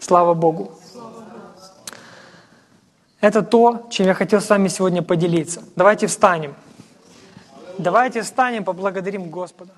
Слава 0.00 0.32
Богу. 0.32 0.72
Это 3.20 3.42
то, 3.42 3.86
чем 3.90 4.06
я 4.06 4.14
хотел 4.14 4.40
с 4.40 4.48
вами 4.48 4.68
сегодня 4.68 5.02
поделиться. 5.02 5.62
Давайте 5.76 6.06
встанем. 6.06 6.54
Давайте 7.76 8.22
встанем, 8.22 8.64
поблагодарим 8.64 9.28
Господа. 9.28 9.72